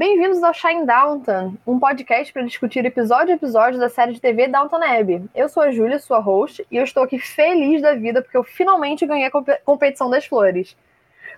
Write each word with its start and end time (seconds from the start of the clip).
Bem-vindos 0.00 0.42
ao 0.42 0.54
Shine 0.54 0.86
Downton, 0.86 1.56
um 1.66 1.78
podcast 1.78 2.32
para 2.32 2.40
discutir 2.40 2.86
episódio 2.86 3.34
a 3.34 3.36
episódio 3.36 3.78
da 3.78 3.90
série 3.90 4.14
de 4.14 4.18
TV 4.18 4.48
Downton 4.48 4.82
Abbey. 4.82 5.22
Eu 5.34 5.46
sou 5.46 5.62
a 5.62 5.70
Júlia, 5.70 5.98
sua 5.98 6.18
host, 6.20 6.66
e 6.70 6.76
eu 6.78 6.84
estou 6.84 7.02
aqui 7.02 7.18
feliz 7.18 7.82
da 7.82 7.94
vida 7.94 8.22
porque 8.22 8.38
eu 8.38 8.42
finalmente 8.42 9.04
ganhei 9.04 9.26
a 9.26 9.30
comp 9.30 9.46
competição 9.62 10.08
das 10.08 10.24
flores. 10.24 10.74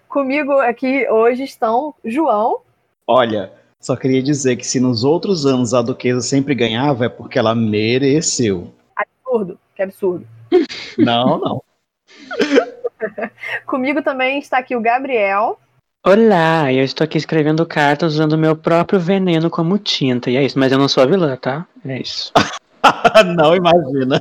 Comigo 0.09 0.53
aqui 0.61 1.11
hoje 1.11 1.43
estão 1.43 1.93
João. 2.05 2.61
Olha, 3.05 3.53
só 3.80 3.97
queria 3.97 4.23
dizer 4.23 4.55
que 4.55 4.65
se 4.65 4.79
nos 4.79 5.03
outros 5.03 5.45
anos 5.45 5.75
a 5.75 5.83
Duquesa 5.83 6.20
sempre 6.20 6.55
ganhava, 6.55 7.06
é 7.06 7.09
porque 7.09 7.41
ela 7.41 7.56
mereceu. 7.56 8.73
Absurdo, 8.95 9.59
que 9.75 9.83
absurdo. 9.83 10.25
Não, 10.97 11.37
não. 11.37 11.62
Comigo 13.67 14.03
também 14.03 14.39
está 14.39 14.59
aqui 14.59 14.77
o 14.77 14.81
Gabriel. 14.81 15.59
Olá, 16.05 16.73
eu 16.73 16.83
estou 16.83 17.05
aqui 17.05 17.16
escrevendo 17.16 17.65
cartas 17.65 18.15
usando 18.15 18.37
meu 18.37 18.56
próprio 18.56 18.98
veneno 18.98 19.48
como 19.48 19.79
tinta. 19.79 20.33
E 20.33 20.37
é 20.37 20.42
isso, 20.42 20.59
mas 20.59 20.73
eu 20.73 20.78
não 20.78 20.88
sou 20.88 21.05
a 21.05 21.06
vilã, 21.06 21.37
tá? 21.37 21.65
É 21.87 22.01
isso. 22.01 22.33
não 23.37 23.55
imagina. 23.55 24.20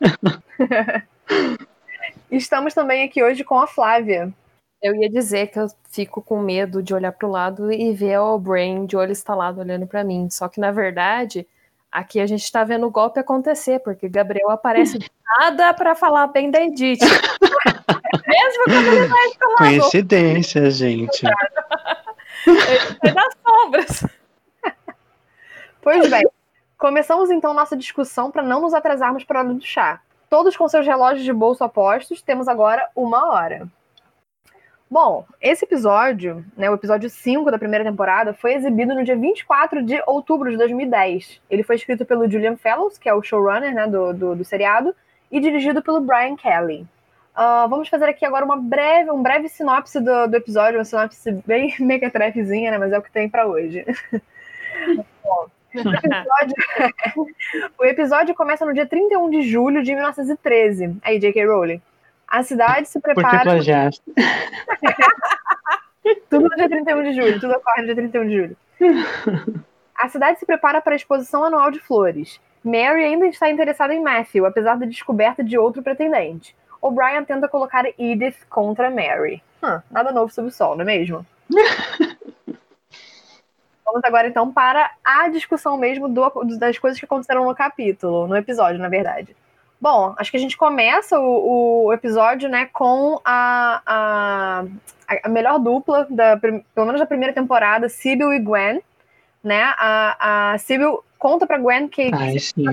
Estamos 2.28 2.74
também 2.74 3.04
aqui 3.04 3.22
hoje 3.22 3.44
com 3.44 3.60
a 3.60 3.68
Flávia. 3.68 4.34
Eu 4.82 4.92
ia 4.96 5.08
dizer 5.08 5.52
que 5.52 5.60
eu 5.60 5.68
fico 5.88 6.20
com 6.20 6.42
medo 6.42 6.82
de 6.82 6.92
olhar 6.92 7.12
para 7.12 7.28
o 7.28 7.30
lado 7.30 7.72
e 7.72 7.92
ver 7.92 8.18
o 8.18 8.36
Brain 8.36 8.84
de 8.84 8.96
olho 8.96 9.12
estalado 9.12 9.60
olhando 9.60 9.86
para 9.86 10.02
mim. 10.02 10.28
Só 10.28 10.48
que, 10.48 10.58
na 10.58 10.72
verdade, 10.72 11.46
aqui 11.92 12.18
a 12.18 12.26
gente 12.26 12.42
está 12.42 12.64
vendo 12.64 12.88
o 12.88 12.90
golpe 12.90 13.20
acontecer, 13.20 13.78
porque 13.84 14.08
Gabriel 14.08 14.50
aparece 14.50 14.98
de 14.98 15.08
nada 15.38 15.72
para 15.74 15.94
falar 15.94 16.26
bem 16.26 16.50
da 16.50 16.60
Edith. 16.60 16.98
Mesmo 18.28 18.64
quando 18.64 18.86
ele 18.86 19.06
vai 19.06 19.26
escalador. 19.26 19.58
Coincidência, 19.58 20.70
gente. 20.70 21.26
ele 22.46 22.78
sai 23.02 23.14
das 23.14 23.34
sombras. 23.46 24.06
Pois 25.80 26.10
bem, 26.10 26.28
começamos 26.76 27.30
então 27.30 27.54
nossa 27.54 27.76
discussão 27.76 28.30
para 28.30 28.42
não 28.42 28.60
nos 28.60 28.74
atrasarmos 28.74 29.24
para 29.24 29.40
a 29.40 29.42
hora 29.44 29.54
do 29.54 29.64
chá. 29.64 30.00
Todos 30.28 30.56
com 30.56 30.68
seus 30.68 30.86
relógios 30.86 31.24
de 31.24 31.32
bolso 31.32 31.64
apostos, 31.64 32.20
temos 32.20 32.48
agora 32.48 32.86
uma 32.94 33.32
hora. 33.32 33.66
Bom, 34.90 35.26
esse 35.40 35.64
episódio, 35.64 36.44
né, 36.56 36.70
o 36.70 36.74
episódio 36.74 37.08
5 37.08 37.50
da 37.50 37.58
primeira 37.58 37.84
temporada, 37.84 38.34
foi 38.34 38.54
exibido 38.54 38.94
no 38.94 39.04
dia 39.04 39.16
24 39.16 39.82
de 39.82 40.02
outubro 40.06 40.50
de 40.50 40.56
2010. 40.56 41.40
Ele 41.50 41.62
foi 41.62 41.76
escrito 41.76 42.04
pelo 42.04 42.28
Julian 42.30 42.56
Fellows, 42.56 42.98
que 42.98 43.08
é 43.08 43.14
o 43.14 43.22
showrunner 43.22 43.74
né, 43.74 43.86
do, 43.86 44.12
do, 44.12 44.36
do 44.36 44.44
seriado, 44.44 44.94
e 45.30 45.40
dirigido 45.40 45.82
pelo 45.82 46.00
Brian 46.00 46.36
Kelly. 46.36 46.86
Uh, 47.38 47.68
vamos 47.68 47.88
fazer 47.88 48.06
aqui 48.06 48.26
agora 48.26 48.44
uma 48.44 48.56
breve, 48.56 49.12
um 49.12 49.22
breve 49.22 49.48
sinopse 49.48 50.00
do, 50.00 50.26
do 50.26 50.36
episódio, 50.36 50.76
uma 50.76 50.84
sinopse 50.84 51.30
bem 51.46 51.72
mequetrefezinha, 51.78 52.72
né? 52.72 52.78
Mas 52.78 52.90
é 52.90 52.98
o 52.98 53.02
que 53.02 53.12
tem 53.12 53.28
para 53.28 53.46
hoje. 53.46 53.86
Bom, 55.22 55.46
o, 55.76 55.94
episódio, 55.94 56.54
o 57.78 57.84
episódio 57.84 58.34
começa 58.34 58.66
no 58.66 58.74
dia 58.74 58.86
31 58.86 59.30
de 59.30 59.42
julho 59.42 59.84
de 59.84 59.94
1913. 59.94 60.96
Aí, 61.00 61.20
J.K. 61.20 61.46
Rowling. 61.46 61.80
A 62.26 62.42
cidade 62.42 62.88
se 62.88 62.98
prepara. 62.98 63.42
Plagiaste? 63.42 64.02
tudo 66.28 66.48
no 66.48 66.56
dia 66.56 66.68
31 66.68 67.02
de 67.04 67.12
julho, 67.12 67.40
tudo 67.40 67.52
ocorre 67.54 67.82
no 67.82 67.86
dia 67.86 67.94
31 67.94 68.26
de 68.26 68.36
julho. 68.36 68.56
A 69.94 70.08
cidade 70.08 70.40
se 70.40 70.46
prepara 70.46 70.80
para 70.80 70.94
a 70.94 70.96
exposição 70.96 71.44
anual 71.44 71.70
de 71.70 71.78
flores. 71.78 72.40
Mary 72.64 73.04
ainda 73.04 73.26
está 73.26 73.48
interessada 73.48 73.94
em 73.94 74.02
Matthew, 74.02 74.44
apesar 74.44 74.76
da 74.76 74.86
descoberta 74.86 75.44
de 75.44 75.56
outro 75.56 75.84
pretendente. 75.84 76.56
O'Brien 76.80 77.24
tenta 77.24 77.48
colocar 77.48 77.84
Edith 77.98 78.36
contra 78.48 78.90
Mary. 78.90 79.42
Hum, 79.62 79.80
nada 79.90 80.12
novo 80.12 80.32
sob 80.32 80.48
o 80.48 80.50
sol, 80.50 80.76
não 80.76 80.82
é 80.82 80.84
mesmo? 80.84 81.26
Vamos 83.84 84.04
agora 84.04 84.28
então 84.28 84.52
para 84.52 84.90
a 85.02 85.28
discussão 85.28 85.78
mesmo 85.78 86.08
do, 86.08 86.30
das 86.58 86.78
coisas 86.78 86.98
que 86.98 87.06
aconteceram 87.06 87.44
no 87.44 87.54
capítulo, 87.54 88.26
no 88.26 88.36
episódio, 88.36 88.78
na 88.78 88.88
verdade. 88.88 89.34
Bom, 89.80 90.14
acho 90.18 90.30
que 90.30 90.36
a 90.36 90.40
gente 90.40 90.56
começa 90.56 91.18
o, 91.18 91.86
o 91.86 91.92
episódio, 91.92 92.48
né, 92.48 92.68
com 92.72 93.20
a, 93.24 93.82
a, 93.86 94.64
a 95.22 95.28
melhor 95.28 95.58
dupla, 95.58 96.06
da, 96.10 96.36
pelo 96.36 96.86
menos 96.86 97.00
da 97.00 97.06
primeira 97.06 97.32
temporada, 97.32 97.88
Sybil 97.88 98.32
e 98.32 98.40
Gwen, 98.40 98.82
né? 99.42 99.72
A, 99.78 100.52
a 100.52 100.58
Sybil 100.58 101.02
conta 101.16 101.46
pra 101.46 101.58
Gwen 101.58 101.88
que, 101.88 102.10
Ai, 102.12 102.36
que 102.36 102.64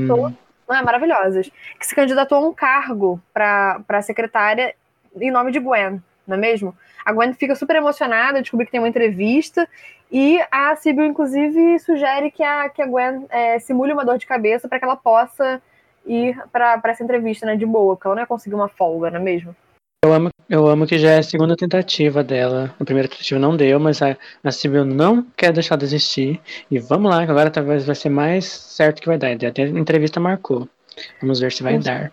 é, 0.70 0.81
maravilhosas, 0.81 1.50
que 1.80 1.86
se 1.86 1.96
candidatou 1.96 2.38
a 2.38 2.50
um 2.50 2.53
cargo 2.53 3.22
para 3.34 4.02
secretária 4.02 4.76
em 5.16 5.31
nome 5.31 5.52
de 5.52 5.59
Gwen, 5.59 6.02
não 6.28 6.36
é 6.36 6.40
mesmo? 6.40 6.76
A 7.06 7.14
Gwen 7.14 7.34
fica 7.34 7.56
super 7.56 7.76
emocionada, 7.76 8.42
descobre 8.42 8.66
que 8.66 8.72
tem 8.72 8.81
uma 8.81 8.90
entrevista, 8.90 9.68
e 10.12 10.40
a 10.52 10.75
Sybil, 10.75 11.06
inclusive, 11.06 11.80
sugere 11.80 12.31
que 12.31 12.44
a, 12.44 12.70
que 12.70 12.81
a 12.81 12.86
Gwen 12.86 13.25
é, 13.30 13.59
simule 13.59 13.94
uma 13.94 14.06
dor 14.06 14.18
de 14.18 14.25
cabeça 14.25 14.68
para 14.68 14.80
que 14.80 14.86
ela 14.86 14.96
possa 14.96 15.62
ir 16.06 16.38
para 16.52 16.81
essa 16.86 17.04
entrevista, 17.04 17.46
né, 17.46 17.56
de 17.56 17.66
boa, 17.66 17.96
porque 17.96 18.08
ela 18.08 18.16
não 18.16 18.24
ia 18.24 18.28
conseguir 18.28 18.56
uma 18.56 18.68
folga, 18.68 19.09
não 19.09 19.20
é 19.20 19.24
mesmo? 19.24 19.56
Eu 20.03 20.13
amo, 20.13 20.29
eu 20.47 20.67
amo 20.67 20.85
que 20.85 21.00
já 21.00 21.11
é 21.11 21.17
a 21.19 21.23
segunda 21.23 21.56
tentativa 21.56 22.23
dela. 22.23 22.75
A 22.79 22.85
primeira 22.85 23.09
tentativa 23.09 23.39
não 23.39 23.57
deu, 23.57 23.79
mas 23.79 24.01
a, 24.01 24.16
a 24.44 24.51
Sibyl 24.51 24.85
não 24.85 25.23
quer 25.35 25.51
deixar 25.51 25.78
de 25.78 25.85
existir. 25.85 26.39
E 26.69 26.78
vamos 26.78 27.09
lá, 27.09 27.25
que 27.25 27.31
agora 27.31 27.50
talvez 27.50 27.85
vai 27.85 27.95
ser 27.95 28.09
mais 28.09 28.45
certo 28.45 29.01
que 29.01 29.07
vai 29.07 29.17
dar. 29.17 29.31
Até 29.31 29.63
a 29.63 29.67
entrevista 29.67 30.19
marcou. 30.19 30.69
Vamos 31.19 31.39
ver 31.39 31.51
se 31.51 31.63
vai 31.63 31.79
dar. 31.79 32.11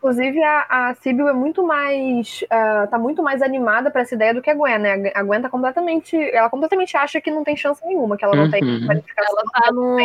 Inclusive, 0.00 0.42
a, 0.42 0.66
a 0.88 0.94
Sibyl 0.94 1.28
é 1.28 1.32
muito 1.34 1.62
mais. 1.62 2.40
Uh, 2.44 2.88
tá 2.90 2.98
muito 2.98 3.22
mais 3.22 3.42
animada 3.42 3.90
para 3.90 4.00
essa 4.00 4.14
ideia 4.14 4.32
do 4.32 4.40
que 4.40 4.48
a 4.48 4.54
Gwen, 4.54 4.78
né? 4.78 5.12
A 5.14 5.22
Gwen 5.22 5.42
tá 5.42 5.50
completamente. 5.50 6.16
Ela 6.16 6.48
completamente 6.48 6.96
acha 6.96 7.20
que 7.20 7.30
não 7.30 7.44
tem 7.44 7.54
chance 7.54 7.84
nenhuma, 7.84 8.16
que 8.16 8.24
ela 8.24 8.34
não 8.34 8.44
uhum. 8.44 8.50
tem 8.50 8.86
qualificação. 8.86 9.38
Ela 9.38 9.44
tá 9.52 9.72
num 9.72 9.98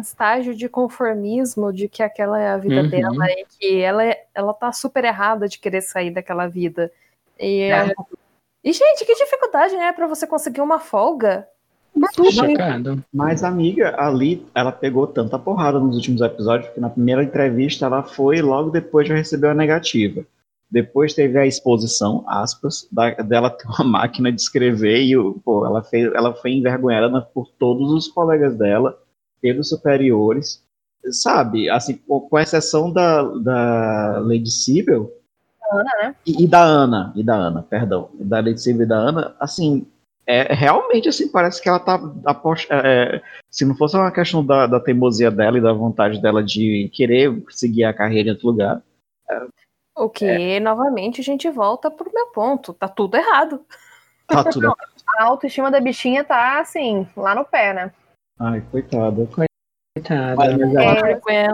estágio 0.00 0.54
de 0.54 0.68
conformismo 0.68 1.72
de 1.72 1.88
que 1.88 2.00
aquela 2.00 2.40
é 2.40 2.48
a 2.48 2.56
vida 2.56 2.82
uhum. 2.82 2.88
dela 2.88 3.26
e 3.28 3.44
que 3.58 3.80
ela, 3.80 4.04
é, 4.04 4.24
ela 4.32 4.54
tá 4.54 4.70
super 4.70 5.04
errada 5.04 5.48
de 5.48 5.58
querer 5.58 5.80
sair 5.80 6.12
daquela 6.12 6.46
vida. 6.46 6.92
E, 7.36 7.62
é. 7.62 7.92
e 8.62 8.72
gente, 8.72 9.04
que 9.04 9.16
dificuldade, 9.16 9.76
né? 9.76 9.90
para 9.90 10.06
você 10.06 10.28
conseguir 10.28 10.60
uma 10.60 10.78
folga. 10.78 11.48
Chocado. 12.32 13.04
Mas, 13.12 13.44
amiga, 13.44 13.94
ali 13.98 14.44
ela 14.54 14.72
pegou 14.72 15.06
tanta 15.06 15.38
porrada 15.38 15.78
nos 15.78 15.96
últimos 15.96 16.20
episódios 16.20 16.72
que 16.72 16.80
na 16.80 16.90
primeira 16.90 17.22
entrevista 17.22 17.86
ela 17.86 18.02
foi 18.02 18.40
logo 18.42 18.70
depois 18.70 19.06
já 19.08 19.14
recebeu 19.14 19.50
a 19.50 19.54
negativa. 19.54 20.24
Depois 20.70 21.14
teve 21.14 21.38
a 21.38 21.46
exposição, 21.46 22.24
aspas, 22.26 22.88
da, 22.90 23.10
dela 23.14 23.50
ter 23.50 23.68
uma 23.68 23.84
máquina 24.00 24.32
de 24.32 24.40
escrever 24.40 25.02
e 25.02 25.14
pô, 25.44 25.64
ela, 25.64 25.82
fez, 25.82 26.12
ela 26.12 26.34
foi 26.34 26.52
envergonhada 26.52 27.20
por 27.20 27.48
todos 27.58 27.92
os 27.92 28.08
colegas 28.08 28.56
dela, 28.56 28.98
pelos 29.40 29.68
superiores. 29.68 30.62
Sabe, 31.10 31.68
assim, 31.68 31.94
com 31.94 32.38
exceção 32.38 32.90
da, 32.90 33.22
da 33.22 34.18
Lady 34.20 34.50
Sibyl. 34.50 35.12
Ana, 35.70 35.90
né? 36.02 36.14
E, 36.26 36.44
e, 36.44 36.46
da 36.46 36.62
Ana, 36.62 37.12
e 37.14 37.22
da 37.22 37.34
Ana, 37.36 37.62
perdão. 37.62 38.08
Da 38.14 38.38
Lady 38.40 38.60
Sibyl 38.60 38.82
e 38.82 38.88
da 38.88 38.96
Ana, 38.96 39.36
assim, 39.38 39.86
é, 40.26 40.54
realmente, 40.54 41.08
assim, 41.08 41.30
parece 41.30 41.60
que 41.62 41.68
ela 41.68 41.78
tá 41.78 42.00
aposta, 42.24 42.74
é, 42.74 43.22
se 43.50 43.64
não 43.64 43.76
fosse 43.76 43.96
uma 43.96 44.10
questão 44.10 44.44
da, 44.44 44.66
da, 44.66 44.80
teimosia 44.80 45.30
dela 45.30 45.58
e 45.58 45.62
da 45.62 45.72
vontade 45.72 46.20
dela 46.20 46.42
de 46.42 46.90
querer 46.94 47.42
seguir 47.50 47.84
a 47.84 47.92
carreira 47.92 48.28
em 48.28 48.32
outro 48.32 48.48
lugar. 48.48 48.82
É, 49.30 49.46
o 49.96 50.08
que, 50.08 50.24
é. 50.24 50.60
novamente, 50.60 51.20
a 51.20 51.24
gente 51.24 51.48
volta 51.50 51.90
pro 51.90 52.12
meu 52.12 52.28
ponto. 52.28 52.72
Tá 52.72 52.88
tudo 52.88 53.16
errado. 53.16 53.64
Tá 54.26 54.44
tudo 54.44 54.64
errado. 54.66 54.94
A 55.18 55.24
autoestima 55.24 55.70
da 55.70 55.80
bichinha 55.80 56.24
tá, 56.24 56.58
assim, 56.60 57.06
lá 57.16 57.34
no 57.34 57.44
pé, 57.44 57.74
né? 57.74 57.92
Ai, 58.40 58.62
coitada. 58.70 59.26
Coitada. 59.26 60.42
É, 61.30 61.48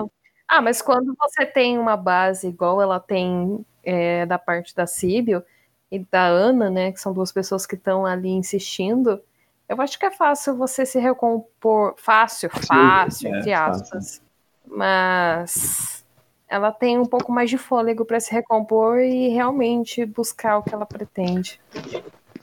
ah, 0.48 0.62
mas 0.62 0.80
quando 0.80 1.14
você 1.18 1.44
tem 1.44 1.76
uma 1.76 1.96
base 1.96 2.48
igual 2.48 2.80
ela 2.80 2.98
tem 2.98 3.64
é, 3.84 4.24
da 4.26 4.38
parte 4.38 4.74
da 4.74 4.86
Síbio, 4.86 5.44
e 5.90 5.98
da 5.98 6.26
Ana, 6.26 6.70
né, 6.70 6.92
que 6.92 7.00
são 7.00 7.12
duas 7.12 7.32
pessoas 7.32 7.66
que 7.66 7.74
estão 7.74 8.06
ali 8.06 8.30
insistindo, 8.30 9.20
eu 9.68 9.80
acho 9.80 9.98
que 9.98 10.06
é 10.06 10.10
fácil 10.10 10.56
você 10.56 10.84
se 10.84 10.98
recompor. 10.98 11.94
Fácil, 11.96 12.50
fácil, 12.50 13.30
Sim, 13.30 13.36
entre 13.36 13.50
é, 13.50 13.54
aspas. 13.54 13.90
Fácil. 13.90 14.22
Mas 14.66 16.04
ela 16.48 16.72
tem 16.72 16.98
um 16.98 17.06
pouco 17.06 17.30
mais 17.30 17.48
de 17.48 17.56
fôlego 17.56 18.04
para 18.04 18.18
se 18.18 18.32
recompor 18.32 18.98
e 18.98 19.28
realmente 19.28 20.04
buscar 20.04 20.58
o 20.58 20.62
que 20.62 20.74
ela 20.74 20.84
pretende. 20.84 21.60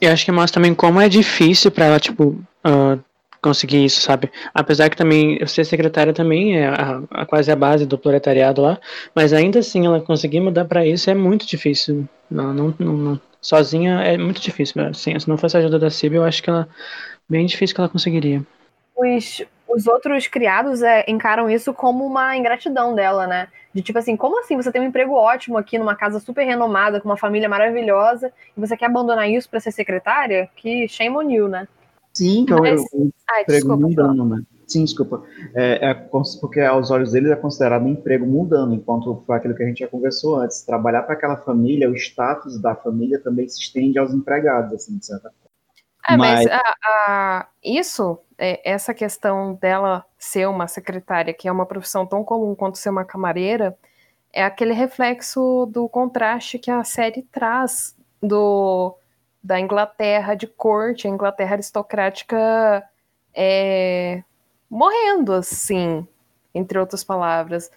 E 0.00 0.06
acho 0.06 0.24
que 0.24 0.32
mostra 0.32 0.54
também 0.54 0.74
como 0.74 1.00
é 1.00 1.08
difícil 1.08 1.70
para 1.70 1.86
ela, 1.86 2.00
tipo, 2.00 2.28
uh, 2.64 3.02
conseguir 3.42 3.84
isso, 3.84 4.00
sabe? 4.00 4.30
Apesar 4.52 4.88
que 4.88 4.96
também 4.96 5.44
ser 5.46 5.64
secretária 5.64 6.12
também 6.12 6.58
é 6.58 6.68
a, 6.68 7.02
a, 7.10 7.26
quase 7.26 7.50
a 7.50 7.56
base 7.56 7.86
do 7.86 7.98
proletariado 7.98 8.62
lá, 8.62 8.78
mas 9.14 9.32
ainda 9.32 9.60
assim 9.60 9.86
ela 9.86 10.00
conseguir 10.00 10.40
mudar 10.40 10.64
para 10.64 10.86
isso 10.86 11.10
é 11.10 11.14
muito 11.14 11.46
difícil. 11.46 12.08
Não, 12.30 12.52
não, 12.52 12.74
não, 12.78 13.20
sozinha 13.40 14.00
é 14.02 14.16
muito 14.18 14.40
difícil. 14.40 14.82
Assim, 14.84 15.18
se 15.18 15.28
não 15.28 15.38
fosse 15.38 15.56
a 15.56 15.60
ajuda 15.60 15.78
da 15.78 15.90
Cib, 15.90 16.14
eu 16.14 16.24
acho 16.24 16.42
que 16.42 16.50
ela 16.50 16.68
bem 17.28 17.46
difícil 17.46 17.74
que 17.74 17.80
ela 17.80 17.88
conseguiria. 17.90 18.42
Os, 18.96 19.44
os 19.68 19.86
outros 19.86 20.26
criados 20.26 20.82
é, 20.82 21.04
encaram 21.06 21.48
isso 21.48 21.72
como 21.72 22.04
uma 22.04 22.36
ingratidão 22.36 22.94
dela, 22.94 23.26
né? 23.26 23.48
De 23.72 23.82
tipo 23.82 23.98
assim, 23.98 24.16
como 24.16 24.40
assim 24.40 24.56
você 24.56 24.72
tem 24.72 24.80
um 24.80 24.86
emprego 24.86 25.14
ótimo 25.14 25.56
aqui 25.58 25.78
numa 25.78 25.94
casa 25.94 26.18
super 26.18 26.44
renomada, 26.44 27.00
com 27.00 27.08
uma 27.08 27.16
família 27.16 27.48
maravilhosa, 27.48 28.32
e 28.56 28.60
você 28.60 28.76
quer 28.76 28.86
abandonar 28.86 29.30
isso 29.30 29.48
para 29.48 29.60
ser 29.60 29.70
secretária? 29.70 30.48
Que 30.56 30.88
shame 30.88 31.16
on 31.16 31.30
you, 31.30 31.48
né? 31.48 31.68
Sim, 32.18 32.44
que 32.44 32.52
Mas... 32.52 32.80
é 32.80 32.96
um 32.96 33.10
Ai, 33.30 33.42
emprego 33.42 33.68
desculpa, 33.68 33.76
mundano, 33.76 34.24
né? 34.24 34.42
Sim, 34.66 34.84
desculpa. 34.84 35.22
É, 35.54 35.90
é, 35.90 35.94
porque 35.94 36.60
aos 36.60 36.90
olhos 36.90 37.12
deles 37.12 37.30
é 37.30 37.36
considerado 37.36 37.84
um 37.84 37.90
emprego 37.90 38.26
mundano, 38.26 38.74
enquanto 38.74 39.22
foi 39.24 39.36
aquilo 39.36 39.54
que 39.54 39.62
a 39.62 39.66
gente 39.66 39.78
já 39.78 39.88
conversou 39.88 40.36
antes. 40.36 40.62
Trabalhar 40.62 41.04
para 41.04 41.14
aquela 41.14 41.36
família, 41.36 41.88
o 41.88 41.94
status 41.94 42.60
da 42.60 42.74
família 42.74 43.20
também 43.20 43.48
se 43.48 43.60
estende 43.60 44.00
aos 44.00 44.12
empregados, 44.12 44.72
assim, 44.72 44.98
de 44.98 45.06
certa 45.06 45.30
forma. 45.30 45.48
É, 46.10 46.16
mas, 46.16 46.44
mas 46.44 46.60
a, 46.60 46.74
a, 46.96 47.48
isso, 47.62 48.18
é, 48.36 48.68
essa 48.68 48.92
questão 48.92 49.54
dela 49.54 50.04
ser 50.18 50.48
uma 50.48 50.66
secretária, 50.66 51.32
que 51.32 51.46
é 51.46 51.52
uma 51.52 51.66
profissão 51.66 52.04
tão 52.04 52.24
comum 52.24 52.52
quanto 52.56 52.78
ser 52.78 52.90
uma 52.90 53.04
camareira, 53.04 53.78
é 54.32 54.42
aquele 54.42 54.72
reflexo 54.72 55.66
do 55.66 55.88
contraste 55.88 56.58
que 56.58 56.70
a 56.70 56.82
série 56.82 57.22
traz 57.30 57.96
do 58.20 58.97
da 59.42 59.58
Inglaterra 59.58 60.34
de 60.34 60.46
corte, 60.46 61.06
a 61.06 61.10
Inglaterra 61.10 61.54
aristocrática 61.54 62.84
é, 63.34 64.22
morrendo, 64.68 65.32
assim, 65.32 66.06
entre 66.54 66.78
outras 66.78 67.04
palavras, 67.04 67.70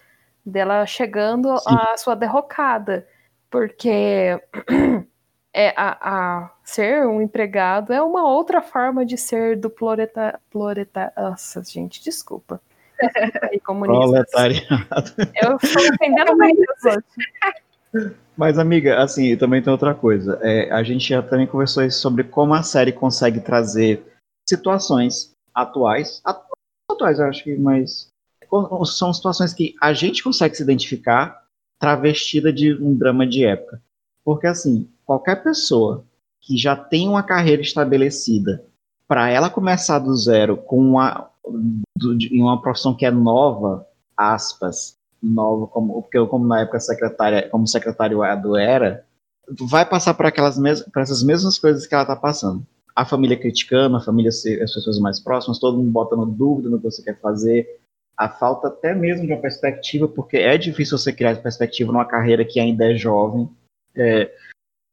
dela 0.46 0.86
chegando 0.86 1.56
Sim. 1.60 1.76
à 1.76 1.98
sua 1.98 2.16
derrocada, 2.16 3.08
porque 3.50 4.42
é 5.54 5.74
a, 5.76 5.98
a, 6.02 6.52
ser 6.64 7.06
um 7.06 7.22
empregado 7.22 7.94
é 7.94 8.02
uma 8.02 8.28
outra 8.28 8.62
forma 8.62 9.06
de 9.06 9.18
ser 9.18 9.58
do 9.58 9.70
ploreta, 9.70 10.40
ploreta, 10.50 11.14
nossa, 11.16 11.64
gente, 11.64 12.04
desculpa. 12.04 12.62
Proletariado. 13.64 15.12
Eu 15.42 15.58
estou 15.58 15.84
ofendendo 15.94 16.38
muito 16.38 16.64
Mas, 18.42 18.58
amiga, 18.58 18.98
assim, 19.04 19.38
também 19.38 19.62
tem 19.62 19.72
outra 19.72 19.94
coisa. 19.94 20.40
É, 20.42 20.72
a 20.72 20.82
gente 20.82 21.10
já 21.10 21.22
também 21.22 21.46
conversou 21.46 21.88
sobre 21.92 22.24
como 22.24 22.56
a 22.56 22.64
série 22.64 22.92
consegue 22.92 23.40
trazer 23.40 24.04
situações 24.50 25.32
atuais, 25.54 26.24
atuais, 26.90 27.20
eu 27.20 27.28
acho 27.28 27.44
que, 27.44 27.56
mas 27.56 28.08
são 28.88 29.14
situações 29.14 29.54
que 29.54 29.76
a 29.80 29.94
gente 29.94 30.24
consegue 30.24 30.56
se 30.56 30.64
identificar 30.64 31.46
travestida 31.80 32.52
de 32.52 32.74
um 32.74 32.98
drama 32.98 33.28
de 33.28 33.46
época. 33.46 33.80
Porque, 34.26 34.48
assim, 34.48 34.90
qualquer 35.06 35.44
pessoa 35.44 36.04
que 36.42 36.58
já 36.58 36.76
tem 36.76 37.08
uma 37.08 37.22
carreira 37.22 37.62
estabelecida, 37.62 38.66
para 39.08 39.30
ela 39.30 39.52
começar 39.52 40.00
do 40.00 40.18
zero 40.18 40.58
com 40.58 40.80
uma, 40.80 41.30
do, 41.96 42.18
em 42.20 42.42
uma 42.42 42.60
profissão 42.60 42.96
que 42.98 43.06
é 43.06 43.12
nova, 43.12 43.86
aspas, 44.18 44.98
nova, 45.22 45.68
como, 45.68 46.02
porque 46.02 46.18
eu, 46.18 46.28
como 46.28 46.48
na 46.48 46.62
época 46.62 46.80
secretária, 46.80 47.48
como 47.50 47.68
secretário 47.68 48.20
do 48.42 48.58
era, 48.58 49.06
vai 49.50 49.86
passar 49.86 50.14
por 50.14 50.26
aquelas 50.26 50.58
mesmas, 50.58 50.88
por 50.90 51.02
essas 51.02 51.24
mesmas 51.24 51.58
coisas 51.60 51.86
que 51.86 51.94
ela 51.94 52.04
está 52.04 52.16
passando. 52.16 52.66
A 52.96 53.06
família 53.06 53.38
criticando, 53.38 53.98
a 53.98 54.02
família 54.02 54.30
as 54.30 54.74
pessoas 54.74 55.00
mais 55.00 55.20
próximas, 55.20 55.60
todo 55.60 55.78
mundo 55.78 55.92
botando 55.92 56.26
dúvida 56.26 56.70
no 56.70 56.78
que 56.78 56.86
você 56.86 57.04
quer 57.04 57.20
fazer, 57.20 57.80
a 58.18 58.30
falta 58.30 58.68
até 58.68 58.94
mesmo 58.94 59.26
de 59.26 59.34
uma 59.34 59.42
perspectiva, 59.42 60.08
porque 60.08 60.38
é 60.38 60.58
difícil 60.58 60.98
você 60.98 61.14
criar 61.14 61.36
perspectiva 61.42 61.92
numa 61.92 62.06
carreira 62.06 62.46
que 62.46 62.60
ainda 62.60 62.92
é 62.92 62.96
jovem. 62.96 63.50
É, 63.96 64.32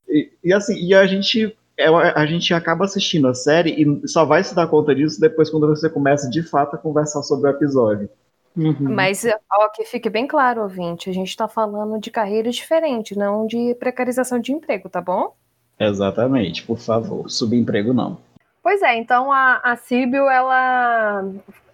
e, 0.08 0.32
e, 0.44 0.52
assim, 0.52 0.76
e 0.76 0.94
a 0.94 1.06
gente 1.06 1.56
é, 1.76 1.86
a 1.86 2.26
gente 2.26 2.52
acaba 2.52 2.84
assistindo 2.84 3.28
a 3.28 3.34
série 3.34 3.70
e 3.70 4.08
só 4.08 4.24
vai 4.24 4.42
se 4.42 4.52
dar 4.52 4.66
conta 4.66 4.92
disso 4.92 5.20
depois 5.20 5.48
quando 5.48 5.68
você 5.68 5.88
começa 5.88 6.28
de 6.28 6.42
fato 6.42 6.74
a 6.74 6.78
conversar 6.78 7.22
sobre 7.22 7.48
o 7.48 7.52
episódio. 7.52 8.10
Uhum. 8.58 8.92
Mas, 8.92 9.24
ó, 9.52 9.68
que 9.68 9.84
fique 9.84 10.10
bem 10.10 10.26
claro, 10.26 10.62
ouvinte, 10.62 11.08
a 11.08 11.12
gente 11.12 11.28
está 11.28 11.46
falando 11.46 12.00
de 12.00 12.10
carreiras 12.10 12.56
diferentes, 12.56 13.16
não 13.16 13.46
de 13.46 13.72
precarização 13.76 14.40
de 14.40 14.52
emprego, 14.52 14.88
tá 14.88 15.00
bom? 15.00 15.32
Exatamente, 15.78 16.64
por 16.64 16.76
favor, 16.76 17.30
subemprego 17.30 17.94
não. 17.94 18.18
Pois 18.60 18.82
é, 18.82 18.96
então 18.96 19.32
a, 19.32 19.60
a 19.62 19.76
Síbil, 19.76 20.28
ela, 20.28 21.24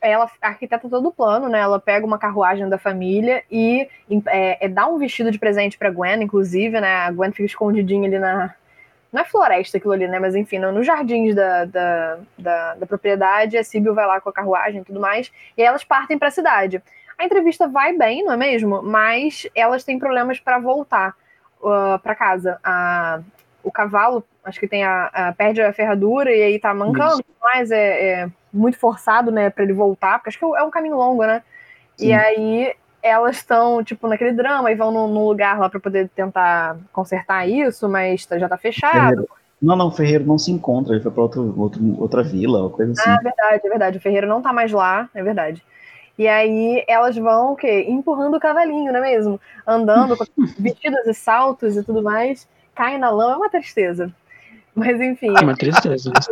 ela 0.01 0.31
arquiteta 0.43 0.89
todo 0.89 1.09
o 1.09 1.13
plano, 1.13 1.49
né? 1.49 1.59
Ela 1.59 1.81
pega 1.81 2.05
uma 2.05 2.19
carruagem 2.19 2.69
da 2.69 2.77
família 2.77 3.43
e 3.51 3.89
é, 4.27 4.67
é, 4.67 4.69
dá 4.69 4.87
um 4.87 4.99
vestido 4.99 5.31
de 5.31 5.39
presente 5.39 5.79
pra 5.79 5.91
Gwen, 5.91 6.23
inclusive, 6.23 6.79
né? 6.79 6.97
A 6.97 7.11
Gwen 7.11 7.33
fica 7.33 7.47
escondidinha 7.47 8.07
ali 8.07 8.19
na, 8.19 8.55
não 9.15 9.21
é 9.21 9.25
floresta 9.25 9.79
aquilo 9.79 9.93
ali, 9.93 10.09
né? 10.09 10.19
Mas 10.19 10.35
enfim, 10.35 10.59
nos 10.59 10.75
no 10.75 10.83
jardins 10.83 11.37
da, 11.37 11.65
da, 11.67 12.19
da, 12.37 12.75
da, 12.75 12.87
propriedade, 12.87 13.57
a 13.57 13.63
Sibyl 13.63 13.95
vai 13.95 14.05
lá 14.05 14.21
com 14.21 14.29
a 14.29 14.33
carruagem 14.33 14.81
e 14.81 14.85
tudo 14.85 14.99
mais, 14.99 15.31
e 15.57 15.63
aí 15.63 15.69
elas 15.69 15.85
partem 15.85 16.19
para 16.19 16.29
a 16.29 16.33
cidade. 16.33 16.83
A 17.17 17.25
entrevista 17.25 17.69
vai 17.69 17.97
bem, 17.97 18.25
não 18.25 18.33
é 18.33 18.37
mesmo? 18.37 18.83
Mas 18.83 19.47
elas 19.55 19.85
têm 19.85 20.01
problemas 20.01 20.41
para 20.41 20.59
voltar 20.59 21.15
uh, 21.63 21.97
para 22.03 22.17
casa. 22.17 22.59
A, 22.65 23.21
o 23.63 23.71
cavalo, 23.71 24.25
acho 24.45 24.59
que 24.59 24.67
tem 24.67 24.83
a, 24.83 25.05
a, 25.07 25.33
perde 25.33 25.63
a 25.63 25.73
ferradura 25.73 26.35
e 26.35 26.43
aí 26.43 26.59
tá 26.59 26.75
mancando, 26.75 27.21
Isso. 27.21 27.37
mas 27.41 27.71
é, 27.71 28.09
é, 28.09 28.29
muito 28.53 28.77
forçado, 28.77 29.31
né, 29.31 29.49
para 29.49 29.63
ele 29.63 29.73
voltar, 29.73 30.19
porque 30.19 30.31
acho 30.31 30.39
que 30.41 30.45
é 30.45 30.63
um 30.65 30.71
caminho 30.71 30.97
longo, 30.97 31.25
né? 31.25 31.41
Sim. 31.97 32.09
E 32.09 32.13
aí 32.13 32.75
elas 33.05 33.37
estão, 33.37 33.85
tipo, 33.85 34.09
naquele 34.09 34.33
drama 34.33 34.73
e 34.73 34.75
vão 34.75 34.91
num, 34.91 35.29
lugar 35.29 35.59
lá 35.59 35.69
para 35.69 35.79
poder 35.79 36.09
tentar 36.09 36.79
consertar 36.91 37.47
isso, 37.47 37.87
mas 37.87 38.25
tá, 38.25 38.39
já 38.39 38.49
tá 38.49 38.57
fechado. 38.57 38.93
Ferreiro. 38.93 39.29
Não, 39.61 39.77
não, 39.77 39.89
o 39.89 39.91
Ferreiro 39.91 40.25
não 40.25 40.39
se 40.39 40.51
encontra, 40.51 40.95
ele 40.95 41.03
foi 41.03 41.13
pra 41.13 41.23
outro, 41.23 41.55
outro, 41.59 42.01
outra 42.01 42.23
vila, 42.23 42.63
uma 42.63 42.71
coisa 42.71 42.93
assim. 42.93 43.11
Ah, 43.11 43.19
é 43.21 43.23
verdade, 43.23 43.61
é 43.63 43.69
verdade. 43.69 43.99
O 43.99 44.01
Ferreiro 44.01 44.27
não 44.27 44.41
tá 44.41 44.55
mais 44.55 44.73
lá, 44.73 45.09
é 45.15 45.23
verdade. 45.23 45.63
E 46.19 46.27
aí 46.27 46.83
elas 46.89 47.15
vão 47.15 47.53
o 47.53 47.57
quê? 47.57 47.85
Empurrando 47.89 48.37
o 48.37 48.41
cavalinho, 48.41 48.91
não 48.91 49.01
é 49.01 49.03
mesmo? 49.03 49.39
Andando 49.67 50.17
com 50.17 50.25
vestidos 50.59 51.07
e 51.07 51.13
saltos 51.13 51.77
e 51.77 51.85
tudo 51.85 52.03
mais, 52.03 52.49
caem 52.75 52.99
na 52.99 53.11
lama, 53.11 53.35
é 53.35 53.37
uma 53.37 53.51
tristeza. 53.51 54.11
Mas 54.75 54.99
enfim. 54.99 55.37
É 55.37 55.41
uma 55.43 55.55
tristeza. 55.55 56.11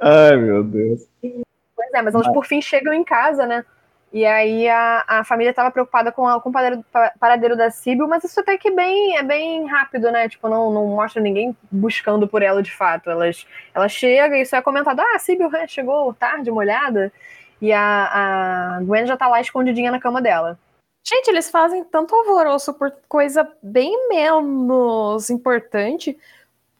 Ai, 0.00 0.36
meu 0.36 0.62
Deus. 0.62 1.02
Pois 1.20 1.92
é, 1.94 2.02
mas 2.02 2.14
elas 2.14 2.28
por 2.28 2.46
fim 2.46 2.62
chegam 2.62 2.92
em 2.92 3.02
casa, 3.02 3.44
né? 3.46 3.64
E 4.12 4.26
aí 4.26 4.68
a, 4.68 5.04
a 5.08 5.24
família 5.24 5.50
estava 5.50 5.70
preocupada 5.70 6.12
com, 6.12 6.28
a, 6.28 6.38
com 6.38 6.50
o 6.50 6.52
paradeiro, 6.52 6.84
paradeiro 7.18 7.56
da 7.56 7.70
Sibyl, 7.70 8.06
mas 8.06 8.22
isso 8.22 8.38
até 8.40 8.58
que 8.58 8.70
bem, 8.70 9.16
é 9.16 9.22
bem 9.22 9.66
rápido, 9.66 10.10
né? 10.12 10.28
Tipo, 10.28 10.50
não, 10.50 10.70
não 10.70 10.86
mostra 10.88 11.22
ninguém 11.22 11.56
buscando 11.70 12.28
por 12.28 12.42
ela 12.42 12.62
de 12.62 12.70
fato. 12.70 13.08
Elas, 13.08 13.46
ela 13.74 13.88
chega 13.88 14.36
e 14.36 14.42
isso 14.42 14.54
é 14.54 14.60
comentado, 14.60 15.00
ah, 15.00 15.16
a 15.16 15.18
Sibyl 15.18 15.50
né, 15.50 15.66
chegou 15.66 16.12
tarde, 16.12 16.50
molhada, 16.50 17.10
e 17.58 17.72
a, 17.72 18.76
a 18.76 18.80
Gwen 18.82 19.06
já 19.06 19.16
tá 19.16 19.28
lá 19.28 19.40
escondidinha 19.40 19.90
na 19.90 20.00
cama 20.00 20.20
dela. 20.20 20.58
Gente, 21.02 21.28
eles 21.28 21.50
fazem 21.50 21.82
tanto 21.82 22.14
alvoroço 22.14 22.74
por 22.74 22.92
coisa 23.08 23.50
bem 23.62 24.08
menos 24.08 25.30
importante. 25.30 26.18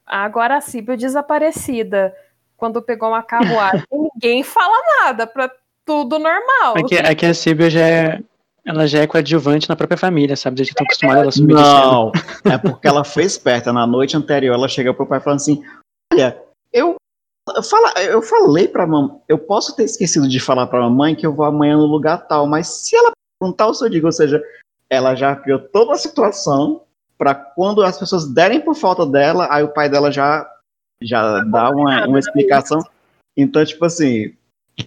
Agora 0.05 0.57
a 0.57 0.61
Sibyl 0.61 0.99
desaparecida 0.99 2.15
quando 2.59 2.83
pegou 2.83 3.09
uma 3.09 3.23
carruagem, 3.23 3.85
ninguém 3.91 4.45
fala 4.45 4.77
nada, 5.01 5.27
pra 5.27 5.51
tudo 5.87 6.19
normal. 6.19 6.77
Aqui, 6.77 6.97
aqui 6.97 7.27
a 7.27 7.35
Síbia 7.35 7.71
já 7.71 7.87
é. 7.87 8.21
Ela 8.65 8.87
já 8.87 9.01
é 9.01 9.07
coadjuvante 9.09 9.69
na 9.69 9.75
própria 9.75 9.99
família, 9.99 10.37
sabe? 10.37 10.57
Desde 10.57 10.73
que 10.73 10.81
estão 10.81 10.87
acostumados 10.87 11.29
a 11.29 11.33
subir 11.33 11.55
Não, 11.55 12.13
é 12.45 12.57
porque 12.57 12.87
ela 12.87 13.03
foi 13.03 13.25
esperta. 13.25 13.73
Na 13.73 13.89
noite 13.89 14.17
anterior, 14.17 14.55
ela 14.55 14.69
chega 14.69 14.95
pro 14.95 15.07
pai 15.07 15.19
falando 15.19 15.41
assim: 15.41 15.65
Olha, 16.13 16.41
eu, 16.73 16.97
fala, 17.69 17.93
eu 18.01 18.23
falei 18.23 18.69
pra 18.69 18.87
mamãe, 18.87 19.19
eu 19.29 19.37
posso 19.37 19.75
ter 19.75 19.85
esquecido 19.85 20.29
de 20.29 20.39
falar 20.39 20.69
pra 20.69 20.81
mamãe 20.81 21.17
que 21.17 21.27
eu 21.27 21.35
vou 21.35 21.45
amanhã 21.45 21.77
no 21.77 21.87
lugar 21.87 22.27
tal, 22.29 22.47
mas 22.47 22.69
se 22.69 22.95
ela 22.95 23.11
perguntar, 23.41 23.67
o 23.67 23.75
seu 23.75 23.89
digo, 23.89 24.07
ou 24.07 24.13
seja, 24.13 24.41
ela 24.89 25.17
já 25.17 25.35
criou 25.35 25.59
toda 25.59 25.95
a 25.95 25.99
situação 25.99 26.83
para 27.19 27.35
quando 27.35 27.83
as 27.83 27.99
pessoas 27.99 28.29
derem 28.33 28.61
por 28.61 28.77
falta 28.77 29.05
dela, 29.05 29.49
aí 29.51 29.65
o 29.65 29.73
pai 29.73 29.89
dela 29.89 30.13
já 30.13 30.49
já 31.03 31.43
dá 31.45 31.71
uma, 31.71 32.07
uma 32.07 32.19
explicação. 32.19 32.81
Então, 33.37 33.65
tipo 33.65 33.85
assim, 33.85 34.35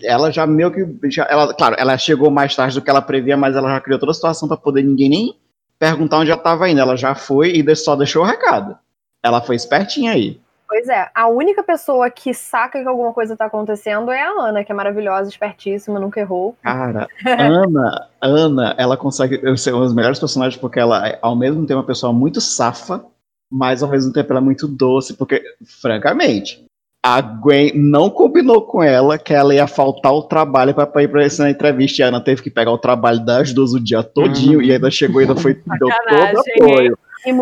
ela 0.02 0.32
já 0.32 0.46
meio 0.48 0.72
que. 0.72 1.12
Já, 1.12 1.26
ela, 1.30 1.54
claro, 1.54 1.76
ela 1.78 1.98
chegou 1.98 2.32
mais 2.32 2.56
tarde 2.56 2.76
do 2.76 2.84
que 2.84 2.90
ela 2.90 3.02
previa, 3.02 3.38
mas 3.38 3.56
ela 3.56 3.70
já 3.70 3.82
criou 3.82 4.00
toda 4.00 4.12
a 4.12 4.16
situação 4.16 4.48
para 4.48 4.58
poder 4.58 4.84
ninguém 4.84 5.10
nem 5.10 5.36
perguntar 5.78 6.20
onde 6.20 6.32
ela 6.32 6.40
estava 6.40 6.70
indo. 6.70 6.80
Ela 6.80 6.96
já 6.96 7.14
foi 7.14 7.52
e 7.52 7.76
só 7.76 7.96
deixou 7.96 8.24
o 8.24 8.26
recado. 8.26 8.78
Ela 9.24 9.42
foi 9.42 9.56
espertinha 9.56 10.12
aí. 10.12 10.40
Pois 10.68 10.90
é, 10.90 11.10
a 11.14 11.28
única 11.28 11.64
pessoa 11.64 12.10
que 12.10 12.34
saca 12.34 12.82
que 12.82 12.88
alguma 12.88 13.14
coisa 13.14 13.38
tá 13.38 13.46
acontecendo 13.46 14.12
é 14.12 14.22
a 14.22 14.30
Ana, 14.30 14.64
que 14.64 14.72
é 14.72 14.76
maravilhosa, 14.76 15.30
espertíssima, 15.30 16.00
nunca 16.00 16.20
errou. 16.20 16.56
Cara, 16.62 17.08
Ana, 17.26 18.10
Ana, 18.20 18.76
ela 18.78 18.98
consegue 18.98 19.58
ser 19.58 19.74
um 19.74 19.82
dos 19.82 19.94
melhores 19.94 20.20
personagens 20.20 20.60
porque 20.60 20.80
ela, 20.80 21.18
ao 21.22 21.36
mesmo 21.36 21.62
tempo, 21.62 21.74
é 21.74 21.76
uma 21.78 21.84
pessoa 21.86 22.12
muito 22.12 22.42
safa, 22.42 23.06
mas 23.52 23.84
ao 23.84 23.90
mesmo 23.90 24.12
tempo 24.12 24.34
ela 24.34 24.40
é 24.40 24.44
muito 24.44 24.68
doce, 24.68 25.14
porque, 25.14 25.44
francamente, 25.82 26.66
a 27.06 27.22
Gwen 27.22 27.72
não 27.76 28.10
combinou 28.10 28.64
com 28.64 28.82
ela 28.82 29.16
que 29.20 29.32
ela 29.32 29.54
ia 29.54 29.68
faltar 29.68 30.12
o 30.12 30.24
trabalho 30.24 30.74
para 30.74 31.04
ir 31.04 31.08
para 31.08 31.24
essa 31.24 31.48
entrevista. 31.48 32.02
E 32.02 32.04
a 32.04 32.08
Ana 32.08 32.20
teve 32.20 32.42
que 32.42 32.50
pegar 32.50 32.72
o 32.72 32.80
trabalho 32.80 33.24
das 33.24 33.54
duas 33.54 33.74
o 33.74 33.80
dia 33.80 34.02
todinho 34.02 34.60
e 34.60 34.72
ainda 34.72 34.90
chegou 34.90 35.22
e 35.22 35.26
ainda 35.26 35.40
foi 35.40 35.54
deu 35.54 35.88
todo 35.88 36.40
apoio. 36.40 36.98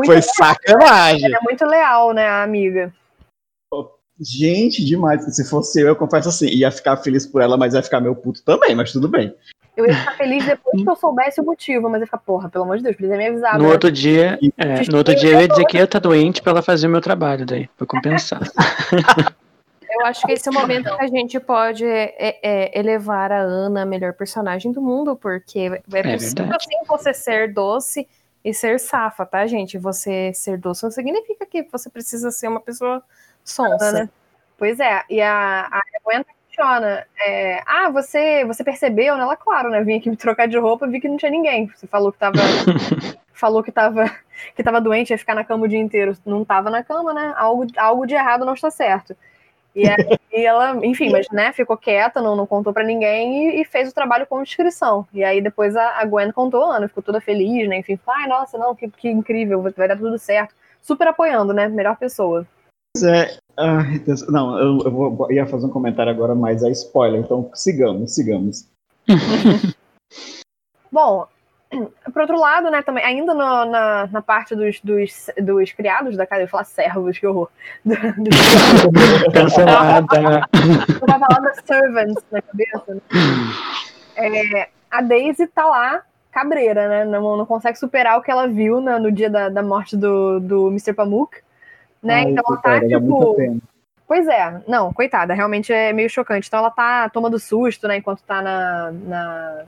Foi 0.05 0.21
sacanagem. 0.21 1.27
Ela 1.27 1.37
é 1.37 1.43
muito 1.43 1.65
leal, 1.65 2.13
né, 2.13 2.27
a 2.27 2.43
amiga. 2.43 2.93
Gente, 4.19 4.83
demais. 4.83 5.23
Se 5.33 5.49
fosse 5.49 5.79
eu, 5.79 5.87
eu 5.87 5.95
confesso 5.95 6.27
assim, 6.27 6.47
ia 6.47 6.69
ficar 6.69 6.97
feliz 6.97 7.25
por 7.25 7.41
ela, 7.41 7.55
mas 7.55 7.73
ia 7.73 7.81
ficar 7.81 8.01
meio 8.01 8.15
puto 8.17 8.43
também, 8.43 8.75
mas 8.75 8.91
tudo 8.91 9.07
bem. 9.07 9.33
Eu 9.77 9.85
ia 9.87 9.95
ficar 9.95 10.17
feliz 10.17 10.45
depois 10.45 10.83
que 10.83 10.89
eu 10.89 10.95
soubesse 10.97 11.39
o 11.39 11.45
motivo, 11.45 11.89
mas 11.89 12.01
ia 12.01 12.05
ficar, 12.05 12.17
porra, 12.17 12.49
pelo 12.49 12.65
amor 12.65 12.77
de 12.77 12.83
Deus, 12.83 12.97
precisa 12.97 13.17
me 13.17 13.27
avisar. 13.27 13.57
No 13.57 13.63
né? 13.63 13.71
outro 13.71 13.89
dia, 13.89 14.37
é, 14.57 14.91
no 14.91 14.97
outro 14.97 15.15
dia 15.15 15.31
eu 15.31 15.39
ia 15.39 15.47
dizer 15.47 15.65
que 15.65 15.77
eu 15.77 15.79
ia 15.79 15.85
estar 15.85 15.99
doente 15.99 16.41
pra 16.41 16.51
ela 16.51 16.61
fazer 16.61 16.87
o 16.87 16.89
meu 16.89 16.99
trabalho 16.99 17.45
daí, 17.45 17.69
pra 17.77 17.87
compensar. 17.87 18.41
Eu 19.93 20.05
acho 20.05 20.25
que 20.25 20.31
esse 20.31 20.47
é 20.47 20.51
o 20.51 20.53
momento 20.53 20.95
que 20.95 21.03
a 21.03 21.07
gente 21.07 21.39
pode 21.39 21.85
é, 21.85 22.39
é, 22.41 22.79
elevar 22.79 23.31
a 23.31 23.39
Ana 23.39 23.83
a 23.83 23.85
melhor 23.85 24.13
personagem 24.13 24.71
do 24.71 24.81
mundo, 24.81 25.15
porque 25.15 25.59
é, 25.93 25.99
é 25.99 26.13
possível 26.13 26.55
assim 26.55 26.75
você 26.87 27.13
ser 27.13 27.53
doce 27.53 28.07
e 28.43 28.53
ser 28.53 28.79
safa, 28.79 29.25
tá, 29.25 29.45
gente? 29.45 29.77
Você 29.77 30.33
ser 30.33 30.57
doce 30.57 30.83
não 30.83 30.91
significa 30.91 31.45
que 31.45 31.63
você 31.71 31.89
precisa 31.89 32.31
ser 32.31 32.47
uma 32.47 32.59
pessoa 32.59 33.03
sonsa. 33.43 33.91
Né? 33.91 34.09
Pois 34.57 34.79
é, 34.79 35.03
e 35.09 35.21
a, 35.21 35.67
a 35.71 35.81
Gwen 36.03 36.25
questiona, 36.47 37.05
é, 37.19 37.61
ah, 37.65 37.89
você, 37.89 38.45
você 38.45 38.63
percebeu, 38.63 39.15
né? 39.15 39.23
Ela, 39.23 39.35
claro, 39.35 39.69
né? 39.69 39.83
Vim 39.83 39.97
aqui 39.97 40.09
me 40.09 40.17
trocar 40.17 40.47
de 40.47 40.57
roupa, 40.57 40.87
vi 40.87 40.99
que 40.99 41.07
não 41.07 41.17
tinha 41.17 41.31
ninguém. 41.31 41.67
Você 41.75 41.87
falou 41.87 42.11
que 42.11 42.19
tava. 42.19 42.37
falou 43.33 43.63
que 43.63 43.71
tava, 43.71 44.05
que 44.55 44.63
tava 44.63 44.79
doente, 44.79 45.09
ia 45.09 45.17
ficar 45.17 45.35
na 45.35 45.43
cama 45.43 45.65
o 45.65 45.67
dia 45.67 45.79
inteiro. 45.79 46.15
Não 46.25 46.45
tava 46.45 46.69
na 46.69 46.83
cama, 46.83 47.13
né? 47.13 47.33
Algo, 47.35 47.65
algo 47.75 48.05
de 48.05 48.13
errado 48.13 48.45
não 48.45 48.53
está 48.53 48.69
certo. 48.69 49.15
E 49.75 49.87
aí 49.87 50.45
ela, 50.45 50.85
enfim, 50.85 51.09
mas 51.11 51.27
né, 51.31 51.51
ficou 51.51 51.75
quieta, 51.75 52.21
não, 52.21 52.35
não 52.35 52.45
contou 52.45 52.71
para 52.71 52.83
ninguém 52.83 53.49
e, 53.49 53.61
e, 53.61 53.65
fez 53.65 53.89
o 53.89 53.93
trabalho 53.93 54.27
com 54.27 54.43
descrição. 54.43 55.07
E 55.11 55.23
aí 55.23 55.41
depois 55.41 55.75
a, 55.75 55.99
a 55.99 56.05
Gwen 56.05 56.31
contou, 56.31 56.71
Ana 56.71 56.87
ficou 56.87 57.01
toda 57.01 57.19
feliz, 57.19 57.67
né? 57.67 57.77
Enfim, 57.77 57.99
ai, 58.07 58.27
nossa, 58.27 58.57
não, 58.57 58.75
que, 58.75 58.87
que 58.89 59.09
incrível, 59.09 59.61
vai 59.75 59.87
dar 59.87 59.97
tudo 59.97 60.17
certo. 60.19 60.53
Super 60.81 61.07
apoiando, 61.07 61.53
né? 61.53 61.67
Melhor 61.67 61.97
pessoa. 61.97 62.45
Pois 62.95 63.03
é, 63.03 63.37
não, 64.29 64.59
eu, 64.59 64.79
eu, 64.85 64.91
vou, 64.91 65.27
eu 65.29 65.35
ia 65.35 65.47
fazer 65.47 65.65
um 65.65 65.71
comentário 65.71 66.11
agora, 66.11 66.35
mas 66.35 66.61
é 66.61 66.69
spoiler, 66.69 67.21
então 67.21 67.49
sigamos, 67.55 68.13
sigamos. 68.13 68.67
Bom, 70.91 71.27
por 72.11 72.21
outro 72.21 72.39
lado, 72.39 72.69
né, 72.69 72.81
também, 72.81 73.03
ainda 73.03 73.33
no, 73.33 73.65
na, 73.65 74.07
na 74.07 74.21
parte 74.21 74.55
dos, 74.55 74.79
dos, 74.81 75.29
dos 75.37 75.71
criados 75.71 76.15
da 76.15 76.25
casa, 76.25 76.41
eu 76.41 76.45
ia 76.45 76.49
falar 76.49 76.63
servos, 76.63 77.17
que 77.17 77.27
horror. 77.27 77.49
Cancelada. 79.33 80.47
eu 81.01 81.07
tava 81.07 81.53
servants 81.65 82.23
na 82.31 82.41
cabeça. 82.41 82.93
Né? 82.93 83.01
É, 84.15 84.69
a 84.89 85.01
Daisy 85.01 85.47
tá 85.47 85.65
lá, 85.65 86.03
cabreira, 86.31 86.87
né? 86.87 87.05
Não, 87.05 87.37
não 87.37 87.45
consegue 87.45 87.77
superar 87.77 88.17
o 88.17 88.21
que 88.21 88.31
ela 88.31 88.47
viu 88.47 88.79
no, 88.81 88.99
no 88.99 89.11
dia 89.11 89.29
da, 89.29 89.49
da 89.49 89.63
morte 89.63 89.95
do, 89.95 90.39
do 90.39 90.67
Mr. 90.67 90.93
Pamuk. 90.93 91.37
Né? 92.01 92.15
Ai, 92.15 92.23
então 92.23 92.43
ela 92.47 92.57
tá, 92.57 92.69
cara, 92.79 92.87
tipo. 92.87 93.61
Pois 94.05 94.27
é, 94.27 94.61
não, 94.67 94.91
coitada, 94.93 95.33
realmente 95.33 95.71
é 95.71 95.93
meio 95.93 96.09
chocante. 96.09 96.47
Então 96.47 96.59
ela 96.59 96.69
tá 96.69 97.09
tomando 97.09 97.39
susto, 97.39 97.87
né, 97.87 97.97
enquanto 97.97 98.21
tá 98.23 98.41
na, 98.41 98.91
na 98.91 99.65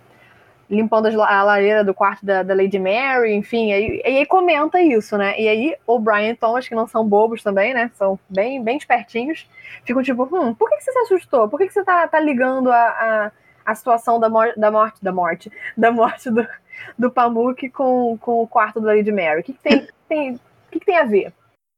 limpando 0.69 1.07
a 1.21 1.43
lareira 1.43 1.83
do 1.83 1.93
quarto 1.93 2.25
da, 2.25 2.41
da 2.43 2.55
Lady 2.55 2.79
Mary, 2.79 3.33
enfim, 3.33 3.71
aí, 3.71 4.01
e 4.03 4.17
aí 4.17 4.25
comenta 4.25 4.81
isso, 4.81 5.17
né? 5.17 5.39
E 5.39 5.47
aí 5.47 5.75
o 5.85 5.99
Brian 5.99 6.31
e 6.31 6.35
Thomas, 6.35 6.67
que 6.67 6.75
não 6.75 6.87
são 6.87 7.07
bobos 7.07 7.43
também, 7.43 7.73
né? 7.73 7.91
São 7.95 8.19
bem, 8.29 8.63
bem 8.63 8.77
espertinhos, 8.77 9.47
ficam 9.83 10.01
tipo, 10.01 10.23
hum, 10.23 10.53
por 10.53 10.69
que, 10.69 10.77
que 10.77 10.83
você 10.83 10.91
se 10.91 10.99
assustou? 10.99 11.47
Por 11.47 11.59
que, 11.59 11.67
que 11.67 11.73
você 11.73 11.83
tá, 11.83 12.07
tá 12.07 12.19
ligando 12.19 12.71
a, 12.71 12.75
a, 12.75 13.31
a 13.65 13.75
situação 13.75 14.19
da, 14.19 14.29
mor 14.29 14.53
da 14.57 14.71
morte, 14.71 15.03
da 15.03 15.11
morte, 15.11 15.51
da 15.77 15.91
morte 15.91 16.29
do, 16.29 16.47
do 16.97 17.11
Pamuk 17.11 17.69
com, 17.69 18.17
com 18.19 18.41
o 18.41 18.47
quarto 18.47 18.81
da 18.81 18.93
Lady 18.93 19.11
Mary? 19.11 19.41
O 19.41 19.43
que, 19.43 19.53
que 19.53 19.61
tem, 19.61 19.87
tem, 20.09 20.39
que, 20.71 20.79
que 20.79 20.85
tem 20.85 20.97
a 20.97 21.03
ver? 21.03 21.31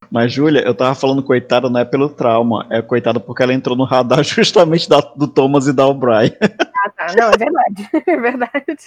Mas, 0.09 0.31
Júlia, 0.31 0.61
eu 0.61 0.73
tava 0.73 0.95
falando 0.95 1.21
coitada 1.21 1.69
não 1.69 1.81
é 1.81 1.85
pelo 1.85 2.07
trauma, 2.07 2.65
é 2.69 2.81
coitada 2.81 3.19
porque 3.19 3.43
ela 3.43 3.53
entrou 3.53 3.75
no 3.75 3.83
radar 3.83 4.23
justamente 4.23 4.87
da, 4.87 5.01
do 5.01 5.27
Thomas 5.27 5.67
e 5.67 5.73
da 5.73 5.85
O'Brien. 5.85 6.31
Ah, 6.87 7.07
tá. 7.07 7.15
Não, 7.15 7.29
é 7.29 7.37
verdade. 7.37 7.89
É 8.07 8.17
verdade. 8.17 8.77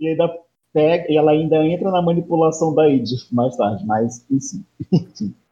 E 0.00 0.08
ainda 0.08 0.30
pega, 0.72 1.06
e 1.10 1.16
ela 1.16 1.32
ainda 1.32 1.56
entra 1.64 1.90
na 1.90 2.02
manipulação 2.02 2.74
da 2.74 2.88
Edith 2.88 3.28
mais 3.32 3.56
tarde, 3.56 3.84
mas 3.86 4.26
enfim. 4.30 4.64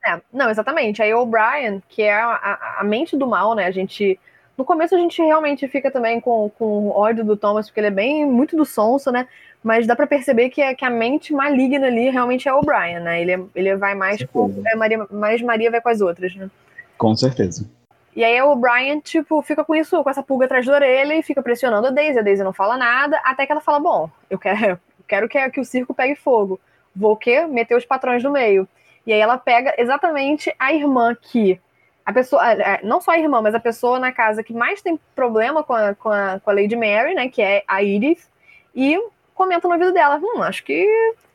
É, 0.07 0.21
não, 0.33 0.51
exatamente. 0.51 1.03
Aí 1.03 1.15
o 1.15 1.21
O'Brien, 1.21 1.83
que 1.89 2.03
é 2.03 2.15
a, 2.15 2.35
a, 2.35 2.81
a, 2.81 2.85
mente 2.85 3.17
do 3.17 3.27
mal, 3.27 3.55
né? 3.55 3.67
A 3.67 3.71
gente. 3.71 4.19
No 4.57 4.65
começo 4.65 4.95
a 4.95 4.99
gente 4.99 5.21
realmente 5.21 5.67
fica 5.67 5.91
também 5.91 6.21
com, 6.21 6.49
com 6.51 6.91
ódio 6.91 7.25
do 7.25 7.37
Thomas, 7.37 7.67
porque 7.67 7.81
ele 7.81 7.89
é 7.89 7.91
bem 7.91 8.25
muito 8.25 8.57
do 8.57 8.65
sonso, 8.65 9.11
né? 9.11 9.27
mas 9.65 9.87
dá 9.87 9.97
para 9.97 10.07
perceber 10.07 10.51
que, 10.51 10.61
é, 10.61 10.75
que 10.75 10.85
a 10.85 10.91
mente 10.91 11.33
maligna 11.33 11.87
ali 11.87 12.11
realmente 12.11 12.47
é 12.47 12.53
o 12.53 12.61
Brian, 12.61 13.01
né? 13.01 13.23
Ele, 13.23 13.47
ele 13.55 13.75
vai 13.77 13.95
mais 13.95 14.23
com 14.25 14.63
é 14.67 14.77
Maria, 14.77 15.07
mais 15.11 15.41
Maria 15.41 15.71
vai 15.71 15.81
com 15.81 15.89
as 15.89 16.03
outras, 16.03 16.37
né? 16.37 16.51
Com 16.99 17.17
certeza. 17.17 17.67
E 18.15 18.23
aí 18.23 18.41
o 18.41 18.55
Brian, 18.55 19.01
tipo, 19.01 19.43
fica 19.43 19.65
com 19.65 19.75
isso, 19.75 20.03
com 20.03 20.09
essa 20.09 20.23
pulga 20.23 20.47
atrás 20.47 20.65
da 20.65 20.75
orelha 20.75 21.15
e 21.15 21.23
fica 21.23 21.43
pressionando 21.43 21.89
a 21.89 21.91
Daisy. 21.91 22.19
A 22.19 22.23
Daisy 22.23 22.45
não 22.45 22.53
fala 22.53 22.77
nada, 22.77 23.21
até 23.25 23.45
que 23.45 23.53
ela 23.53 23.61
fala: 23.61 23.81
Bom, 23.81 24.11
eu 24.31 24.39
quero, 24.39 24.65
eu 24.99 25.05
quero 25.07 25.29
que, 25.29 25.51
que 25.51 25.61
o 25.61 25.65
circo 25.65 25.93
pegue 25.93 26.15
fogo. 26.15 26.61
Vou 26.95 27.13
o 27.13 27.17
quê? 27.17 27.45
Meter 27.47 27.77
os 27.77 27.85
patrões 27.85 28.23
no 28.23 28.31
meio. 28.31 28.69
E 29.05 29.13
aí 29.13 29.21
ela 29.21 29.37
pega 29.37 29.75
exatamente 29.79 30.55
a 30.59 30.73
irmã 30.73 31.15
que. 31.21 31.61
A 32.07 32.13
pessoa, 32.13 32.43
não 32.83 33.01
só 33.01 33.13
a 33.13 33.19
irmã, 33.19 33.41
mas 33.41 33.55
a 33.55 33.61
pessoa 33.61 33.99
na 33.99 34.13
casa 34.13 34.45
que 34.45 34.53
mais 34.53 34.83
tem 34.83 35.01
problema 35.17 35.65
com 35.65 35.73
a, 35.73 35.95
com 35.95 36.11
a, 36.11 36.39
com 36.39 36.51
a 36.51 36.53
Lady 36.53 36.77
Mary, 36.77 37.15
né? 37.15 37.31
Que 37.31 37.41
é 37.41 37.65
a 37.67 37.83
Edith, 37.83 38.29
e 38.75 39.03
comenta 39.35 39.67
no 39.67 39.75
ouvido 39.75 39.93
dela: 39.93 40.21
Hum, 40.23 40.43
acho 40.43 40.63
que 40.63 40.87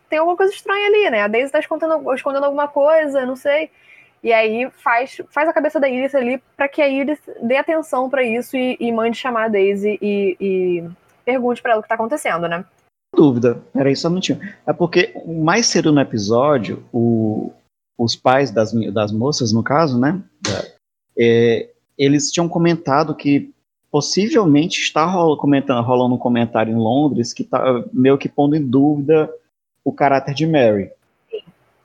tem 0.07 0.19
alguma 0.19 0.37
coisa 0.37 0.53
estranha 0.53 0.87
ali, 0.87 1.09
né? 1.09 1.23
A 1.23 1.27
Daisy 1.27 1.51
tá 1.51 1.59
escondendo, 1.59 2.13
escondendo 2.13 2.45
alguma 2.45 2.67
coisa, 2.67 3.25
não 3.25 3.35
sei. 3.35 3.69
E 4.23 4.33
aí 4.33 4.69
faz, 4.71 5.21
faz 5.29 5.47
a 5.47 5.53
cabeça 5.53 5.79
da 5.79 5.89
Iris 5.89 6.13
ali 6.13 6.41
para 6.57 6.67
que 6.67 6.81
a 6.81 6.89
Iris 6.89 7.19
dê 7.41 7.55
atenção 7.55 8.09
para 8.09 8.23
isso 8.23 8.57
e, 8.57 8.75
e, 8.79 8.91
mande 8.91 9.17
chamar 9.17 9.45
a 9.45 9.47
Daisy 9.47 9.97
e, 10.01 10.37
e 10.39 10.83
pergunte 11.23 11.61
para 11.61 11.71
ela 11.71 11.79
o 11.79 11.83
que 11.83 11.89
tá 11.89 11.95
acontecendo, 11.95 12.47
né? 12.47 12.65
Dúvida, 13.15 13.61
era 13.73 13.89
isso, 13.89 14.03
só 14.03 14.09
não 14.09 14.19
tinha. 14.19 14.39
É 14.67 14.73
porque 14.73 15.13
mais 15.25 15.67
cedo 15.67 15.91
no 15.91 16.01
episódio, 16.01 16.83
o, 16.93 17.51
os 17.97 18.15
pais 18.15 18.51
das, 18.51 18.71
das 18.93 19.11
moças, 19.11 19.51
no 19.51 19.63
caso, 19.63 19.99
né? 19.99 20.21
É, 21.17 21.69
eles 21.97 22.31
tinham 22.31 22.47
comentado 22.47 23.15
que 23.15 23.51
possivelmente 23.91 24.79
está 24.79 25.05
rolando, 25.05 25.81
rolando 25.81 26.15
um 26.15 26.19
comentário 26.19 26.71
em 26.71 26.77
Londres 26.77 27.33
que 27.33 27.43
está 27.43 27.83
meio 27.91 28.17
que 28.17 28.29
pondo 28.29 28.55
em 28.55 28.61
dúvida 28.61 29.29
o 29.83 29.91
caráter 29.91 30.33
de 30.33 30.45
Mary. 30.45 30.91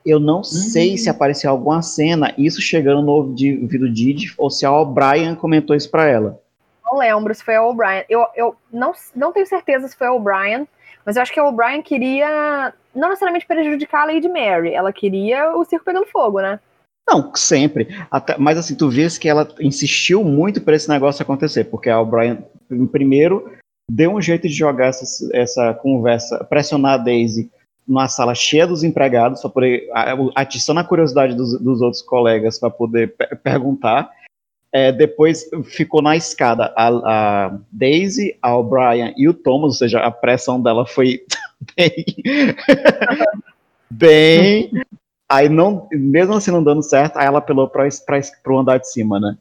Eu 0.04 0.20
não 0.20 0.38
uhum. 0.38 0.44
sei 0.44 0.98
se 0.98 1.08
apareceu 1.08 1.50
alguma 1.50 1.80
cena, 1.80 2.34
isso 2.36 2.60
chegando 2.60 3.02
no 3.02 3.12
ouvido 3.12 3.88
de 3.88 3.94
Didi, 3.94 4.34
ou 4.36 4.50
se 4.50 4.66
a 4.66 4.72
O'Brien 4.72 5.34
comentou 5.34 5.74
isso 5.74 5.90
para 5.90 6.06
ela. 6.06 6.40
Não 6.84 6.98
lembro 6.98 7.34
se 7.34 7.42
foi 7.42 7.56
a 7.56 7.62
O'Brien. 7.62 8.04
Eu, 8.08 8.26
eu 8.36 8.54
não, 8.72 8.92
não 9.16 9.32
tenho 9.32 9.46
certeza 9.46 9.88
se 9.88 9.96
foi 9.96 10.06
a 10.06 10.12
O'Brien, 10.12 10.68
mas 11.06 11.16
eu 11.16 11.22
acho 11.22 11.32
que 11.32 11.40
a 11.40 11.44
O'Brien 11.44 11.82
queria 11.82 12.72
não 12.94 13.08
necessariamente 13.08 13.46
prejudicar 13.46 14.02
a 14.02 14.12
Lady 14.12 14.28
Mary, 14.28 14.72
ela 14.72 14.92
queria 14.92 15.56
o 15.56 15.64
circo 15.64 15.84
pegando 15.84 16.06
fogo, 16.06 16.40
né? 16.40 16.60
Não, 17.08 17.34
sempre. 17.34 17.88
Até, 18.10 18.38
mas 18.38 18.56
assim, 18.56 18.74
tu 18.74 18.88
vês 18.88 19.18
que 19.18 19.28
ela 19.28 19.48
insistiu 19.60 20.24
muito 20.24 20.60
para 20.60 20.76
esse 20.76 20.88
negócio 20.88 21.22
acontecer, 21.22 21.64
porque 21.64 21.90
a 21.90 22.00
O'Brien, 22.00 22.44
primeiro, 22.90 23.52
deu 23.90 24.12
um 24.12 24.20
jeito 24.20 24.48
de 24.48 24.54
jogar 24.54 24.88
essa, 24.88 25.28
essa 25.32 25.74
conversa, 25.74 26.44
pressionar 26.44 26.94
a 26.94 26.98
Daisy 26.98 27.50
numa 27.86 28.08
sala 28.08 28.34
cheia 28.34 28.66
dos 28.66 28.82
empregados, 28.82 29.40
para 29.40 29.50
poder 29.50 29.88
atiçando 30.34 30.80
a 30.80 30.84
curiosidade 30.84 31.34
dos, 31.34 31.60
dos 31.60 31.80
outros 31.80 32.02
colegas 32.02 32.58
para 32.58 32.70
poder 32.70 33.14
perguntar. 33.42 34.10
É, 34.72 34.90
depois 34.90 35.48
ficou 35.64 36.02
na 36.02 36.16
escada 36.16 36.72
a, 36.76 36.88
a 36.88 37.58
Daisy, 37.70 38.36
a 38.42 38.56
O'Brien 38.56 39.14
e 39.16 39.28
o 39.28 39.34
Thomas, 39.34 39.66
ou 39.66 39.72
seja, 39.72 40.00
a 40.00 40.10
pressão 40.10 40.60
dela 40.60 40.84
foi 40.84 41.20
bem, 41.76 42.04
bem 43.88 44.70
Aí 45.28 45.48
não, 45.48 45.88
mesmo 45.90 46.34
assim 46.34 46.50
não 46.50 46.62
dando 46.62 46.82
certo, 46.82 47.16
aí 47.16 47.26
ela 47.26 47.38
apelou 47.38 47.68
para 47.68 47.88
o 48.46 48.58
andar 48.58 48.78
de 48.78 48.90
cima, 48.90 49.18
né? 49.18 49.36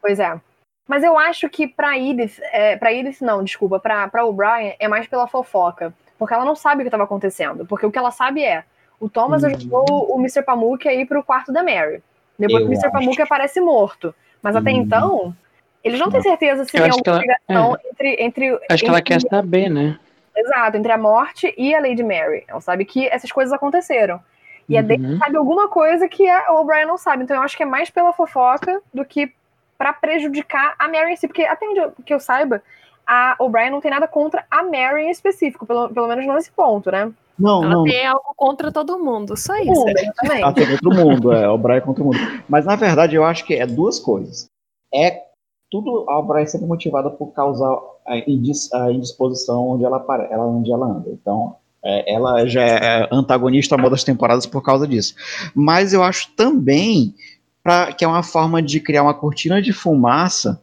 Pois 0.00 0.18
é. 0.18 0.40
Mas 0.86 1.04
eu 1.04 1.18
acho 1.18 1.50
que 1.50 1.68
pra 1.68 1.98
Edith, 1.98 2.40
é, 2.50 2.76
pra 2.76 2.92
Edith 2.92 3.20
não, 3.20 3.44
desculpa, 3.44 3.78
pra 3.78 4.24
O'Brien 4.24 4.74
é 4.78 4.88
mais 4.88 5.06
pela 5.06 5.28
fofoca. 5.28 5.92
Porque 6.18 6.34
ela 6.34 6.44
não 6.44 6.56
sabe 6.56 6.80
o 6.80 6.84
que 6.84 6.88
estava 6.88 7.04
acontecendo. 7.04 7.64
Porque 7.64 7.86
o 7.86 7.90
que 7.90 7.98
ela 7.98 8.10
sabe 8.10 8.42
é, 8.42 8.64
o 9.00 9.08
Thomas 9.08 9.42
uhum. 9.42 9.50
ajudou 9.50 10.14
o 10.14 10.18
Mr. 10.18 10.42
Pamuk 10.42 10.88
a 10.88 10.92
ir 10.92 11.06
pro 11.06 11.22
quarto 11.22 11.52
da 11.52 11.62
Mary. 11.62 12.02
Depois 12.38 12.62
eu 12.62 12.68
o 12.68 12.72
Mr. 12.72 12.90
Pamuk 12.90 13.20
aparece 13.20 13.60
morto. 13.60 14.14
Mas 14.42 14.56
até 14.56 14.70
uhum. 14.70 14.76
então, 14.76 15.36
eles 15.82 15.98
não 15.98 16.10
têm 16.10 16.22
certeza 16.22 16.64
se 16.64 16.72
tem 16.72 16.82
alguma 16.82 17.18
ligação 17.18 17.76
é. 17.76 17.88
entre, 17.90 18.22
entre. 18.22 18.48
Acho 18.48 18.62
entre, 18.64 18.78
que 18.78 18.88
ela 18.88 19.02
quer 19.02 19.20
saber, 19.20 19.68
né? 19.68 19.98
Exato, 20.36 20.76
entre 20.76 20.92
a 20.92 20.98
morte 20.98 21.52
e 21.56 21.74
a 21.74 21.80
Lady 21.80 22.02
Mary. 22.02 22.44
Ela 22.46 22.60
sabe 22.60 22.84
que 22.84 23.06
essas 23.08 23.30
coisas 23.32 23.52
aconteceram. 23.52 24.20
E 24.68 24.74
uhum. 24.74 24.78
a 24.78 24.82
Daisy 24.82 25.18
sabe 25.18 25.36
alguma 25.36 25.68
coisa 25.68 26.08
que 26.08 26.28
a 26.28 26.52
O'Brien 26.52 26.86
não 26.86 26.98
sabe. 26.98 27.24
Então 27.24 27.36
eu 27.36 27.42
acho 27.42 27.56
que 27.56 27.62
é 27.62 27.66
mais 27.66 27.90
pela 27.90 28.12
fofoca 28.12 28.80
do 28.92 29.04
que 29.04 29.32
para 29.76 29.92
prejudicar 29.92 30.74
a 30.78 30.88
Mary 30.88 31.12
em 31.12 31.16
si, 31.16 31.26
porque 31.26 31.44
até 31.44 31.66
onde 31.66 31.78
eu, 31.78 31.92
que 32.04 32.12
eu 32.12 32.20
saiba, 32.20 32.62
a 33.08 33.34
O'Brien 33.40 33.70
não 33.70 33.80
tem 33.80 33.90
nada 33.90 34.06
contra 34.06 34.44
a 34.50 34.62
Mary 34.62 35.04
em 35.06 35.10
específico, 35.10 35.64
pelo, 35.66 35.88
pelo 35.88 36.06
menos 36.06 36.26
não 36.26 36.34
nesse 36.34 36.50
ponto, 36.52 36.90
né? 36.90 37.10
Não, 37.38 37.62
Ela 37.64 37.72
não. 37.72 37.84
tem 37.84 38.06
algo 38.06 38.34
contra 38.36 38.70
todo 38.70 38.98
mundo, 38.98 39.36
só 39.36 39.54
O 39.54 39.56
isso. 39.56 39.70
mundo, 39.70 39.88
Ela 39.88 40.00
exatamente. 40.00 40.54
tem 40.54 40.66
contra 40.76 40.88
o 40.88 40.94
mundo, 40.94 41.32
é, 41.32 41.48
o 41.48 41.56
Brian 41.56 41.80
contra 41.80 42.02
o 42.02 42.06
mundo. 42.06 42.18
Mas 42.48 42.66
na 42.66 42.76
verdade 42.76 43.16
eu 43.16 43.24
acho 43.24 43.44
que 43.46 43.54
é 43.54 43.64
duas 43.66 43.98
coisas. 43.98 44.46
É 44.92 45.22
tudo 45.70 46.04
a 46.10 46.20
Brian 46.20 46.42
é 46.42 46.46
sempre 46.46 46.66
motivada 46.66 47.08
por 47.10 47.28
causar 47.32 47.78
a, 48.06 48.18
indis- 48.26 48.72
a 48.72 48.90
indisposição 48.92 49.68
onde 49.68 49.84
ela, 49.84 50.04
ela, 50.30 50.44
onde 50.46 50.72
ela 50.72 50.86
anda. 50.86 51.10
Então, 51.10 51.56
é, 51.84 52.12
ela 52.12 52.46
já 52.46 52.62
é 52.62 53.08
antagonista 53.12 53.74
a 53.76 53.88
das 53.88 54.02
temporadas 54.04 54.44
por 54.46 54.62
causa 54.62 54.86
disso. 54.86 55.14
Mas 55.54 55.92
eu 55.92 56.02
acho 56.02 56.30
também 56.34 57.14
pra, 57.62 57.92
que 57.92 58.04
é 58.04 58.08
uma 58.08 58.22
forma 58.22 58.60
de 58.60 58.80
criar 58.80 59.02
uma 59.02 59.14
cortina 59.14 59.62
de 59.62 59.72
fumaça 59.72 60.60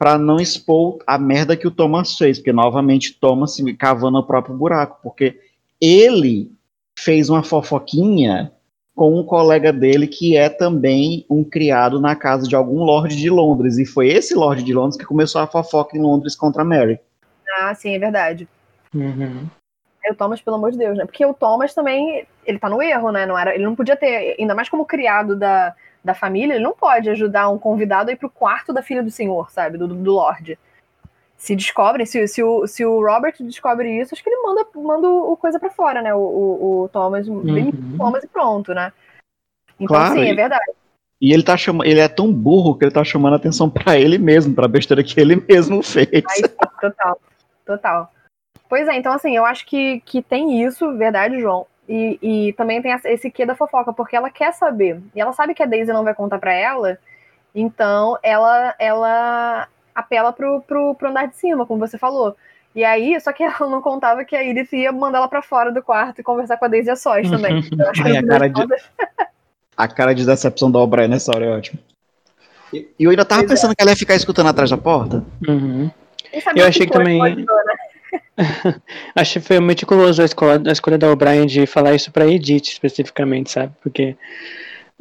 para 0.00 0.16
não 0.16 0.36
expor 0.36 0.98
a 1.06 1.18
merda 1.18 1.54
que 1.54 1.68
o 1.68 1.70
Thomas 1.70 2.16
fez, 2.16 2.38
porque 2.38 2.54
novamente 2.54 3.12
Thomas 3.20 3.54
se 3.54 3.74
cavando 3.74 4.16
o 4.16 4.26
próprio 4.26 4.56
buraco, 4.56 4.98
porque 5.02 5.38
ele 5.78 6.50
fez 6.98 7.28
uma 7.28 7.42
fofoquinha 7.42 8.50
com 8.94 9.20
um 9.20 9.22
colega 9.22 9.70
dele 9.70 10.06
que 10.06 10.38
é 10.38 10.48
também 10.48 11.26
um 11.28 11.44
criado 11.44 12.00
na 12.00 12.16
casa 12.16 12.48
de 12.48 12.56
algum 12.56 12.82
lord 12.82 13.14
de 13.14 13.28
Londres. 13.28 13.76
E 13.76 13.84
foi 13.84 14.08
esse 14.08 14.34
lord 14.34 14.62
de 14.62 14.72
Londres 14.72 14.96
que 14.96 15.04
começou 15.04 15.42
a 15.42 15.46
fofoca 15.46 15.94
em 15.94 16.00
Londres 16.00 16.34
contra 16.34 16.62
a 16.62 16.64
Mary. 16.64 16.98
Ah, 17.58 17.74
sim, 17.74 17.94
é 17.94 17.98
verdade. 17.98 18.48
Uhum. 18.94 19.48
É 20.02 20.12
o 20.12 20.14
Thomas, 20.14 20.40
pelo 20.40 20.56
amor 20.56 20.72
de 20.72 20.78
Deus, 20.78 20.96
né? 20.96 21.04
Porque 21.04 21.26
o 21.26 21.34
Thomas 21.34 21.74
também, 21.74 22.26
ele 22.46 22.58
tá 22.58 22.70
no 22.70 22.82
erro, 22.82 23.12
né? 23.12 23.26
Não 23.26 23.38
era, 23.38 23.54
ele 23.54 23.64
não 23.64 23.76
podia 23.76 23.96
ter, 23.96 24.36
ainda 24.40 24.54
mais 24.54 24.70
como 24.70 24.86
criado 24.86 25.36
da, 25.36 25.74
da 26.02 26.14
família, 26.14 26.54
ele 26.54 26.64
não 26.64 26.72
pode 26.72 27.10
ajudar 27.10 27.48
um 27.50 27.58
convidado 27.58 28.10
a 28.10 28.12
ir 28.12 28.16
pro 28.16 28.30
quarto 28.30 28.72
da 28.72 28.82
filha 28.82 29.02
do 29.02 29.10
senhor, 29.10 29.50
sabe? 29.50 29.76
Do, 29.76 29.86
do 29.88 30.10
Lorde. 30.10 30.58
Se 31.36 31.56
descobrem, 31.56 32.04
se, 32.04 32.26
se, 32.28 32.42
o, 32.42 32.66
se 32.66 32.84
o 32.84 33.00
Robert 33.00 33.34
descobre 33.40 33.90
isso, 34.00 34.14
acho 34.14 34.22
que 34.22 34.28
ele 34.28 34.42
manda, 34.42 34.66
manda 34.74 35.08
o 35.08 35.36
coisa 35.36 35.58
pra 35.58 35.70
fora, 35.70 36.02
né? 36.02 36.14
O, 36.14 36.18
o, 36.18 36.82
o 36.82 36.88
Thomas, 36.88 37.26
Uhum. 37.28 37.72
Thomas 37.96 38.24
e 38.24 38.28
pronto, 38.28 38.74
né? 38.74 38.92
Então, 39.78 39.96
Claro, 39.96 40.14
sim, 40.20 40.28
é 40.28 40.32
e- 40.32 40.36
verdade. 40.36 40.72
E 41.22 41.34
ele 41.34 41.42
tá 41.42 41.54
chamando, 41.54 41.86
ele 41.86 42.00
é 42.00 42.08
tão 42.08 42.32
burro 42.32 42.76
que 42.78 42.84
ele 42.84 42.92
tá 42.92 43.04
chamando 43.04 43.34
a 43.34 43.36
atenção 43.36 43.68
pra 43.68 43.98
ele 43.98 44.16
mesmo, 44.16 44.54
pra 44.54 44.66
besteira 44.66 45.04
que 45.04 45.20
ele 45.20 45.36
mesmo 45.36 45.82
fez. 45.82 46.08
Aí, 46.12 46.48
total, 46.80 47.20
total. 47.66 48.12
Pois 48.68 48.88
é, 48.88 48.96
então 48.96 49.12
assim, 49.12 49.36
eu 49.36 49.44
acho 49.44 49.66
que, 49.66 50.00
que 50.00 50.22
tem 50.22 50.62
isso, 50.62 50.96
verdade, 50.96 51.38
João. 51.38 51.66
E, 51.92 52.18
e 52.22 52.52
também 52.52 52.80
tem 52.80 52.92
essa- 52.92 53.10
esse 53.10 53.28
quê 53.32 53.44
da 53.44 53.56
fofoca, 53.56 53.92
porque 53.92 54.14
ela 54.14 54.30
quer 54.30 54.52
saber. 54.52 55.00
E 55.12 55.20
ela 55.20 55.32
sabe 55.32 55.54
que 55.54 55.62
a 55.62 55.66
Daisy 55.66 55.92
não 55.92 56.04
vai 56.04 56.14
contar 56.14 56.38
pra 56.38 56.52
ela, 56.54 56.96
então 57.52 58.16
ela 58.22 58.74
ela 58.78 59.66
apela 59.92 60.32
pro, 60.32 60.60
pro, 60.62 60.94
pro 60.94 61.08
andar 61.10 61.26
de 61.26 61.36
cima, 61.36 61.66
como 61.66 61.80
você 61.80 61.98
falou. 61.98 62.36
E 62.76 62.84
aí, 62.84 63.20
só 63.20 63.32
que 63.32 63.42
ela 63.42 63.68
não 63.68 63.82
contava 63.82 64.24
que 64.24 64.36
a 64.36 64.42
Iris 64.44 64.72
ia 64.72 64.92
mandar 64.92 65.18
ela 65.18 65.26
pra 65.28 65.42
fora 65.42 65.72
do 65.72 65.82
quarto 65.82 66.20
e 66.20 66.22
conversar 66.22 66.56
com 66.58 66.64
a 66.66 66.68
Daisy 66.68 66.90
a 66.90 66.96
sós 66.96 67.28
também. 67.28 67.60
Que 67.68 68.02
Ai, 68.04 68.16
a 68.18 68.24
cara 68.26 68.48
de- 68.48 68.76
A 69.76 69.88
cara 69.88 70.14
de 70.14 70.24
decepção 70.24 70.70
da 70.70 70.78
O'Brien 70.78 71.08
nessa 71.08 71.32
hora 71.34 71.44
é 71.44 71.50
ótima. 71.56 71.80
E 72.72 72.86
eu 73.00 73.10
ainda 73.10 73.24
tava 73.24 73.40
Pois 73.40 73.50
é. 73.50 73.54
pensando 73.54 73.74
que 73.74 73.82
ela 73.82 73.90
ia 73.90 73.96
ficar 73.96 74.14
escutando 74.14 74.46
atrás 74.48 74.70
da 74.70 74.76
porta. 74.78 75.24
Uhum. 75.48 75.90
Eu 76.54 76.66
achei 76.68 76.86
que 76.86 76.92
foi, 76.92 77.02
também- 77.02 77.18
pode 77.18 77.36
né? 77.44 77.44
Acho 79.14 79.34
que 79.34 79.40
foi 79.46 79.60
meticuloso 79.60 80.22
a 80.22 80.24
escolha, 80.24 80.62
a 80.66 80.72
escolha 80.72 80.98
da 80.98 81.10
O'Brien 81.10 81.46
de 81.46 81.66
falar 81.66 81.94
isso 81.94 82.10
pra 82.10 82.26
Edith 82.26 82.68
especificamente, 82.68 83.50
sabe? 83.50 83.72
Porque 83.82 84.16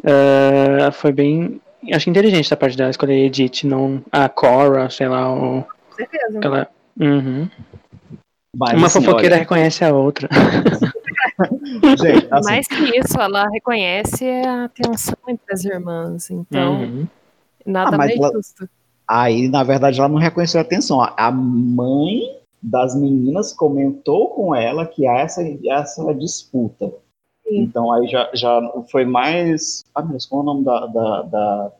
ah, 0.04 0.92
foi 0.92 1.12
bem. 1.12 1.62
Acho 1.94 2.10
inteligente 2.10 2.50
da 2.50 2.58
parte 2.58 2.76
dela 2.78 2.90
escolher 2.90 3.14
a 3.14 3.26
Edith, 3.26 3.64
não 3.64 4.04
a 4.12 4.28
Cora, 4.28 4.90
sei 4.90 5.08
lá, 5.08 5.32
ou 5.34 5.64
Com 5.64 5.96
certeza. 5.96 6.38
aquela. 6.38 6.68
Uhum. 7.00 7.50
Mas, 8.56 8.74
Uma 8.74 8.88
assim, 8.88 9.02
fofoqueira 9.04 9.36
olha, 9.36 9.42
reconhece 9.44 9.86
a 9.86 9.94
outra. 9.94 10.28
gente, 11.98 12.28
assim, 12.32 12.50
Mais 12.50 12.68
que 12.68 12.98
isso, 13.00 13.20
ela 13.20 13.48
reconhece 13.54 14.26
a 14.26 14.70
tensão 14.70 15.16
entre 15.30 15.54
as 15.54 15.64
irmãs. 15.64 16.30
Então, 16.30 16.82
Uhum. 16.82 17.08
nada 17.66 17.96
Ah, 17.96 17.98
mais 17.98 18.12
ela- 18.16 18.32
justo. 18.34 18.68
Aí, 19.08 19.48
na 19.48 19.64
verdade, 19.64 20.00
ela 20.00 20.10
não 20.10 20.18
reconheceu 20.18 20.60
a 20.60 20.64
atenção. 20.64 21.02
A 21.02 21.32
mãe 21.32 22.39
das 22.62 22.96
meninas 22.96 23.54
comentou 23.54 24.30
com 24.30 24.54
ela 24.54 24.86
que 24.86 25.08
há 25.08 25.20
essa, 25.20 25.42
essa 25.66 26.14
disputa. 26.14 26.94
Sim. 27.48 27.62
Então 27.62 27.92
aí 27.92 28.08
já, 28.08 28.30
já 28.34 28.60
foi 28.92 29.06
mais. 29.06 29.84
Ah, 29.96 30.02
meu 30.02 30.12
Deus, 30.12 30.26
qual 30.26 30.42
é 30.42 30.44
o 30.44 30.46
nome 30.46 30.66
da, 30.66 30.86
da, 30.88 31.22
da- 31.24 31.72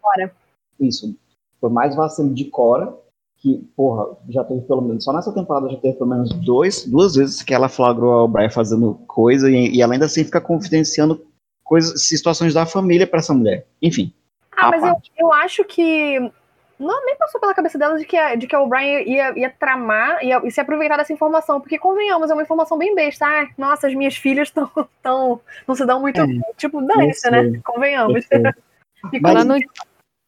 Cora. 0.00 0.32
Isso. 0.78 1.14
Foi 1.60 1.70
mais 1.70 1.96
vacilo 1.96 2.32
de 2.32 2.44
Cora, 2.44 2.94
que, 3.38 3.58
porra, 3.76 4.16
já 4.28 4.44
teve 4.44 4.60
pelo 4.62 4.82
menos. 4.82 5.04
Só 5.04 5.12
nessa 5.12 5.32
temporada 5.32 5.68
já 5.70 5.76
teve 5.78 5.96
pelo 5.96 6.10
menos 6.10 6.32
dois, 6.32 6.84
duas 6.84 7.14
vezes 7.16 7.42
que 7.42 7.52
ela 7.52 7.68
flagrou 7.68 8.12
a 8.12 8.24
O'Brien 8.24 8.50
fazendo 8.50 8.94
coisa 9.06 9.50
e, 9.50 9.74
e 9.76 9.82
ela 9.82 9.92
ainda 9.92 10.06
assim 10.06 10.24
fica 10.24 10.40
confidenciando 10.40 11.24
coisas, 11.64 12.02
situações 12.06 12.54
da 12.54 12.64
família 12.64 13.06
pra 13.06 13.18
essa 13.18 13.34
mulher. 13.34 13.66
Enfim. 13.82 14.12
Ah, 14.56 14.70
mas 14.70 14.82
eu, 14.82 14.96
eu 15.18 15.32
acho 15.32 15.64
que. 15.64 16.30
Não, 16.78 17.04
nem 17.04 17.16
passou 17.16 17.40
pela 17.40 17.54
cabeça 17.54 17.76
dela 17.76 17.98
de 17.98 18.04
que 18.04 18.16
a, 18.16 18.34
de 18.34 18.46
que 18.46 18.54
a 18.54 18.60
O'Brien 18.60 19.02
ia, 19.08 19.36
ia 19.38 19.50
tramar 19.50 20.22
ia, 20.24 20.40
e 20.44 20.50
se 20.50 20.60
aproveitar 20.60 20.96
dessa 20.96 21.12
informação. 21.12 21.60
Porque, 21.60 21.78
convenhamos, 21.78 22.30
é 22.30 22.34
uma 22.34 22.42
informação 22.42 22.78
bem 22.78 22.94
besta. 22.94 23.26
Ah, 23.26 23.48
nossa, 23.58 23.88
as 23.88 23.94
minhas 23.94 24.16
filhas 24.16 24.48
estão. 24.48 24.70
Tão, 25.02 25.40
não 25.66 25.74
se 25.74 25.84
dão 25.84 26.00
muito 26.00 26.20
É. 26.20 26.26
Tipo, 26.56 26.80
dane-se, 26.80 27.28
né? 27.30 27.60
Convenhamos. 27.64 28.24
Mas- 29.20 29.44
não- 29.44 29.58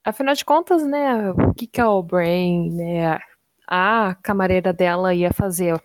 Afinal 0.02 0.34
de 0.34 0.44
contas, 0.46 0.82
né, 0.82 1.30
o 1.30 1.52
que, 1.52 1.66
que 1.66 1.78
a 1.78 1.90
O'Brien, 1.90 2.70
né, 2.72 3.18
a 3.66 4.16
camareira 4.22 4.72
dela 4.72 5.12
ia 5.12 5.30
fazer 5.30 5.78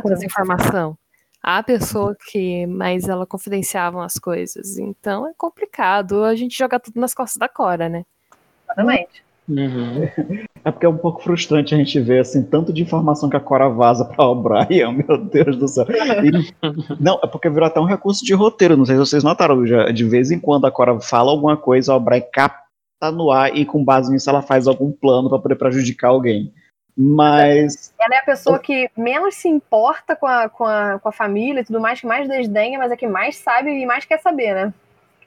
com 0.00 0.10
essa 0.10 0.24
informação? 0.24 0.96
A 1.42 1.62
pessoa 1.62 2.16
que 2.30 2.66
mais 2.66 3.08
ela 3.08 3.26
confidenciavam 3.26 4.00
as 4.00 4.18
coisas. 4.18 4.78
Então 4.78 5.28
é 5.28 5.34
complicado 5.36 6.24
a 6.24 6.34
gente 6.34 6.56
jogar 6.56 6.80
tudo 6.80 6.98
nas 6.98 7.12
costas 7.12 7.36
da 7.36 7.46
Cora, 7.48 7.90
né? 7.90 8.06
Exatamente. 8.64 9.22
Uhum. 9.48 10.08
É 10.64 10.70
porque 10.70 10.86
é 10.86 10.88
um 10.88 10.96
pouco 10.96 11.22
frustrante 11.22 11.74
a 11.74 11.78
gente 11.78 11.98
ver 11.98 12.20
assim, 12.20 12.44
tanto 12.44 12.72
de 12.72 12.82
informação 12.82 13.28
que 13.28 13.36
a 13.36 13.40
Cora 13.40 13.68
vaza 13.68 14.04
pra 14.04 14.24
O'Brien, 14.26 14.92
meu 15.06 15.18
Deus 15.18 15.56
do 15.56 15.66
céu. 15.66 15.84
E- 15.88 16.54
não, 17.00 17.18
é 17.22 17.26
porque 17.26 17.50
virou 17.50 17.66
até 17.66 17.80
um 17.80 17.84
recurso 17.84 18.24
de 18.24 18.34
roteiro, 18.34 18.76
não 18.76 18.84
sei 18.86 18.94
se 18.94 19.00
vocês 19.00 19.24
notaram, 19.24 19.66
já, 19.66 19.86
de 19.86 20.04
vez 20.04 20.30
em 20.30 20.38
quando 20.38 20.66
a 20.66 20.70
Cora 20.70 20.98
fala 21.00 21.30
alguma 21.30 21.56
coisa, 21.56 21.92
a 21.92 21.96
O'Brien 21.96 22.24
capta 22.32 22.62
no 23.12 23.30
ar 23.32 23.54
e 23.56 23.64
com 23.64 23.84
base 23.84 24.12
nisso 24.12 24.30
ela 24.30 24.42
faz 24.42 24.68
algum 24.68 24.92
plano 24.92 25.28
pra 25.28 25.38
poder 25.38 25.56
prejudicar 25.56 26.08
alguém. 26.08 26.52
Mas 26.96 27.92
Ela 27.98 28.16
é 28.16 28.18
a 28.18 28.24
pessoa 28.24 28.58
que 28.58 28.90
menos 28.96 29.34
se 29.36 29.48
importa 29.48 30.14
com 30.14 30.26
a, 30.26 30.48
com, 30.48 30.64
a, 30.64 30.98
com 30.98 31.08
a 31.08 31.12
família 31.12 31.60
e 31.60 31.64
tudo 31.64 31.80
mais, 31.80 32.00
que 32.00 32.06
mais 32.06 32.28
desdenha, 32.28 32.78
mas 32.78 32.92
é 32.92 32.96
que 32.96 33.06
mais 33.06 33.36
sabe 33.36 33.70
e 33.70 33.86
mais 33.86 34.04
quer 34.04 34.20
saber, 34.20 34.54
né? 34.54 34.74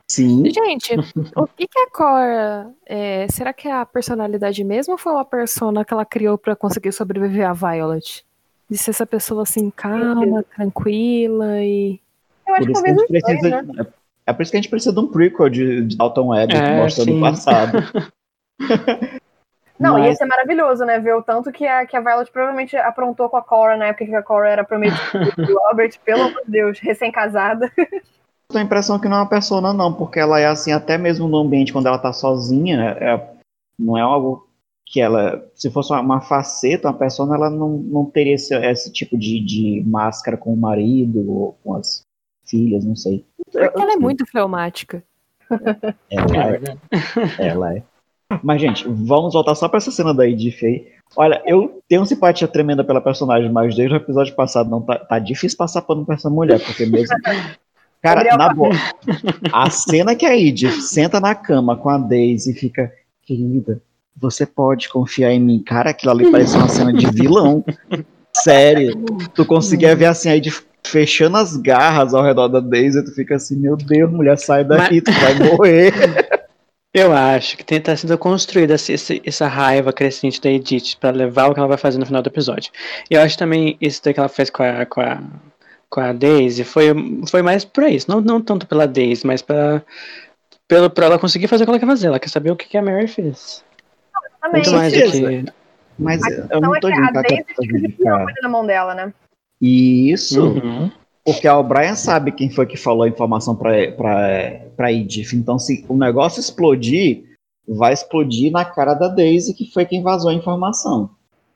Sim, 0.10 0.44
Gente, 0.52 0.96
o 1.36 1.48
que, 1.48 1.68
que 1.68 1.80
a 1.80 1.90
Cora. 1.92 2.72
é, 2.86 3.28
será 3.30 3.52
que 3.54 3.68
é 3.68 3.72
a 3.72 3.86
personalidade 3.86 4.64
mesmo 4.64 4.94
ou 4.94 4.98
foi 4.98 5.12
uma 5.14 5.26
persona 5.26 5.84
que 5.84 5.94
ela 5.94 6.06
criou 6.06 6.38
pra 6.38 6.56
conseguir 6.56 6.92
sobreviver 6.92 7.50
a 7.50 7.54
Violet? 7.54 8.26
De 8.70 8.78
ser 8.78 8.92
essa 8.92 9.06
pessoa 9.06 9.44
assim, 9.44 9.70
calma, 9.70 10.44
tranquila 10.56 11.62
e. 11.64 12.00
Eu 12.48 12.56
acho 12.56 12.68
que 12.68 12.74
talvez 12.74 12.96
gente 12.96 13.04
os 13.06 13.10
dois, 13.12 13.24
precisa. 13.24 13.62
né? 13.62 13.88
É 14.28 14.34
por 14.34 14.42
isso 14.42 14.52
que 14.52 14.58
a 14.58 14.62
gente 14.62 14.70
precisa 14.72 14.94
de 14.94 15.00
um 15.00 15.08
prequel 15.08 15.50
de, 15.50 15.82
de 15.86 15.96
Dalton 15.98 16.28
Web 16.30 16.56
É, 16.56 16.78
mostrando 16.82 17.12
sim. 17.12 17.18
o 17.18 17.22
passado. 17.22 17.78
Não, 19.78 20.00
ia 20.00 20.06
Mas- 20.08 20.18
ser 20.18 20.26
maravilhoso, 20.26 20.86
né? 20.86 21.00
Ver 21.00 21.14
o 21.16 21.22
tanto 21.22 21.52
que 21.52 21.66
a, 21.68 21.86
que 21.86 21.98
a 21.98 22.00
Violet 22.02 22.32
provavelmente 22.32 22.78
aprontou 22.78 23.30
com 23.30 23.36
a 23.38 23.42
Cora 23.44 23.76
na 23.76 23.88
época 23.88 24.06
que 24.06 24.16
a 24.16 24.24
Cora 24.24 24.50
era 24.50 24.64
prometida 24.64 25.32
do 25.36 25.54
Robert, 25.68 25.92
pelo 26.06 26.24
amor 26.24 26.42
de 26.46 26.52
Deus, 26.52 26.80
recém-casada. 26.80 27.72
tenho 28.50 28.64
a 28.64 28.66
impressão 28.66 29.00
que 29.00 29.08
não 29.08 29.18
é 29.18 29.20
uma 29.22 29.30
persona, 29.30 29.74
não, 29.74 29.94
porque 29.94 30.20
ela 30.20 30.40
é 30.40 30.48
assim, 30.48 30.72
até 30.72 30.98
mesmo 30.98 31.28
no 31.28 31.38
ambiente 31.38 31.74
quando 31.74 31.88
ela 31.88 31.98
tá 31.98 32.14
sozinha, 32.14 32.82
é- 33.00 33.36
não 33.78 33.98
é 33.98 34.02
algo 34.02 34.48
que 34.86 35.02
ela. 35.02 35.44
Se 35.56 35.70
fosse 35.72 35.92
uma, 35.92 36.22
faceta, 36.22 36.88
uma 36.88 36.94
persona, 36.98 37.36
ela 37.36 37.50
não, 37.50 37.70
não 37.78 38.06
teria 38.06 38.36
esse, 38.36 38.56
esse 38.56 38.92
tipo 38.94 39.18
de, 39.18 39.40
de 39.40 39.84
máscara 39.86 40.38
com 40.38 40.54
o 40.54 40.58
marido 40.58 41.30
ou 41.30 41.58
com 41.64 41.76
as 41.76 42.02
filhas, 42.46 42.86
não 42.86 42.96
sei. 42.96 43.26
Porque 43.52 43.58
ela 43.82 43.94
é 43.94 43.98
muito 43.98 44.26
fleumática. 44.26 45.04
Ela 45.50 46.36
É 46.36 46.38
é, 46.38 46.52
verdade. 46.52 46.80
ela 47.40 47.74
é. 47.76 47.84
Mas, 48.44 48.60
gente, 48.62 48.88
vamos 48.88 49.34
voltar 49.34 49.54
só 49.56 49.68
pra 49.68 49.78
essa 49.78 49.92
cena 49.92 50.14
da 50.14 50.28
Edith 50.28 50.64
aí. 50.64 50.88
Olha, 51.16 51.42
eu 51.46 51.82
tenho 51.88 52.06
simpatia 52.06 52.48
tremenda 52.48 52.84
pela 52.84 53.00
personagem, 53.02 53.52
mas 53.52 53.76
desde 53.76 53.94
o 53.94 53.98
episódio 53.98 54.36
passado 54.36 54.70
não 54.70 54.82
tá, 54.82 54.98
tá 54.98 55.20
difícil 55.20 55.58
passar 55.58 55.82
pano 55.84 56.06
pra 56.06 56.16
essa 56.16 56.30
mulher, 56.30 56.60
porque 56.64 56.86
mesmo. 56.86 57.16
Cara, 58.02 58.24
Gabriel 58.24 58.38
na 58.38 58.54
boa. 58.54 58.76
A 59.52 59.70
cena 59.70 60.16
que 60.16 60.26
a 60.26 60.38
Edith 60.38 60.82
senta 60.82 61.20
na 61.20 61.34
cama 61.34 61.76
com 61.76 61.90
a 61.90 61.98
Daisy 61.98 62.52
e 62.52 62.54
fica, 62.54 62.92
querida, 63.24 63.82
você 64.16 64.46
pode 64.46 64.90
confiar 64.90 65.32
em 65.32 65.40
mim. 65.40 65.64
Cara, 65.66 65.90
aquilo 65.90 66.12
ali 66.12 66.32
parece 66.32 66.56
uma 66.56 66.70
cena 66.70 66.94
de 66.94 67.08
vilão. 67.08 67.64
Sério. 68.44 68.94
Tu 69.34 69.46
conseguia 69.46 69.96
ver 69.96 70.06
assim, 70.06 70.30
a 70.30 70.36
Edith 70.36 70.64
fechando 70.86 71.38
as 71.38 71.58
garras 71.58 72.14
ao 72.14 72.24
redor 72.24 72.48
da 72.48 72.60
Daisy, 72.60 73.00
e 73.00 73.06
tu 73.06 73.12
fica 73.14 73.36
assim, 73.36 73.56
meu 73.56 73.76
Deus, 73.76 74.12
mulher, 74.12 74.38
sai 74.38 74.64
daqui, 74.64 75.02
tu 75.02 75.12
vai 75.12 75.34
morrer. 75.34 75.94
Eu 76.96 77.12
acho 77.12 77.58
que 77.58 77.66
tem 77.66 77.82
tá 77.82 77.94
sendo 77.94 78.18
construída 78.18 78.74
essa, 78.74 79.48
raiva 79.50 79.92
crescente 79.92 80.40
da 80.40 80.50
Edith 80.50 80.96
pra 80.98 81.12
levar 81.12 81.50
o 81.50 81.54
que 81.54 81.60
ela 81.60 81.68
vai 81.68 81.78
fazer 81.78 81.98
no 81.98 82.06
final 82.06 82.22
do 82.22 82.30
episódio. 82.30 82.72
E 83.12 83.16
eu 83.16 83.22
acho 83.22 83.38
também 83.38 83.76
isso 83.82 84.02
que 84.02 84.18
ela 84.18 84.30
fez 84.30 84.50
com 84.50 84.64
a, 84.64 84.86
com 84.86 85.02
a, 85.02 85.22
com 85.96 86.02
a 86.02 86.12
Daisy 86.12 86.66
foi, 86.66 86.88
foi 87.30 87.42
mais 87.42 87.64
pra 87.64 87.90
isso. 87.90 88.12
Não, 88.12 88.20
não 88.20 88.42
tanto 88.42 88.68
pela 88.68 88.86
Daisy, 88.86 89.26
mas 89.26 89.42
pra, 89.42 89.82
pelo, 90.68 90.90
pra 90.90 91.06
ela 91.06 91.18
conseguir 91.18 91.48
fazer 91.48 91.64
o 91.64 91.66
que 91.66 91.72
ela 91.72 91.80
quer 91.80 91.86
fazer. 91.86 92.08
Ela 92.08 92.20
quer 92.20 92.28
saber 92.28 92.52
o 92.52 92.56
que, 92.58 92.68
que 92.68 92.78
a 92.78 92.82
Mary 92.82 93.08
fez. 93.08 93.64
Também. 94.42 94.62
Muito 94.62 94.74
mais 94.74 94.92
do 94.92 95.00
que. 95.00 95.46
Mas 95.98 96.22
A 96.22 96.30
eu 96.30 96.36
questão 96.42 96.60
não 96.62 96.76
é 96.76 96.80
tô 96.82 96.90
dizendo 96.90 97.06
a 97.06 97.24
que 97.24 97.34
ela 97.34 97.46
Daisy 97.58 97.88
fica 97.96 98.24
coisa 98.24 98.40
na 98.44 98.50
mão 98.50 98.66
dela, 98.66 98.94
né? 98.94 99.14
Isso, 99.62 100.48
Uhum. 100.48 100.92
porque 101.24 101.48
a 101.48 101.58
O'Brien 101.58 101.96
sabe 101.96 102.34
quem 102.34 102.50
foi 102.50 102.66
que 102.66 102.76
falou 102.76 103.04
a 103.04 103.08
informação 103.08 103.56
pra, 103.56 103.72
pra, 103.94 104.60
pra 104.76 104.92
Edith. 104.92 105.34
Então, 105.34 105.58
se 105.58 105.86
o 105.88 105.96
negócio 105.96 106.42
explodir, 106.42 107.24
vai 107.66 107.94
explodir 107.94 108.52
na 108.52 108.66
cara 108.66 108.94
da 108.94 109.08
Daisy, 109.08 109.54
que 109.54 109.72
foi 109.72 109.86
quem 109.86 110.04
vazou 110.04 110.30
a 110.30 110.34
informação. 110.34 111.10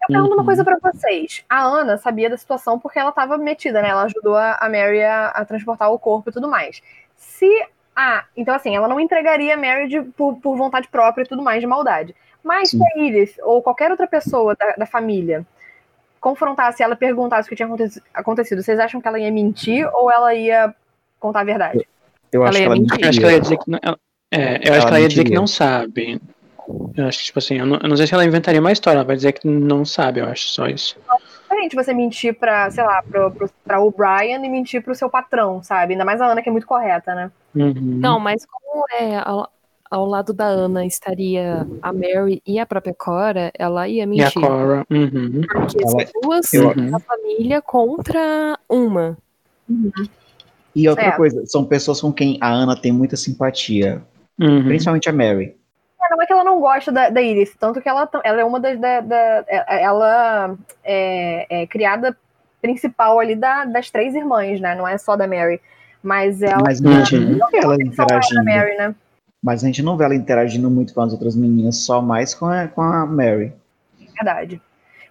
Eu 0.09 0.13
pergunto 0.13 0.33
uma 0.33 0.41
Uhum. 0.41 0.45
coisa 0.45 0.63
pra 0.63 0.77
vocês. 0.81 1.43
A 1.49 1.61
Ana 1.63 1.97
sabia 1.97 2.29
da 2.29 2.37
situação 2.37 2.79
porque 2.79 2.97
ela 2.99 3.11
tava 3.11 3.37
metida, 3.37 3.81
né? 3.81 3.89
Ela 3.89 4.03
ajudou 4.03 4.35
a 4.35 4.57
a 4.59 4.67
Mary 4.67 5.03
a, 5.03 5.27
a 5.27 5.45
transportar 5.45 5.91
o 5.91 5.99
corpo 5.99 6.29
e 6.29 6.33
tudo 6.33 6.47
mais. 6.49 6.81
Se. 7.15 7.47
Ah, 7.95 8.23
então 8.35 8.55
assim, 8.55 8.75
ela 8.75 8.87
não 8.87 8.99
entregaria 8.99 9.53
a 9.53 9.57
Mary 9.57 9.87
de- 9.87 10.01
por, 10.01 10.35
por 10.37 10.55
vontade 10.57 10.87
própria 10.87 11.23
e 11.23 11.27
tudo 11.27 11.41
mais, 11.43 11.59
de 11.61 11.67
maldade. 11.67 12.15
Mas 12.43 12.69
se 12.69 12.77
Sim. 12.77 12.83
a 12.95 12.99
Edith 13.03 13.35
ou 13.43 13.61
qualquer 13.61 13.91
outra 13.91 14.07
pessoa 14.07 14.55
da, 14.55 14.71
da 14.77 14.85
família 14.85 15.45
confrontasse 16.19 16.81
ela 16.83 16.93
e 16.93 16.97
perguntasse 16.97 17.47
o 17.47 17.49
que 17.49 17.55
tinha 17.55 17.65
aconte- 17.67 18.01
acontecido, 18.13 18.61
vocês 18.63 18.79
acham 18.79 18.99
que 19.01 19.07
ela 19.07 19.19
ia 19.19 19.31
mentir 19.31 19.87
ou 19.93 20.11
ela 20.11 20.33
ia 20.33 20.73
contar 21.19 21.41
a 21.41 21.43
verdade? 21.43 21.85
Eu 22.31 22.41
Ela 22.41 22.49
acho 22.51 22.59
ia 22.59 22.63
que 22.63 22.65
ela 22.71 22.75
mentir. 22.79 23.03
Eu 23.03 23.09
acho 23.09 23.19
que 23.19 23.25
ela 23.25 23.33
ia 23.33 23.41
dizer 23.41 23.57
que 23.57 23.71
não, 23.71 23.79
ela- 23.81 23.99
é, 24.31 24.37
eu 24.39 24.53
acho 24.55 24.67
Ela 24.71 24.81
que 24.81 24.87
ela 24.87 24.99
ia 25.01 25.07
dizer 25.09 25.23
que 25.25 25.33
não 25.33 25.47
sabe. 25.47 26.21
Eu 26.95 27.07
acho 27.07 27.19
que, 27.19 27.25
tipo 27.25 27.39
assim, 27.39 27.55
eu 27.57 27.65
não, 27.65 27.77
eu 27.81 27.89
não 27.89 27.97
sei 27.97 28.05
se 28.05 28.13
ela 28.13 28.25
inventaria 28.25 28.59
uma 28.59 28.71
história, 28.71 28.97
ela 28.99 29.05
vai 29.05 29.15
dizer 29.15 29.31
que 29.33 29.47
não 29.47 29.83
sabe, 29.83 30.19
eu 30.19 30.25
acho, 30.25 30.47
só 30.49 30.67
isso. 30.67 30.95
diferente 31.41 31.75
você 31.75 31.93
mentir 31.93 32.37
pra, 32.37 32.69
sei 32.69 32.83
lá, 32.83 33.01
pro, 33.01 33.31
pro, 33.31 33.49
pra 33.65 33.79
O'Brien 33.81 34.45
e 34.45 34.49
mentir 34.49 34.83
pro 34.83 34.93
seu 34.93 35.09
patrão, 35.09 35.63
sabe? 35.63 35.93
Ainda 35.93 36.05
mais 36.05 36.21
a 36.21 36.27
Ana, 36.31 36.41
que 36.41 36.49
é 36.49 36.51
muito 36.51 36.67
correta, 36.67 37.15
né? 37.15 37.31
Uhum. 37.55 37.73
Não, 37.99 38.19
mas 38.19 38.45
como 38.45 38.85
é 38.99 39.17
ao, 39.17 39.49
ao 39.89 40.05
lado 40.05 40.31
da 40.31 40.45
Ana 40.45 40.85
estaria 40.85 41.65
a 41.81 41.91
Mary 41.91 42.41
e 42.45 42.59
a 42.59 42.65
própria 42.65 42.93
Cora, 42.93 43.51
ela 43.57 43.87
ia 43.87 44.01
E 44.01 44.03
a 44.03 44.07
mentir. 44.07 44.41
Cora. 44.41 44.85
Uhum. 44.91 45.41
Porque 45.51 45.77
Ela- 45.83 46.05
são 46.05 46.21
duas 46.21 46.53
eu- 46.53 46.75
da 46.91 46.99
família 46.99 47.61
contra 47.63 48.59
uma. 48.69 49.17
E 50.75 50.87
outra 50.87 51.05
É. 51.05 51.11
coisa, 51.11 51.43
são 51.45 51.65
pessoas 51.65 51.99
com 51.99 52.13
quem 52.13 52.37
a 52.41 52.49
Ana 52.49 52.79
tem 52.79 52.91
muita 52.91 53.15
simpatia. 53.15 54.03
Uhum. 54.39 54.65
Principalmente 54.65 55.09
a 55.09 55.13
Mary. 55.13 55.55
É, 56.09 56.15
não 56.15 56.21
é 56.23 56.25
que 56.25 56.33
ela 56.33 56.43
não 56.43 56.59
gosta 56.59 56.91
da, 56.91 57.09
da 57.09 57.21
Iris, 57.21 57.55
tanto 57.59 57.81
que 57.81 57.87
ela, 57.89 58.09
ela 58.23 58.41
é 58.41 58.43
uma 58.45 58.59
das. 58.59 58.79
Da, 58.79 59.01
da- 59.01 59.43
é- 59.47 59.83
ela 59.83 60.55
é, 60.83 61.61
é 61.63 61.67
criada 61.67 62.15
principal 62.61 63.19
ali 63.19 63.35
da- 63.35 63.65
das 63.65 63.89
três 63.89 64.15
irmãs, 64.15 64.59
né? 64.59 64.75
Não 64.75 64.87
é 64.87 64.97
só 64.97 65.15
da 65.15 65.27
Mary. 65.27 65.61
Mas 66.01 66.41
ela. 66.41 66.63
Mas 66.65 66.83
a 66.83 66.91
gente 67.03 67.19
não 67.37 67.47
vê 67.49 67.57
ela 67.57 67.75
é 67.75 67.83
interagindo. 67.83 68.43
Mary, 68.45 68.75
né? 68.77 68.95
Mas 69.41 69.63
a 69.63 69.67
gente 69.67 69.83
não 69.83 69.95
vê 69.95 70.03
ela 70.05 70.15
interagindo 70.15 70.69
muito 70.69 70.93
com 70.93 71.01
as 71.01 71.13
outras 71.13 71.35
meninas, 71.35 71.77
só 71.77 72.01
mais 72.01 72.33
com 72.33 72.45
a, 72.45 72.67
com 72.67 72.81
a 72.81 73.05
Mary. 73.05 73.53
Verdade. 74.15 74.61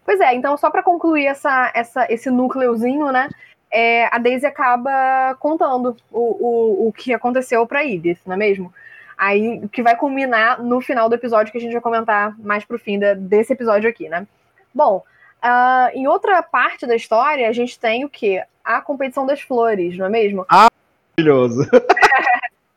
Pois 0.04 0.20
é, 0.20 0.34
então 0.34 0.56
só 0.56 0.70
pra 0.70 0.82
concluir 0.82 1.26
essa, 1.26 1.70
essa, 1.74 2.06
esse 2.12 2.30
núcleozinho, 2.30 3.10
né? 3.12 3.28
é, 3.70 4.06
a 4.14 4.18
Daisy 4.18 4.46
acaba 4.46 5.36
contando 5.38 5.94
o, 6.10 6.18
o, 6.20 6.88
o 6.88 6.92
que 6.92 7.12
aconteceu 7.12 7.66
pra 7.66 7.84
Edith, 7.84 8.18
não 8.26 8.34
é 8.34 8.36
mesmo? 8.38 8.72
Aí, 9.18 9.58
o 9.64 9.68
que 9.68 9.82
vai 9.82 9.96
culminar 9.96 10.62
no 10.62 10.80
final 10.80 11.08
do 11.08 11.16
episódio 11.16 11.50
que 11.50 11.58
a 11.58 11.60
gente 11.60 11.72
vai 11.72 11.80
comentar 11.82 12.38
mais 12.38 12.64
pro 12.64 12.78
fim 12.78 12.98
da- 13.00 13.14
desse 13.14 13.52
episódio 13.52 13.90
aqui, 13.90 14.08
né? 14.08 14.24
Bom, 14.72 15.02
ah, 15.42 15.90
em 15.92 16.06
outra 16.06 16.40
parte 16.42 16.86
da 16.86 16.94
história, 16.94 17.48
a 17.48 17.52
gente 17.52 17.78
tem 17.78 18.04
o 18.04 18.08
quê? 18.08 18.44
A 18.64 18.80
competição 18.80 19.26
das 19.26 19.40
flores, 19.40 19.98
não 19.98 20.06
é 20.06 20.08
mesmo? 20.08 20.46
Maravilhoso. 20.48 21.68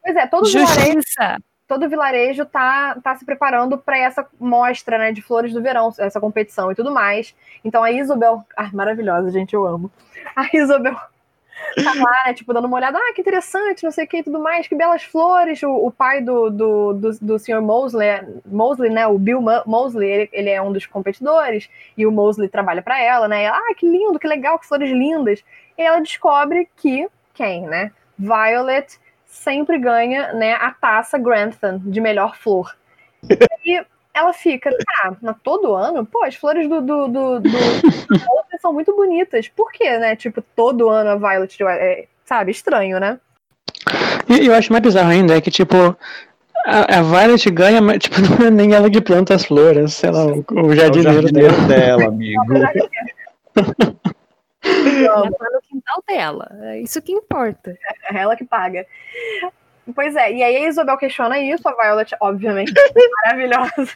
Pois 0.04 0.16
é, 0.16 0.26
todo 0.26 0.50
vilarejo, 0.50 0.94
Justiça! 0.94 1.38
todo 1.68 1.88
vilarejo 1.88 2.44
tá, 2.44 2.98
tá 3.04 3.16
se 3.16 3.24
preparando 3.24 3.78
para 3.78 4.00
essa 4.00 4.28
mostra, 4.40 4.98
né, 4.98 5.12
de 5.12 5.22
flores 5.22 5.54
do 5.54 5.62
verão, 5.62 5.94
essa 6.00 6.20
competição 6.20 6.72
e 6.72 6.76
tudo 6.76 6.92
mais. 6.92 7.36
Então 7.64 7.84
a 7.84 7.92
Isabel, 7.92 8.44
ah, 8.58 8.72
maravilhosa, 8.74 9.30
gente, 9.30 9.54
eu 9.54 9.64
amo. 9.66 9.92
A 10.36 10.48
Isabel 10.54 11.00
tá 11.84 11.94
lá, 11.94 12.24
né, 12.28 12.34
tipo, 12.34 12.54
dando 12.54 12.66
uma 12.66 12.78
olhada, 12.78 12.98
ah, 12.98 13.14
que 13.14 13.22
interessante, 13.22 13.84
não 13.84 13.92
sei 13.92 14.06
o 14.06 14.08
que 14.08 14.18
e 14.18 14.24
tudo 14.24 14.40
mais, 14.40 14.68
que 14.68 14.76
belas 14.76 15.04
flores. 15.04 15.62
O, 15.64 15.88
o 15.88 15.92
pai 15.92 16.22
do, 16.22 16.50
do, 16.50 16.94
do, 16.94 17.12
do 17.22 17.40
Sr. 17.40 17.62
Mosley, 17.62 18.08
Mosley, 18.46 18.90
né, 18.92 19.08
o 19.08 19.18
Bill 19.18 19.42
Mo- 19.42 19.64
Mosley, 19.66 20.10
ele, 20.10 20.30
ele 20.32 20.50
é 20.50 20.62
um 20.62 20.72
dos 20.72 20.86
competidores, 20.86 21.70
e 21.98 22.06
o 22.06 22.12
Mosley 22.12 22.50
trabalha 22.50 22.82
para 22.82 23.02
ela, 23.02 23.28
né, 23.28 23.44
ela, 23.44 23.58
ah, 23.58 23.76
que 23.76 23.88
lindo, 23.88 24.20
que 24.20 24.28
legal, 24.28 24.60
que 24.60 24.68
flores 24.68 24.92
lindas. 24.92 25.44
E 25.78 25.82
ela 25.82 26.00
descobre 26.00 26.68
que, 26.78 27.08
quem, 27.34 27.62
né, 27.68 27.92
Violet 28.18 29.00
sempre 29.26 29.80
ganha, 29.80 30.34
né, 30.34 30.54
a 30.54 30.72
taça 30.72 31.18
Grantham 31.18 31.80
de 31.80 32.02
melhor 32.02 32.36
flor. 32.36 32.76
E 33.66 33.84
ela 34.14 34.34
fica, 34.34 34.70
tá, 34.70 35.16
mas 35.22 35.36
todo 35.44 35.74
ano, 35.74 36.06
pô, 36.06 36.24
as 36.24 36.36
flores 36.36 36.68
do, 36.68 36.82
do, 36.82 37.08
do, 37.08 37.40
do 37.40 37.50
são 38.62 38.74
muito 38.74 38.96
bonitas. 38.96 39.48
Por 39.50 39.72
quê, 39.72 39.98
né? 39.98 40.16
Tipo, 40.16 40.42
todo 40.56 40.90
ano 40.90 41.12
a 41.12 41.16
Violet, 41.16 41.58
é, 41.64 42.06
sabe, 42.26 42.52
estranho, 42.52 43.00
né? 43.00 43.20
E 44.30 44.46
eu 44.46 44.54
acho 44.54 44.72
mais 44.72 44.84
bizarro 44.84 45.10
ainda 45.10 45.36
é 45.36 45.42
que, 45.42 45.50
tipo, 45.50 45.76
a, 46.66 47.00
a 47.00 47.02
Violet 47.02 47.50
ganha, 47.50 47.82
mas 47.82 48.00
tipo, 48.00 48.16
não 48.40 48.48
é 48.48 48.52
nem 48.52 48.74
ela 48.74 48.90
que 48.90 49.02
planta 49.02 49.34
as 49.34 49.46
flores, 49.46 49.94
sei 49.94 50.12
lá, 50.12 50.26
o, 50.26 50.46
o 50.52 50.60
É 50.60 50.62
o 50.62 50.76
jardineiro 50.76 51.32
dela. 51.32 51.50
jardineiro 51.50 51.68
dela, 51.68 52.06
amigo. 52.08 52.42
Ela 54.64 55.32
tá 55.32 55.46
no 55.52 55.62
quintal 55.68 56.04
dela. 56.08 56.52
É 56.62 56.80
isso 56.80 57.02
que 57.02 57.12
importa. 57.12 57.76
É 58.12 58.18
ela 58.18 58.36
que 58.36 58.46
paga. 58.46 58.86
Pois 59.96 60.16
é, 60.16 60.32
e 60.32 60.44
aí 60.44 60.58
a 60.58 60.68
Isabel 60.68 60.98
questiona 60.98 61.40
isso, 61.40 61.68
a 61.68 61.74
Violet, 61.74 62.16
obviamente, 62.20 62.72
maravilhosa, 63.26 63.92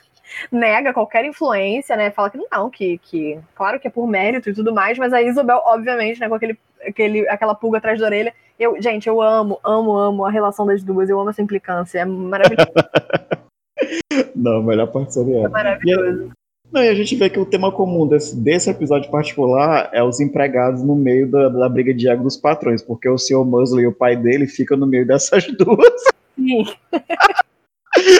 nega 0.52 0.94
qualquer 0.94 1.26
influência, 1.26 1.96
né? 1.96 2.12
Fala 2.12 2.30
que 2.30 2.40
não, 2.52 2.70
que, 2.70 2.98
que 3.00 3.40
claro 3.54 3.80
que 3.80 3.88
é 3.88 3.92
por 3.92 4.08
mérito 4.08 4.50
e 4.50 4.54
tudo 4.54 4.74
mais, 4.74 4.98
mas 4.98 5.14
a 5.14 5.22
Isabel, 5.22 5.62
obviamente, 5.64 6.20
né, 6.20 6.28
com 6.28 6.36
aquele, 6.36 6.58
aquele, 6.86 7.30
aquela 7.30 7.56
pulga 7.56 7.78
atrás 7.78 8.00
da 8.00 8.06
orelha. 8.06 8.34
Eu, 8.60 8.82
gente, 8.82 9.08
eu 9.08 9.22
amo, 9.22 9.60
amo, 9.64 9.98
amo 9.98 10.26
a 10.26 10.32
relação 10.32 10.66
das 10.66 10.82
duas, 10.82 11.10
eu 11.10 11.20
amo 11.20 11.30
essa 11.30 11.42
implicância, 11.42 12.00
é 12.00 12.06
maravilhoso, 12.06 12.72
Não, 14.36 14.64
melhor 14.64 14.88
parte 14.88 15.14
seria 15.14 15.40
ela. 15.40 15.50
maravilhoso. 15.50 16.32
Não, 16.72 16.84
e 16.84 16.90
a 16.90 16.96
gente 16.96 17.16
vê 17.16 17.30
que 17.30 17.40
o 17.40 17.46
tema 17.46 17.72
comum 17.72 18.08
desse, 18.08 18.36
desse 18.36 18.70
episódio 18.70 19.10
particular 19.10 19.90
é 19.94 20.04
os 20.04 20.20
empregados 20.20 20.84
no 20.84 20.96
meio 20.96 21.30
da, 21.30 21.50
da 21.50 21.70
briga 21.70 21.94
de 21.94 22.10
ego 22.10 22.24
dos 22.24 22.36
patrões, 22.36 22.82
porque 22.82 23.08
o 23.08 23.18
Sr. 23.18 23.46
Musley 23.46 23.86
e 23.86 23.88
o 23.88 23.94
pai 23.94 24.16
dele 24.16 24.48
ficam 24.48 24.78
no 24.78 24.86
meio 24.86 25.06
dessas 25.06 25.46
duas. 25.58 26.04
Sim. 26.36 26.66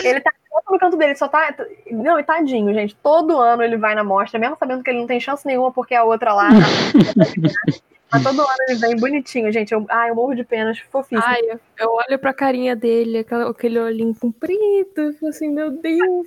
ele 0.04 0.20
tá 0.20 0.30
no 0.70 0.78
canto 0.78 0.96
dele, 0.96 1.14
só 1.14 1.28
tá. 1.28 1.54
Não, 1.90 2.18
e 2.18 2.24
tadinho, 2.24 2.72
gente. 2.72 2.96
Todo 2.96 3.38
ano 3.38 3.62
ele 3.62 3.76
vai 3.76 3.94
na 3.94 4.02
mostra, 4.02 4.38
mesmo 4.38 4.56
sabendo 4.58 4.82
que 4.82 4.90
ele 4.90 5.00
não 5.00 5.06
tem 5.06 5.20
chance 5.20 5.46
nenhuma, 5.46 5.70
porque 5.70 5.94
a 5.94 6.04
outra 6.04 6.32
lá. 6.32 6.48
tá- 8.10 8.18
Mas 8.18 8.22
todo 8.22 8.40
ano 8.40 8.56
ele 8.68 8.78
vem 8.78 8.96
bonitinho, 8.96 9.52
gente. 9.52 9.72
Eu, 9.72 9.84
ai, 9.88 10.10
eu 10.10 10.14
morro 10.14 10.34
de 10.34 10.44
penas, 10.44 10.78
fofíssimo. 10.90 11.22
Ai, 11.26 11.40
eu, 11.42 11.60
eu 11.78 11.90
olho 11.92 12.18
pra 12.18 12.32
carinha 12.32 12.74
dele, 12.76 13.18
aquela- 13.18 13.50
aquele 13.50 13.78
olhinho 13.78 14.14
comprido, 14.14 15.14
assim, 15.28 15.48
meu 15.48 15.70
Deus. 15.70 16.26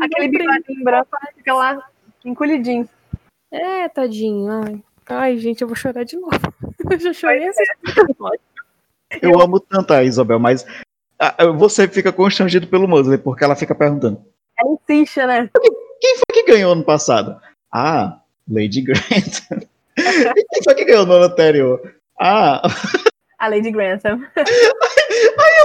Aquele 0.00 0.28
bigodinho 0.28 0.84
branco 0.84 1.08
fica 1.36 1.54
lá 1.54 1.82
encolhidinho. 2.24 2.88
É, 3.50 3.88
tadinho. 3.88 4.50
Ai. 4.50 4.82
ai, 5.08 5.38
gente, 5.38 5.62
eu 5.62 5.68
vou 5.68 5.76
chorar 5.76 6.04
de 6.04 6.16
novo. 6.16 6.30
Eu 6.90 6.98
já 6.98 7.12
chorei 7.12 7.48
assim. 7.48 7.62
Eu 9.22 9.40
amo 9.40 9.60
tanto 9.60 9.92
a 9.92 10.02
Isabel, 10.02 10.38
mas 10.38 10.66
ah, 11.18 11.46
você 11.52 11.86
fica 11.88 12.12
constrangido 12.12 12.66
pelo 12.66 12.88
Musley, 12.88 13.16
porque 13.18 13.44
ela 13.44 13.54
fica 13.56 13.74
perguntando: 13.74 14.20
Ela 14.58 14.72
insiste, 14.72 15.24
né? 15.24 15.48
quem 16.00 16.14
foi 16.16 16.24
que 16.42 16.52
ganhou 16.52 16.72
ano 16.72 16.84
passado? 16.84 17.40
Ah, 17.72 18.20
Lady 18.50 18.80
Grant. 18.82 19.00
e 20.04 20.44
quem 20.50 20.62
foi 20.62 20.74
que 20.74 20.84
ganhou 20.84 21.06
no 21.06 21.14
ano 21.14 21.24
anterior? 21.26 21.80
Ah, 22.20 22.62
A 23.38 23.48
Lady 23.48 23.70
Grantham. 23.70 24.20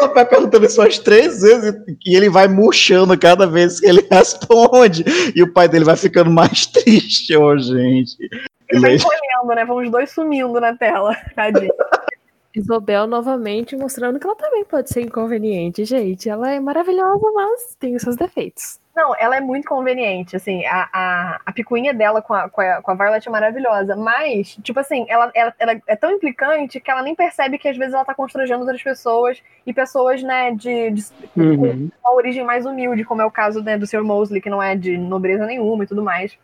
ela 0.02 0.14
vai 0.14 0.26
perguntando 0.26 0.66
isso 0.66 0.82
umas 0.82 0.98
três 1.00 1.42
vezes 1.42 1.74
e 2.06 2.16
ele 2.16 2.30
vai 2.30 2.48
murchando 2.48 3.18
cada 3.18 3.46
vez 3.46 3.80
que 3.80 3.88
ele 3.88 4.06
responde. 4.12 5.04
E 5.36 5.44
o 5.44 5.54
pai 5.54 5.68
dele 5.68 5.86
vai 5.86 5.96
ficando 5.96 6.30
mais 6.32 6.66
triste, 6.68 7.36
ô 7.36 7.58
gente. 7.58 8.18
Ele 8.70 8.82
vai 8.82 8.96
encolhendo, 8.96 9.56
né? 9.56 9.66
Vão 9.66 9.78
os 9.78 9.90
dois 9.90 10.12
sumindo 10.12 10.60
na 10.60 10.76
tela. 10.76 11.16
Tadinho. 11.36 11.74
Isabel 12.56 13.06
novamente 13.08 13.76
mostrando 13.76 14.20
que 14.20 14.26
ela 14.26 14.36
também 14.36 14.66
pode 14.66 14.90
ser 14.90 15.02
inconveniente, 15.02 15.86
gente. 15.86 16.30
Ela 16.30 16.52
é 16.52 16.60
maravilhosa, 16.60 17.32
mas 17.34 17.76
tem 17.80 17.96
os 17.96 18.02
seus 18.02 18.16
defeitos. 18.16 18.80
Não, 19.00 19.16
ela 19.18 19.38
é 19.38 19.40
muito 19.40 19.66
conveniente, 19.66 20.36
assim, 20.36 20.66
a, 20.66 20.90
a, 20.92 21.42
a 21.46 21.52
picuinha 21.54 21.94
dela 21.94 22.22
com 22.22 22.34
a, 22.34 22.50
com, 22.50 22.60
a, 22.60 22.82
com 22.82 22.92
a 22.92 22.96
Violet 22.96 23.26
é 23.26 23.32
maravilhosa, 23.32 23.96
mas, 23.96 24.58
tipo 24.62 24.78
assim, 24.78 25.06
ela, 25.08 25.32
ela, 25.34 25.56
ela 25.58 25.82
é 25.88 25.96
tão 25.96 26.12
implicante 26.12 26.82
que 26.82 26.92
ela 26.92 27.02
nem 27.02 27.16
percebe 27.16 27.58
que 27.58 27.70
às 27.70 27.78
vezes 27.78 27.94
ela 27.94 28.04
tá 28.04 28.14
constrangendo 28.14 28.60
outras 28.60 28.84
pessoas, 28.84 29.42
e 29.66 29.74
pessoas, 29.74 30.22
né, 30.22 30.52
de, 30.52 30.92
de 30.92 31.06
Uhum. 31.38 31.90
com 32.02 32.10
uma 32.10 32.14
origem 32.18 32.44
mais 32.44 32.66
humilde, 32.66 33.06
como 33.06 33.22
é 33.22 33.26
o 33.26 33.32
caso 33.32 33.64
né, 33.64 33.78
do 33.78 33.88
Sr. 33.88 34.04
Mosley, 34.04 34.42
que 34.42 34.50
não 34.50 34.62
é 34.62 34.76
de 34.76 34.98
nobreza 34.98 35.46
nenhuma 35.46 35.86
e 35.86 35.88
tudo 35.88 36.04
mais. 36.04 36.38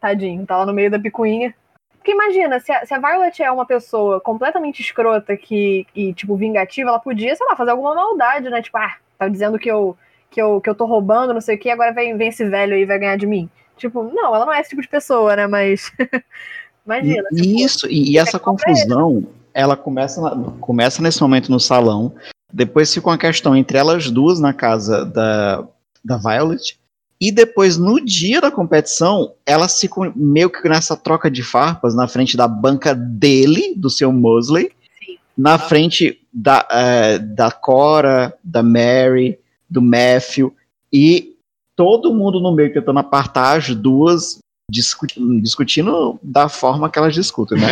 Tadinho, 0.00 0.46
tá 0.46 0.58
lá 0.58 0.66
no 0.66 0.72
meio 0.72 0.92
da 0.92 0.98
picuinha. 0.98 1.52
Porque 1.96 2.12
imagina, 2.12 2.60
se 2.60 2.70
a, 2.70 2.86
se 2.86 2.94
a 2.94 3.00
Violet 3.00 3.42
é 3.42 3.50
uma 3.50 3.66
pessoa 3.66 4.20
completamente 4.20 4.80
escrota 4.80 5.36
que, 5.36 5.88
e, 5.92 6.14
tipo, 6.14 6.36
vingativa, 6.36 6.88
ela 6.88 7.00
podia, 7.00 7.34
sei 7.34 7.44
lá, 7.48 7.56
fazer 7.56 7.72
alguma 7.72 7.96
maldade, 7.96 8.48
né? 8.48 8.62
Tipo, 8.62 8.78
ah, 8.78 8.94
tá 9.18 9.26
dizendo 9.26 9.58
que 9.58 9.68
eu, 9.68 9.98
que 10.30 10.40
eu, 10.40 10.60
que 10.60 10.70
eu 10.70 10.74
tô 10.74 10.86
roubando, 10.86 11.34
não 11.34 11.40
sei 11.40 11.56
o 11.56 11.58
que, 11.58 11.68
agora 11.70 11.92
vem, 11.92 12.16
vem 12.16 12.28
esse 12.28 12.48
velho 12.48 12.74
aí 12.74 12.82
e 12.82 12.86
vai 12.86 12.98
ganhar 12.98 13.16
de 13.16 13.26
mim. 13.26 13.48
Tipo, 13.76 14.02
não, 14.02 14.34
ela 14.34 14.46
não 14.46 14.52
é 14.52 14.60
esse 14.60 14.70
tipo 14.70 14.82
de 14.82 14.88
pessoa, 14.88 15.34
né? 15.34 15.46
Mas. 15.46 15.90
imagina. 16.86 17.28
se 17.30 17.38
fosse. 17.38 17.62
Isso, 17.62 17.86
e, 17.88 18.12
e 18.12 18.18
essa 18.18 18.38
confusão, 18.38 19.26
ela 19.52 19.76
começa, 19.76 20.20
começa 20.60 21.02
nesse 21.02 21.20
momento 21.20 21.50
no 21.50 21.58
salão, 21.58 22.14
depois 22.52 22.92
fica 22.92 23.08
uma 23.08 23.18
questão 23.18 23.56
entre 23.56 23.78
elas 23.78 24.10
duas 24.10 24.38
na 24.40 24.52
casa 24.52 25.04
da, 25.04 25.66
da 26.04 26.16
Violet, 26.16 26.78
e 27.20 27.30
depois, 27.30 27.76
no 27.76 28.02
dia 28.02 28.40
da 28.40 28.50
competição, 28.50 29.34
elas 29.44 29.78
ficam 29.78 30.10
meio 30.16 30.48
que 30.48 30.66
nessa 30.66 30.96
troca 30.96 31.30
de 31.30 31.42
farpas 31.42 31.94
na 31.94 32.08
frente 32.08 32.34
da 32.34 32.48
banca 32.48 32.94
dele, 32.94 33.74
do 33.76 33.90
seu 33.90 34.10
Mosley, 34.10 34.70
Sim. 35.04 35.18
na 35.36 35.58
frente 35.58 36.18
da, 36.32 36.66
eh, 36.70 37.18
da 37.18 37.50
Cora, 37.50 38.32
da 38.42 38.62
Mary, 38.62 39.38
do 39.70 39.80
Matthew, 39.80 40.54
e 40.92 41.36
todo 41.76 42.12
mundo 42.12 42.40
no 42.40 42.54
meio 42.54 42.72
tentando 42.72 42.98
apartar 42.98 43.56
as 43.56 43.74
duas, 43.74 44.38
discu- 44.70 45.06
discutindo 45.40 46.18
da 46.22 46.48
forma 46.48 46.90
que 46.90 46.98
elas 46.98 47.14
discutem, 47.14 47.58
né? 47.58 47.68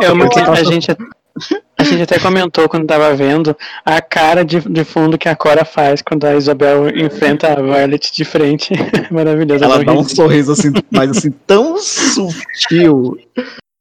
É 0.00 0.12
uma 0.12 0.28
que 0.28 0.38
eu 0.38 0.52
a 0.52 0.62
gente, 0.62 0.90
a 1.78 1.84
gente 1.84 2.02
até 2.02 2.18
comentou 2.18 2.68
quando 2.68 2.86
tava 2.86 3.14
vendo 3.14 3.56
a 3.84 4.00
cara 4.00 4.44
de, 4.44 4.60
de 4.60 4.84
fundo 4.84 5.18
que 5.18 5.28
a 5.28 5.36
Cora 5.36 5.64
faz 5.64 6.00
quando 6.02 6.24
a 6.24 6.34
Isabel 6.34 6.88
enfrenta 6.96 7.52
a 7.52 7.62
Violet 7.62 8.12
de 8.12 8.24
frente. 8.24 8.72
Maravilhoso. 9.10 9.64
Ela 9.64 9.76
eu 9.76 9.84
dá 9.84 9.92
um 9.92 10.02
ri. 10.02 10.14
sorriso 10.14 10.52
assim, 10.52 10.72
mas 10.90 11.10
assim, 11.10 11.30
tão 11.46 11.78
sutil 11.78 13.18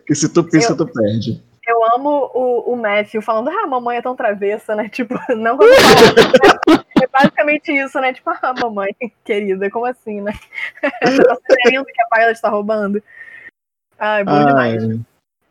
que 0.06 0.16
se 0.16 0.30
tu 0.30 0.44
pisca, 0.44 0.76
tu 0.76 0.86
perde. 0.86 1.42
Eu 1.68 1.78
amo 1.96 2.30
o, 2.34 2.74
o 2.74 2.76
Matthew 2.76 3.24
falando, 3.24 3.50
ah, 3.50 3.66
mamãe 3.66 3.98
é 3.98 4.02
tão 4.02 4.16
travessa, 4.16 4.76
né? 4.76 4.88
Tipo, 4.94 5.16
não. 5.36 5.58
É 7.02 7.08
basicamente 7.08 7.72
isso, 7.72 8.00
né? 8.00 8.14
Tipo, 8.14 8.30
ah, 8.42 8.54
mamãe, 8.60 8.96
querida, 9.24 9.70
como 9.70 9.86
assim, 9.86 10.22
né? 10.22 10.34
Você 11.04 11.24
tá 11.24 11.36
sugerindo 11.36 11.86
que 11.86 12.02
a 12.02 12.16
Violet 12.18 12.42
tá 12.42 12.50
roubando? 12.50 13.02
Ai, 14.00 14.24
bom 14.24 14.46
demais. 14.46 14.84
Ai, 14.84 15.00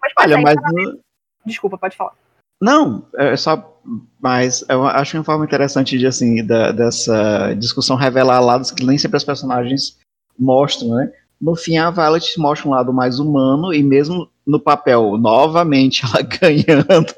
Mas 0.03 0.15
pode 0.15 0.33
olha, 0.35 0.43
mas 0.43 0.57
no- 0.73 0.99
Desculpa, 1.47 1.77
pode 1.77 1.97
falar. 1.97 2.13
não, 2.61 3.07
é 3.17 3.37
só. 3.37 3.71
Mas 4.19 4.65
eu 4.69 4.87
acho 4.87 5.17
uma 5.19 5.25
forma 5.25 5.45
interessante 5.45 5.99
de 5.99 6.07
assim 6.07 6.45
da- 6.47 6.73
dessa 6.73 7.53
discussão 7.55 7.97
revelar 7.97 8.41
lados 8.41 8.71
que 8.71 8.83
nem 8.85 8.97
sempre 8.97 9.19
as 9.19 9.25
personagens 9.25 9.99
mostram, 10.39 10.95
né? 10.97 11.13
No 11.39 11.55
fim, 11.55 11.77
a 11.77 11.91
Violet 11.91 12.39
mostra 12.39 12.67
um 12.67 12.73
lado 12.73 12.93
mais 12.95 13.19
humano 13.19 13.75
e 13.75 13.83
mesmo 13.83 14.31
no 14.47 14.59
papel, 14.59 15.19
novamente, 15.19 16.03
ela 16.07 16.23
ganhando, 16.23 17.15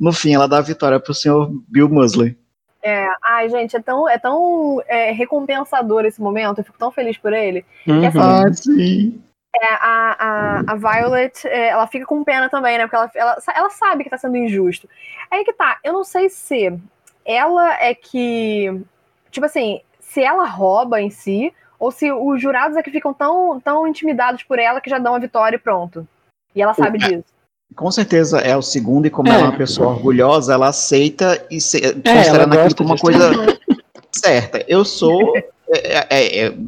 no 0.00 0.12
fim 0.12 0.34
ela 0.34 0.48
dá 0.48 0.58
a 0.58 0.62
vitória 0.62 0.98
pro 0.98 1.12
senhor 1.12 1.50
Bill 1.68 1.88
Musley. 1.88 2.38
É, 2.82 3.08
ai, 3.22 3.48
gente, 3.48 3.76
é 3.76 3.80
tão, 3.80 4.08
é 4.08 4.18
tão 4.18 4.82
é, 4.86 5.10
recompensador 5.10 6.04
esse 6.04 6.20
momento, 6.20 6.58
eu 6.58 6.64
fico 6.64 6.78
tão 6.78 6.90
feliz 6.90 7.16
por 7.16 7.32
ele. 7.32 7.64
Uhum. 7.86 8.04
Ah, 8.06 8.52
sim. 8.52 9.22
É, 9.60 9.66
a, 9.74 10.16
a, 10.18 10.72
a 10.72 10.74
Violet, 10.76 11.46
é, 11.48 11.68
ela 11.68 11.86
fica 11.86 12.06
com 12.06 12.22
pena 12.22 12.48
também, 12.48 12.78
né? 12.78 12.86
Porque 12.86 12.96
ela, 12.96 13.10
ela, 13.14 13.36
ela 13.54 13.70
sabe 13.70 14.04
que 14.04 14.10
tá 14.10 14.16
sendo 14.16 14.36
injusto. 14.36 14.88
Aí 15.30 15.44
que 15.44 15.52
tá, 15.52 15.78
eu 15.82 15.92
não 15.92 16.04
sei 16.04 16.28
se 16.28 16.78
ela 17.24 17.74
é 17.82 17.94
que. 17.94 18.80
Tipo 19.30 19.46
assim, 19.46 19.80
se 19.98 20.22
ela 20.22 20.44
rouba 20.46 21.00
em 21.00 21.10
si, 21.10 21.52
ou 21.78 21.90
se 21.90 22.10
os 22.12 22.40
jurados 22.40 22.76
é 22.76 22.82
que 22.82 22.90
ficam 22.90 23.12
tão, 23.12 23.60
tão 23.60 23.86
intimidados 23.86 24.42
por 24.42 24.58
ela 24.58 24.80
que 24.80 24.90
já 24.90 24.98
dão 24.98 25.14
a 25.14 25.18
vitória 25.18 25.56
e 25.56 25.60
pronto. 25.60 26.06
E 26.54 26.62
ela 26.62 26.74
sabe 26.74 26.98
disso. 26.98 27.24
Com 27.76 27.90
certeza 27.90 28.38
é 28.38 28.56
o 28.56 28.62
segundo, 28.62 29.06
e 29.06 29.10
como 29.10 29.28
É. 29.28 29.32
ela 29.32 29.40
é 29.46 29.48
uma 29.50 29.56
pessoa 29.56 29.90
orgulhosa, 29.90 30.52
ela 30.52 30.68
aceita 30.68 31.44
e 31.50 31.60
se, 31.60 31.84
ela 31.84 31.94
considerando 31.94 32.54
aquilo 32.54 32.74
como 32.76 32.88
uma 32.90 32.98
coisa 32.98 33.30
certa. 34.10 34.64
Eu 34.66 34.84
sou. 34.84 35.36
é, 35.70 36.06
é, 36.10 36.46
é, 36.46 36.58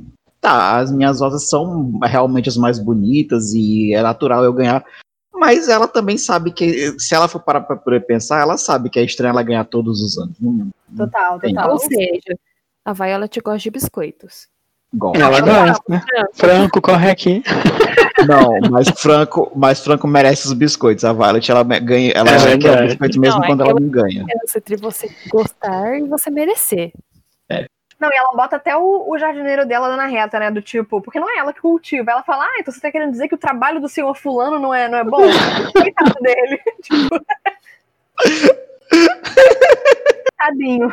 tá, 0.40 0.78
as 0.78 0.92
minhas 0.92 1.20
rosas 1.20 1.48
são 1.48 1.98
realmente 2.02 2.48
as 2.48 2.56
mais 2.56 2.78
bonitas 2.78 3.52
e 3.52 3.92
é 3.94 4.02
natural 4.02 4.44
eu 4.44 4.52
ganhar. 4.52 4.84
Mas 5.34 5.68
ela 5.68 5.88
também 5.88 6.18
sabe 6.18 6.52
que, 6.52 6.94
se 7.00 7.14
ela 7.14 7.26
for 7.26 7.40
parar 7.40 7.62
pra 7.62 7.74
poder 7.74 8.04
pensar, 8.04 8.42
ela 8.42 8.58
sabe 8.58 8.90
que 8.90 8.98
é 8.98 9.04
estranho 9.04 9.30
ela 9.30 9.42
ganhar 9.42 9.64
todos 9.64 10.02
os 10.02 10.18
anos. 10.18 10.36
Não, 10.38 10.70
Total, 10.96 11.40
total. 11.40 11.70
Ou 11.72 11.78
seja, 11.78 12.38
a 12.84 12.92
Violet 12.92 13.40
gosta 13.40 13.58
de 13.60 13.70
biscoitos. 13.70 14.48
Gosta. 14.92 15.22
Ela 15.22 15.40
gosta, 15.40 15.82
né? 15.88 16.02
Franco, 16.34 16.80
corre 16.80 17.10
aqui. 17.10 17.42
Não, 18.28 18.70
mas 18.70 18.88
Franco, 18.90 19.50
mas 19.54 19.82
Franco 19.82 20.06
merece 20.06 20.46
os 20.46 20.52
biscoitos. 20.52 21.04
A 21.04 21.12
Violet 21.12 21.50
ela 21.50 21.62
ganha, 21.62 22.12
ela 22.14 22.30
É 22.30 22.82
o 22.82 22.86
biscoito 22.86 23.18
mesmo 23.18 23.38
Não, 23.38 23.44
é 23.44 23.46
quando 23.48 23.64
que 23.64 23.70
ela 23.70 23.80
não 23.80 23.88
ganha. 23.88 24.26
É 24.28 24.58
entre 24.58 24.76
você 24.76 25.10
gostar 25.30 25.98
e 25.98 26.02
você 26.02 26.28
merecer. 26.28 26.92
Não, 28.00 28.10
e 28.10 28.16
ela 28.16 28.32
bota 28.32 28.56
até 28.56 28.74
o, 28.74 29.10
o 29.10 29.18
jardineiro 29.18 29.66
dela 29.66 29.94
na 29.94 30.06
reta, 30.06 30.40
né? 30.40 30.50
Do 30.50 30.62
tipo, 30.62 31.02
porque 31.02 31.20
não 31.20 31.28
é 31.28 31.36
ela 31.36 31.52
que 31.52 31.60
cultiva. 31.60 32.10
Ela 32.10 32.22
fala, 32.22 32.44
ah, 32.44 32.56
então 32.58 32.72
você 32.72 32.80
tá 32.80 32.90
querendo 32.90 33.10
dizer 33.10 33.28
que 33.28 33.34
o 33.34 33.38
trabalho 33.38 33.78
do 33.78 33.90
senhor 33.90 34.14
fulano 34.16 34.58
não 34.58 34.72
é, 34.72 34.88
não 34.88 34.96
é 34.96 35.04
bom? 35.04 35.20
Coitado 35.76 36.14
dele. 36.22 36.58
tipo... 36.82 37.20
Tadinho. 40.38 40.90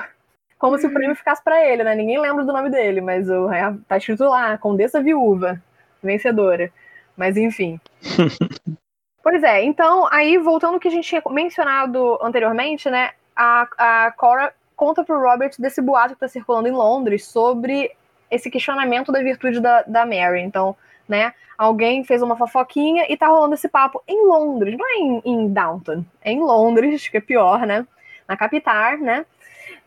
Como 0.58 0.78
se 0.78 0.88
o 0.88 0.94
prêmio 0.94 1.16
ficasse 1.16 1.44
pra 1.44 1.64
ele, 1.66 1.84
né? 1.84 1.94
Ninguém 1.96 2.20
lembra 2.20 2.44
do 2.44 2.54
nome 2.54 2.70
dele, 2.70 3.00
mas 3.02 3.30
o, 3.30 3.52
é, 3.52 3.76
tá 3.88 3.98
escrito 3.98 4.24
lá, 4.24 4.58
Condessa 4.58 5.02
Viúva, 5.02 5.62
vencedora. 6.02 6.72
Mas 7.16 7.38
enfim. 7.38 7.80
pois 9.24 9.44
é, 9.44 9.64
então, 9.64 10.08
aí 10.12 10.38
voltando 10.38 10.76
ao 10.76 10.80
que 10.80 10.88
a 10.88 10.92
gente 10.92 11.08
tinha 11.08 11.22
mencionado 11.30 12.18
anteriormente, 12.22 12.90
né? 12.90 13.12
A, 13.36 13.68
a 13.78 14.12
Cora 14.12 14.54
conta 14.76 15.04
pro 15.04 15.20
Robert 15.20 15.52
desse 15.58 15.82
boato 15.82 16.14
que 16.14 16.20
tá 16.20 16.28
circulando 16.28 16.68
em 16.68 16.72
Londres 16.72 17.26
sobre 17.26 17.92
esse 18.30 18.50
questionamento 18.50 19.12
da 19.12 19.22
virtude 19.22 19.60
da, 19.60 19.82
da 19.84 20.06
Mary. 20.06 20.42
Então, 20.42 20.76
né, 21.08 21.34
alguém 21.58 22.04
fez 22.04 22.22
uma 22.22 22.38
fofoquinha 22.38 23.06
e 23.10 23.18
tá 23.18 23.28
rolando 23.28 23.56
esse 23.56 23.68
papo 23.68 24.04
em 24.08 24.28
Londres, 24.28 24.78
não 24.78 24.86
é 24.86 24.96
em, 25.00 25.22
em 25.26 25.48
Downton, 25.54 26.04
é 26.22 26.32
em 26.32 26.40
Londres, 26.40 27.08
que 27.10 27.18
é 27.18 27.22
pior, 27.22 27.66
né? 27.66 27.86
Na 28.28 28.38
capital, 28.38 28.98
né? 28.98 29.26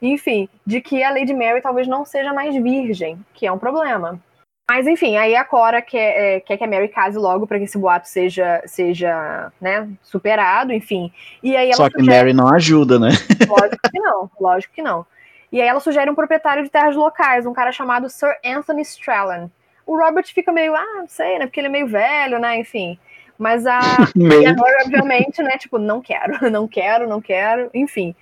Enfim, 0.00 0.48
de 0.66 0.80
que 0.80 1.02
a 1.02 1.10
Lady 1.10 1.34
Mary 1.34 1.60
talvez 1.60 1.86
não 1.86 2.04
seja 2.04 2.32
mais 2.32 2.54
virgem, 2.54 3.18
que 3.34 3.46
é 3.46 3.52
um 3.52 3.58
problema. 3.58 4.18
Mas 4.68 4.86
enfim, 4.86 5.16
aí 5.16 5.34
a 5.34 5.44
Cora 5.44 5.82
quer, 5.82 6.36
é, 6.36 6.40
quer 6.40 6.56
que 6.56 6.62
a 6.62 6.66
Mary 6.66 6.88
case 6.88 7.18
logo 7.18 7.44
para 7.46 7.58
que 7.58 7.64
esse 7.64 7.76
boato 7.76 8.08
seja, 8.08 8.62
seja 8.66 9.52
né, 9.60 9.88
superado, 10.00 10.72
enfim. 10.72 11.12
E 11.42 11.56
aí 11.56 11.66
ela 11.66 11.76
Só 11.76 11.88
que 11.90 11.98
sugere- 11.98 12.16
Mary 12.16 12.32
não 12.32 12.48
ajuda, 12.54 12.98
né? 12.98 13.08
Lógico 13.48 13.90
que 13.90 13.98
não, 13.98 14.30
lógico 14.40 14.72
que 14.74 14.82
não. 14.82 15.04
E 15.50 15.60
aí 15.60 15.66
ela 15.66 15.80
sugere 15.80 16.08
um 16.08 16.14
proprietário 16.14 16.62
de 16.62 16.70
terras 16.70 16.94
locais, 16.94 17.44
um 17.46 17.52
cara 17.52 17.72
chamado 17.72 18.08
Sir 18.08 18.32
Anthony 18.44 18.82
Strallan. 18.82 19.50
O 19.84 19.98
Robert 19.98 20.26
fica 20.32 20.52
meio, 20.52 20.72
ah, 20.76 20.86
não 20.98 21.08
sei, 21.08 21.40
né? 21.40 21.46
Porque 21.46 21.58
ele 21.58 21.66
é 21.66 21.70
meio 21.70 21.88
velho, 21.88 22.38
né? 22.38 22.56
Enfim. 22.56 22.96
Mas 23.36 23.66
a, 23.66 23.80
a. 23.80 24.52
Nora, 24.54 24.82
obviamente, 24.84 25.42
né? 25.42 25.58
Tipo, 25.58 25.78
não 25.78 26.00
quero, 26.00 26.38
não 26.48 26.68
quero, 26.68 27.08
não 27.08 27.20
quero, 27.20 27.68
enfim. 27.74 28.14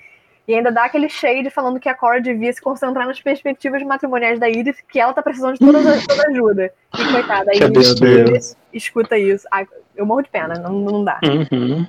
E 0.49 0.55
ainda 0.55 0.73
dá 0.73 0.85
aquele 0.85 1.11
shade 1.11 1.51
falando 1.51 1.79
que 1.79 1.91
a 1.91 1.95
Cora 1.95 2.23
devia 2.23 2.51
se 2.51 2.61
concentrar 2.63 3.07
nas 3.07 3.21
perspectivas 3.21 3.83
matrimoniais 3.83 4.41
da 4.41 4.49
Edith, 4.49 4.79
que 4.91 4.99
ela 4.99 5.13
tá 5.13 5.21
precisando 5.21 5.53
de 5.53 5.59
toda, 5.59 5.79
toda 6.09 6.29
ajuda. 6.31 6.73
E 6.99 7.13
coitada, 7.13 7.51
a 7.51 7.53
Que 7.53 7.65
Edith 7.65 8.57
escuta 8.73 9.19
isso. 9.19 9.47
Eu 9.95 10.07
morro 10.07 10.23
de 10.23 10.31
pena, 10.31 10.55
não, 10.55 10.73
não 10.73 11.05
dá. 11.05 11.21
Uhum. 11.23 11.87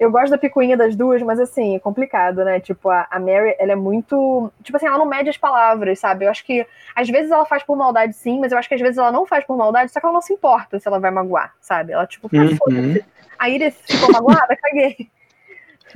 Eu 0.00 0.10
gosto 0.10 0.30
da 0.30 0.38
picuinha 0.38 0.74
das 0.76 0.96
duas, 0.96 1.22
mas 1.22 1.38
assim, 1.38 1.76
é 1.76 1.78
complicado, 1.78 2.42
né? 2.44 2.60
Tipo, 2.60 2.88
a, 2.88 3.06
a 3.10 3.20
Mary, 3.20 3.54
ela 3.58 3.72
é 3.72 3.76
muito. 3.76 4.50
Tipo 4.62 4.78
assim, 4.78 4.86
ela 4.86 4.98
não 4.98 5.06
mede 5.06 5.28
as 5.28 5.36
palavras, 5.36 5.98
sabe? 5.98 6.24
Eu 6.24 6.30
acho 6.30 6.44
que 6.46 6.66
às 6.96 7.08
vezes 7.10 7.30
ela 7.30 7.44
faz 7.44 7.62
por 7.62 7.76
maldade, 7.76 8.14
sim, 8.14 8.40
mas 8.40 8.52
eu 8.52 8.58
acho 8.58 8.68
que 8.68 8.74
às 8.74 8.80
vezes 8.80 8.96
ela 8.96 9.12
não 9.12 9.26
faz 9.26 9.44
por 9.44 9.56
maldade, 9.56 9.92
só 9.92 10.00
que 10.00 10.06
ela 10.06 10.14
não 10.14 10.22
se 10.22 10.32
importa 10.32 10.80
se 10.80 10.88
ela 10.88 10.98
vai 10.98 11.10
magoar, 11.10 11.54
sabe? 11.60 11.92
Ela, 11.92 12.06
tipo, 12.06 12.28
ah, 12.32 12.36
Uhum. 12.38 12.56
foda-se. 12.56 13.04
A 13.38 13.50
Iris 13.50 13.76
ficou 13.86 14.10
magoada, 14.10 14.56
caguei. 14.60 15.10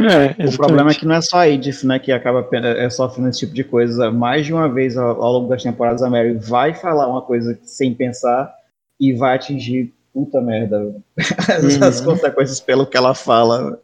É, 0.00 0.46
O 0.46 0.56
problema 0.56 0.90
é 0.90 0.94
que 0.94 1.04
não 1.06 1.16
é 1.16 1.20
só 1.20 1.38
a 1.38 1.48
Edith, 1.48 1.84
né, 1.84 1.98
que 1.98 2.12
acaba 2.12 2.42
pen- 2.42 2.64
é, 2.64 2.88
sofrendo 2.88 3.28
esse 3.30 3.40
tipo 3.40 3.54
de 3.54 3.64
coisa. 3.64 4.10
Mais 4.10 4.46
de 4.46 4.52
uma 4.52 4.68
vez 4.68 4.96
ao, 4.96 5.20
ao 5.22 5.32
longo 5.32 5.48
das 5.48 5.62
temporadas, 5.62 6.02
a 6.02 6.08
Mary 6.10 6.34
vai 6.34 6.72
falar 6.74 7.08
uma 7.08 7.22
coisa 7.22 7.58
sem 7.62 7.94
pensar 7.94 8.52
e 9.00 9.12
vai 9.12 9.34
atingir 9.34 9.92
puta 10.12 10.40
merda 10.40 10.94
as, 11.48 11.76
Uhum. 11.76 11.84
as 11.84 12.00
consequências 12.00 12.60
pelo 12.60 12.86
que 12.86 12.96
ela 12.96 13.14
fala. 13.14 13.78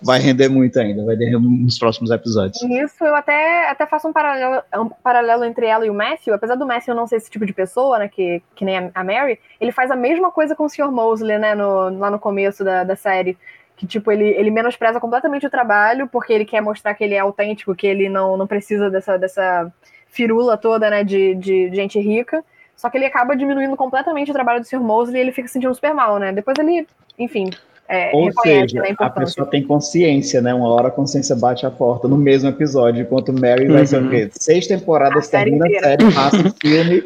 vai 0.00 0.20
render 0.20 0.48
muito 0.48 0.78
ainda, 0.78 1.04
vai 1.04 1.16
render 1.16 1.38
nos 1.40 1.76
próximos 1.76 2.10
episódios. 2.12 2.62
Isso 2.62 3.04
eu 3.04 3.14
até, 3.16 3.68
até 3.68 3.84
faço 3.84 4.06
um 4.06 4.12
paralelo, 4.12 4.62
um 4.76 4.88
paralelo 4.88 5.44
entre 5.44 5.66
ela 5.66 5.84
e 5.84 5.90
o 5.90 5.94
Matthew, 5.94 6.34
apesar 6.34 6.54
do 6.54 6.64
Matthew 6.66 6.94
não 6.94 7.06
ser 7.08 7.16
esse 7.16 7.28
tipo 7.28 7.44
de 7.44 7.52
pessoa, 7.52 7.98
né, 7.98 8.06
que, 8.08 8.40
que 8.54 8.64
nem 8.64 8.90
a 8.94 9.02
Mary, 9.04 9.40
ele 9.60 9.72
faz 9.72 9.90
a 9.90 9.96
mesma 9.96 10.30
coisa 10.30 10.54
com 10.54 10.64
o 10.66 10.68
Sr. 10.68 10.92
Mosley, 10.92 11.36
né, 11.36 11.54
no, 11.56 11.98
lá 11.98 12.10
no 12.12 12.18
começo 12.20 12.62
da, 12.64 12.84
da 12.84 12.94
série. 12.94 13.36
Que, 13.78 13.86
tipo, 13.86 14.12
ele, 14.12 14.28
ele 14.28 14.50
menospreza 14.50 15.00
completamente 15.00 15.46
o 15.46 15.50
trabalho, 15.50 16.06
porque 16.08 16.32
ele 16.32 16.44
quer 16.44 16.60
mostrar 16.60 16.94
que 16.94 17.04
ele 17.04 17.14
é 17.14 17.20
autêntico, 17.20 17.74
que 17.74 17.86
ele 17.86 18.08
não, 18.08 18.36
não 18.36 18.46
precisa 18.46 18.90
dessa, 18.90 19.16
dessa 19.16 19.72
firula 20.08 20.56
toda, 20.56 20.90
né, 20.90 21.04
de, 21.04 21.34
de 21.36 21.74
gente 21.74 21.98
rica. 21.98 22.44
Só 22.76 22.90
que 22.90 22.98
ele 22.98 23.06
acaba 23.06 23.36
diminuindo 23.36 23.76
completamente 23.76 24.30
o 24.30 24.34
trabalho 24.34 24.60
do 24.60 24.66
Sr. 24.66 24.80
Mosley 24.80 25.16
e 25.16 25.20
ele 25.20 25.32
fica 25.32 25.48
se 25.48 25.54
sentindo 25.54 25.74
super 25.74 25.94
mal, 25.94 26.18
né? 26.18 26.32
Depois 26.32 26.56
ele, 26.58 26.86
enfim, 27.18 27.50
é, 27.88 28.10
Ou 28.14 28.30
seja, 28.42 28.82
né, 28.82 28.94
a, 28.98 29.06
a 29.06 29.10
pessoa 29.10 29.46
tem 29.46 29.66
consciência, 29.66 30.42
né? 30.42 30.52
Uma 30.52 30.68
hora 30.68 30.88
a 30.88 30.90
consciência 30.90 31.34
bate 31.34 31.64
a 31.64 31.70
porta 31.70 32.06
no 32.06 32.18
mesmo 32.18 32.50
episódio, 32.50 33.02
enquanto 33.02 33.32
Mary 33.32 33.66
uhum. 33.66 33.72
vai 33.72 33.86
ser 33.86 34.02
o 34.02 34.10
quê? 34.10 34.28
Seis 34.32 34.66
temporadas, 34.66 35.26
a 35.28 35.30
termina 35.30 35.64
a 35.66 35.80
série, 35.80 36.14
passa 36.14 36.36
o 36.36 36.54
filme 36.60 37.02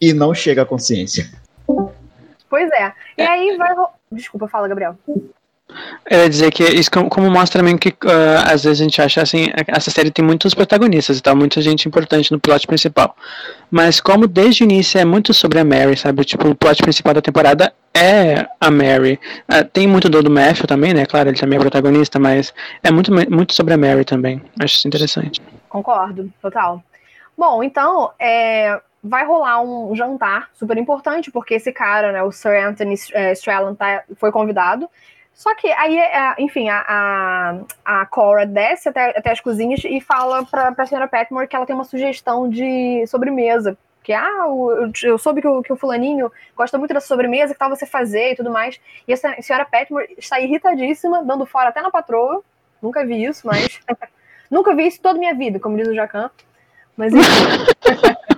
e 0.00 0.12
não 0.12 0.34
chega 0.34 0.62
à 0.62 0.66
consciência. 0.66 1.24
Pois 2.50 2.68
é. 2.72 2.92
E 3.16 3.22
aí 3.22 3.56
vai. 3.56 3.74
Desculpa, 4.10 4.48
fala, 4.48 4.66
Gabriel. 4.66 4.96
Eu 6.10 6.20
ia 6.20 6.28
dizer 6.28 6.50
que 6.50 6.62
isso 6.62 6.90
como 6.90 7.30
mostra 7.30 7.60
também 7.60 7.76
que 7.76 7.88
uh, 7.88 8.44
às 8.44 8.64
vezes 8.64 8.80
a 8.80 8.84
gente 8.84 9.00
acha 9.00 9.22
assim, 9.22 9.48
essa 9.66 9.90
série 9.90 10.10
tem 10.10 10.24
muitos 10.24 10.54
protagonistas 10.54 11.18
e 11.18 11.22
tal, 11.22 11.36
muita 11.36 11.60
gente 11.60 11.86
importante 11.88 12.30
no 12.32 12.40
plot 12.40 12.66
principal. 12.66 13.16
Mas 13.70 14.00
como 14.00 14.26
desde 14.26 14.62
o 14.62 14.64
início 14.64 14.98
é 14.98 15.04
muito 15.04 15.32
sobre 15.32 15.58
a 15.58 15.64
Mary, 15.64 15.96
sabe? 15.96 16.24
Tipo, 16.24 16.48
o 16.48 16.54
plot 16.54 16.82
principal 16.82 17.14
da 17.14 17.22
temporada 17.22 17.72
é 17.94 18.46
a 18.60 18.70
Mary. 18.70 19.18
Uh, 19.48 19.64
tem 19.72 19.86
muito 19.86 20.08
do, 20.08 20.22
do 20.22 20.30
Matthew 20.30 20.66
também, 20.66 20.92
né? 20.92 21.06
Claro, 21.06 21.28
ele 21.28 21.38
também 21.38 21.56
é 21.56 21.60
protagonista, 21.60 22.18
mas 22.18 22.52
é 22.82 22.90
muito, 22.90 23.12
muito 23.30 23.54
sobre 23.54 23.74
a 23.74 23.78
Mary 23.78 24.04
também. 24.04 24.42
Acho 24.60 24.76
isso 24.76 24.88
interessante. 24.88 25.40
Concordo, 25.68 26.32
total. 26.40 26.82
Bom, 27.36 27.62
então, 27.62 28.12
é, 28.18 28.80
vai 29.02 29.26
rolar 29.26 29.60
um 29.60 29.94
jantar 29.94 30.48
super 30.54 30.78
importante, 30.78 31.30
porque 31.30 31.54
esse 31.54 31.70
cara, 31.72 32.10
né, 32.10 32.22
o 32.22 32.32
Sir 32.32 32.64
Anthony 32.64 32.94
é, 33.12 33.32
Strallan, 33.32 33.74
tá, 33.74 34.02
foi 34.16 34.32
convidado. 34.32 34.88
Só 35.34 35.52
que 35.56 35.70
aí, 35.72 35.98
é, 35.98 36.34
enfim, 36.38 36.68
a, 36.68 36.84
a, 37.84 38.00
a 38.02 38.06
Cora 38.06 38.46
desce 38.46 38.88
até, 38.88 39.18
até 39.18 39.32
as 39.32 39.40
cozinhas 39.40 39.82
e 39.84 40.00
fala 40.00 40.46
pra, 40.46 40.70
pra 40.70 40.86
senhora 40.86 41.08
Petmore 41.08 41.48
que 41.48 41.56
ela 41.56 41.66
tem 41.66 41.74
uma 41.74 41.84
sugestão 41.84 42.48
de 42.48 43.04
sobremesa. 43.08 43.76
Que, 44.04 44.12
ah, 44.12 44.44
eu, 44.46 44.92
eu 45.02 45.18
soube 45.18 45.40
que 45.40 45.48
o, 45.48 45.62
que 45.62 45.72
o 45.72 45.76
fulaninho 45.76 46.30
gosta 46.56 46.78
muito 46.78 46.94
dessa 46.94 47.08
sobremesa, 47.08 47.52
que 47.52 47.58
tal 47.58 47.70
você 47.70 47.84
fazer 47.84 48.32
e 48.32 48.36
tudo 48.36 48.50
mais. 48.50 48.80
E 49.08 49.12
a 49.12 49.16
senhora 49.16 49.64
Petmore 49.64 50.14
está 50.16 50.38
irritadíssima, 50.38 51.24
dando 51.24 51.44
fora 51.46 51.70
até 51.70 51.82
na 51.82 51.90
patroa. 51.90 52.42
Nunca 52.80 53.04
vi 53.04 53.24
isso, 53.24 53.46
mas... 53.46 53.80
Nunca 54.50 54.74
vi 54.74 54.86
isso 54.86 55.00
toda 55.00 55.16
a 55.16 55.18
minha 55.18 55.34
vida, 55.34 55.58
como 55.58 55.76
diz 55.76 55.88
o 55.88 55.94
Jacan. 55.94 56.30
Mas 56.96 57.12
enfim... 57.12 57.24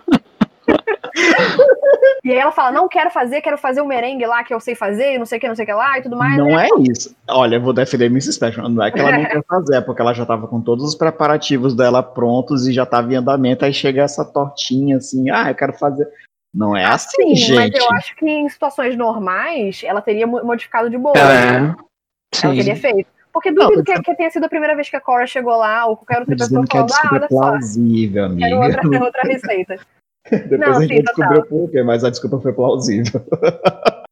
e 2.25 2.31
aí 2.31 2.39
ela 2.39 2.53
fala: 2.53 2.71
não 2.71 2.89
quero 2.89 3.11
fazer, 3.11 3.41
quero 3.41 3.59
fazer 3.59 3.81
o 3.81 3.87
merengue 3.87 4.27
lá 4.27 4.45
que 4.45 4.53
eu 4.53 4.61
sei 4.61 4.75
fazer, 4.75 5.19
não 5.19 5.27
sei 5.27 5.39
o 5.39 5.41
que, 5.41 5.49
não 5.49 5.55
sei 5.55 5.65
o 5.65 5.67
que 5.67 5.73
lá 5.73 5.99
e 5.99 6.03
tudo 6.03 6.17
mais. 6.17 6.37
Não 6.37 6.47
né? 6.47 6.67
é 6.67 6.91
isso. 6.91 7.15
Olha, 7.29 7.57
eu 7.57 7.61
vou 7.61 7.73
defender 7.73 8.11
Miss 8.11 8.27
Special. 8.27 8.69
Não 8.69 8.85
é 8.85 8.91
que 8.91 8.99
ela 8.99 9.13
não 9.13 9.25
quer 9.27 9.45
fazer, 9.49 9.77
é 9.77 9.81
porque 9.81 10.03
ela 10.03 10.13
já 10.13 10.23
estava 10.23 10.47
com 10.47 10.61
todos 10.61 10.85
os 10.85 10.95
preparativos 10.95 11.75
dela 11.75 12.03
prontos 12.03 12.67
e 12.67 12.73
já 12.73 12.83
estava 12.83 13.13
em 13.13 13.17
andamento. 13.17 13.65
Aí 13.65 13.73
chega 13.73 14.03
essa 14.03 14.25
tortinha 14.25 14.99
assim: 14.99 15.31
ah, 15.31 15.51
eu 15.51 15.55
quero 15.55 15.73
fazer. 15.73 16.07
Não 16.55 16.75
é 16.75 16.85
assim, 16.85 17.35
Sim, 17.35 17.37
gente. 17.37 17.55
Mas 17.55 17.75
eu 17.75 17.91
acho 17.93 18.17
que 18.17 18.27
em 18.27 18.49
situações 18.49 18.97
normais 18.97 19.83
ela 19.85 20.01
teria 20.01 20.27
modificado 20.27 20.89
de 20.89 20.97
boa. 20.97 21.19
É. 21.19 21.61
Né? 21.61 21.77
Ela 22.43 22.55
teria 22.55 22.77
feito. 22.77 23.17
Porque 23.37 23.53
duvido 23.53 23.77
não, 23.77 23.85
que, 23.85 24.01
que, 24.01 24.15
tenha 24.15 24.31
sido 24.31 24.45
a 24.45 24.49
primeira 24.49 24.75
vez 24.75 24.89
que 24.89 24.97
a 24.97 25.01
Cora 25.01 25.27
chegou 25.27 25.55
lá, 25.55 25.85
ou 25.85 25.95
qualquer 25.95 26.21
outra 26.21 26.35
pessoa 26.35 26.65
falando, 26.67 26.91
ah, 26.91 27.09
olha 27.13 27.29
plausível, 27.29 28.23
só. 28.25 28.33
Amiga. 28.33 28.49
Quero 28.49 28.63
outra, 28.63 28.81
outra 29.05 29.23
receita. 29.25 29.79
Depois 30.49 30.61
não, 30.61 30.77
a 30.77 30.81
gente 30.81 30.97
sim, 30.97 31.03
descobriu 31.03 31.47
por 31.47 31.71
quê, 31.71 31.83
mas 31.83 32.05
a 32.05 32.11
desculpa 32.11 32.41
foi 32.41 32.53
plausível. 32.53 33.21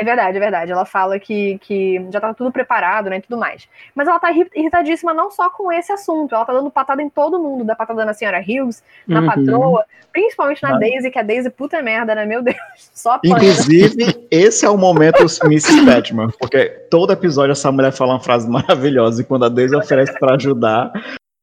É 0.00 0.04
verdade, 0.04 0.36
é 0.38 0.40
verdade. 0.40 0.72
Ela 0.72 0.86
fala 0.86 1.18
que, 1.18 1.58
que 1.58 2.06
já 2.10 2.18
tá 2.18 2.32
tudo 2.32 2.50
preparado, 2.50 3.10
né, 3.10 3.18
e 3.18 3.20
tudo 3.20 3.36
mais. 3.36 3.68
Mas 3.94 4.08
ela 4.08 4.18
tá 4.18 4.32
irritadíssima 4.32 5.12
não 5.12 5.30
só 5.30 5.50
com 5.50 5.70
esse 5.70 5.92
assunto, 5.92 6.34
ela 6.34 6.44
tá 6.44 6.54
dando 6.54 6.70
patada 6.70 7.02
em 7.02 7.10
todo 7.10 7.38
mundo, 7.38 7.64
da 7.64 7.76
patada 7.76 8.02
na 8.06 8.14
senhora 8.14 8.40
Hughes, 8.40 8.82
na 9.06 9.20
uhum. 9.20 9.26
patroa, 9.26 9.84
principalmente 10.10 10.62
na 10.62 10.76
ah. 10.76 10.78
Daisy, 10.78 11.10
que 11.10 11.18
a 11.18 11.22
Daisy 11.22 11.50
puta 11.50 11.82
merda, 11.82 12.14
né, 12.14 12.24
meu 12.24 12.42
Deus, 12.42 12.56
só 12.94 13.12
apanha. 13.12 13.34
Inclusive, 13.34 14.26
esse 14.30 14.64
é 14.64 14.70
o 14.70 14.78
momento 14.78 15.18
Mrs. 15.44 15.84
Batman, 15.84 16.30
porque 16.38 16.66
todo 16.90 17.12
episódio 17.12 17.52
essa 17.52 17.70
mulher 17.70 17.92
fala 17.92 18.14
uma 18.14 18.20
frase 18.20 18.48
maravilhosa, 18.48 19.20
e 19.20 19.24
quando 19.24 19.44
a 19.44 19.50
Daisy 19.50 19.76
oferece 19.76 20.18
para 20.18 20.36
ajudar, 20.36 20.92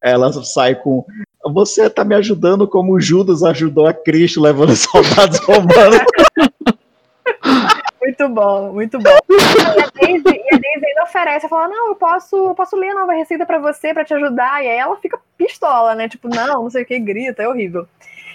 ela 0.02 0.34
sai 0.34 0.74
com 0.74 1.06
você 1.52 1.88
está 1.88 2.04
me 2.04 2.16
ajudando 2.16 2.68
como 2.68 3.00
Judas 3.00 3.44
ajudou 3.44 3.88
a 3.88 3.94
Cristo 3.94 4.42
levando 4.42 4.76
soldados 4.76 5.40
romanos. 5.40 6.00
Muito 8.02 8.30
bom, 8.30 8.72
muito 8.72 8.98
bom. 9.00 9.18
E 9.30 9.82
a 9.82 9.90
Daisy, 9.94 10.24
e 10.26 10.56
a 10.56 10.58
Daisy 10.58 10.86
ainda 10.88 11.04
oferece, 11.04 11.50
fala, 11.50 11.68
não, 11.68 11.90
eu 11.90 11.96
posso, 11.96 12.38
eu 12.38 12.56
posso 12.56 12.78
ler 12.78 12.92
a 12.92 12.94
nova 12.94 13.12
receita 13.12 13.46
para 13.46 13.60
você, 13.60 13.94
para 13.94 14.06
te 14.06 14.14
ajudar. 14.14 14.64
E 14.64 14.70
aí 14.70 14.78
ela 14.78 14.96
fica 14.96 15.20
pistola, 15.38 15.94
né? 15.94 16.08
Tipo, 16.08 16.30
não, 16.30 16.64
não 16.64 16.70
sei 16.70 16.84
o 16.84 16.86
que, 16.86 16.98
grita, 17.00 17.44
é 17.44 17.50
horrível. 17.50 17.86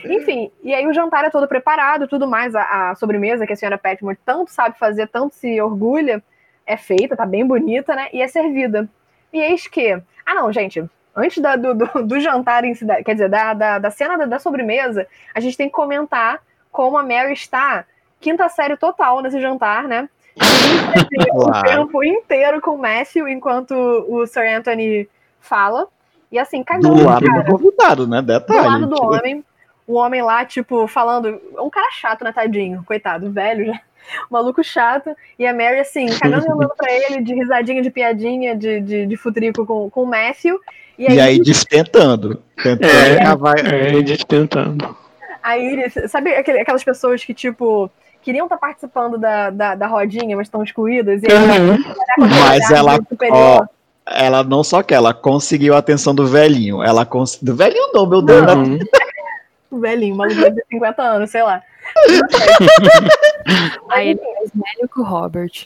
Enfim, 0.05 0.51
e 0.63 0.75
aí 0.75 0.87
o 0.87 0.93
jantar 0.93 1.25
é 1.25 1.31
todo 1.31 1.49
preparado, 1.49 2.07
tudo 2.07 2.29
mais, 2.29 2.55
a, 2.55 2.91
a 2.91 2.95
sobremesa 2.97 3.47
que 3.47 3.55
a 3.55 3.57
senhora 3.57 3.79
Petmore 3.79 4.19
tanto 4.27 4.51
sabe 4.51 4.79
fazer, 4.79 5.09
tanto 5.09 5.35
se 5.35 5.61
orgulha, 5.61 6.23
é 6.67 6.77
feita, 6.77 7.17
tá 7.17 7.25
bem 7.25 7.47
bonita, 7.47 7.95
né? 7.95 8.09
E 8.13 8.21
é 8.21 8.29
servida. 8.29 8.89
E 9.33 9.41
eis 9.41 9.67
que. 9.67 10.01
Ah, 10.27 10.35
não, 10.35 10.53
gente, 10.53 10.85
antes 11.15 11.43
da, 11.43 11.57
do, 11.57 11.75
do, 11.75 11.87
do, 12.05 12.21
jantar 12.21 12.65
em 12.65 12.75
quer 12.75 13.13
dizer, 13.13 13.29
da, 13.29 13.55
da, 13.55 13.79
da 13.79 13.91
cena 13.91 14.17
da, 14.17 14.27
da, 14.27 14.39
sobremesa, 14.39 15.07
a 15.35 15.41
gente 15.41 15.57
tem 15.57 15.69
que 15.69 15.75
comentar 15.75 16.41
como 16.71 16.97
a 16.97 17.03
Mary 17.03 17.33
está 17.33 17.85
quinta 18.21 18.49
série 18.49 18.77
total 18.77 19.21
nesse 19.21 19.41
jantar, 19.41 19.85
né? 19.85 20.09
o 21.35 21.63
tempo 21.63 22.03
inteiro 22.03 22.61
com 22.61 22.73
o 22.73 22.79
Matthew 22.79 23.29
enquanto 23.29 23.75
o 23.75 24.27
Sir 24.27 24.57
Anthony 24.57 25.09
fala. 25.41 25.87
E 26.31 26.39
assim, 26.39 26.65
cagando. 26.65 26.95
Do 26.95 27.05
lado 27.05 27.27
cara. 27.27 27.43
do 27.43 27.53
convidado, 27.53 28.07
né? 28.07 28.23
Detalhe. 28.23 28.61
Do 28.61 28.67
lado 28.67 28.87
do 28.87 29.03
homem. 29.03 29.45
O 29.87 29.95
homem 29.95 30.23
lá, 30.23 30.45
tipo, 30.47 30.87
falando. 30.87 31.39
Um 31.59 31.69
cara 31.69 31.91
chato, 31.93 32.25
né, 32.25 32.33
tadinho? 32.33 32.83
Coitado, 32.85 33.31
velho 33.31 33.67
já. 33.67 33.81
maluco 34.31 34.63
chato. 34.63 35.15
E 35.39 35.47
a 35.47 35.53
Mary, 35.53 35.81
assim, 35.81 36.07
cagando 36.07 36.47
e 36.47 36.51
andando 36.51 36.75
pra 36.77 36.93
ele, 36.93 37.23
de 37.23 37.35
risadinha, 37.35 37.83
de 37.83 37.91
piadinha, 37.91 38.57
de, 38.57 38.81
de, 38.81 39.07
de 39.07 39.17
futrico 39.17 39.67
com, 39.67 39.91
com 39.91 40.03
o 40.03 40.07
Matthew. 40.07 40.59
E 40.99 41.07
aí, 41.07 41.17
e 41.17 41.21
aí 41.21 41.41
tentando 41.69 42.43
Tentando. 42.63 42.85
É, 42.85 44.01
é, 44.01 44.17
tentando. 44.27 44.97
Aí, 45.43 45.91
sabe 46.09 46.35
aquelas 46.35 46.85
pessoas 46.85 47.25
que, 47.25 47.35
tipo, 47.35 47.91
queriam 48.23 48.47
estar 48.47 48.57
tá 48.57 48.61
participando 48.61 49.19
da, 49.19 49.51
da, 49.51 49.75
da 49.75 49.87
rodinha, 49.87 50.37
mas 50.37 50.47
estão 50.47 50.63
excluídas? 50.63 51.23
E 51.23 51.27
aí, 51.27 51.61
uhum. 51.61 51.79
Mas 52.19 52.71
ela, 52.71 52.99
ó, 53.31 53.67
ela 54.07 54.45
não 54.45 54.63
só 54.63 54.83
que 54.83 54.95
ela 54.95 55.13
conseguiu 55.13 55.75
a 55.75 55.79
atenção 55.79 56.15
do 56.15 56.27
velhinho, 56.27 56.83
ela 56.83 57.05
conseguiu. 57.05 57.53
Do 57.53 57.57
velhinho 57.57 57.91
não, 57.93 58.07
meu 58.07 58.23
Deus. 58.23 58.47
Uhum. 58.53 58.79
o 59.71 59.81
velhinho, 59.81 60.15
maluco 60.15 60.51
de 60.51 60.63
50 60.71 61.03
anos, 61.03 61.31
sei 61.31 61.43
lá. 61.43 61.63
Aí 63.91 64.11
ele 64.11 64.21
é 64.21 64.35
mais 64.35 64.51
velho 64.55 64.89
que 64.89 65.01
o 65.01 65.05
Robert. 65.05 65.65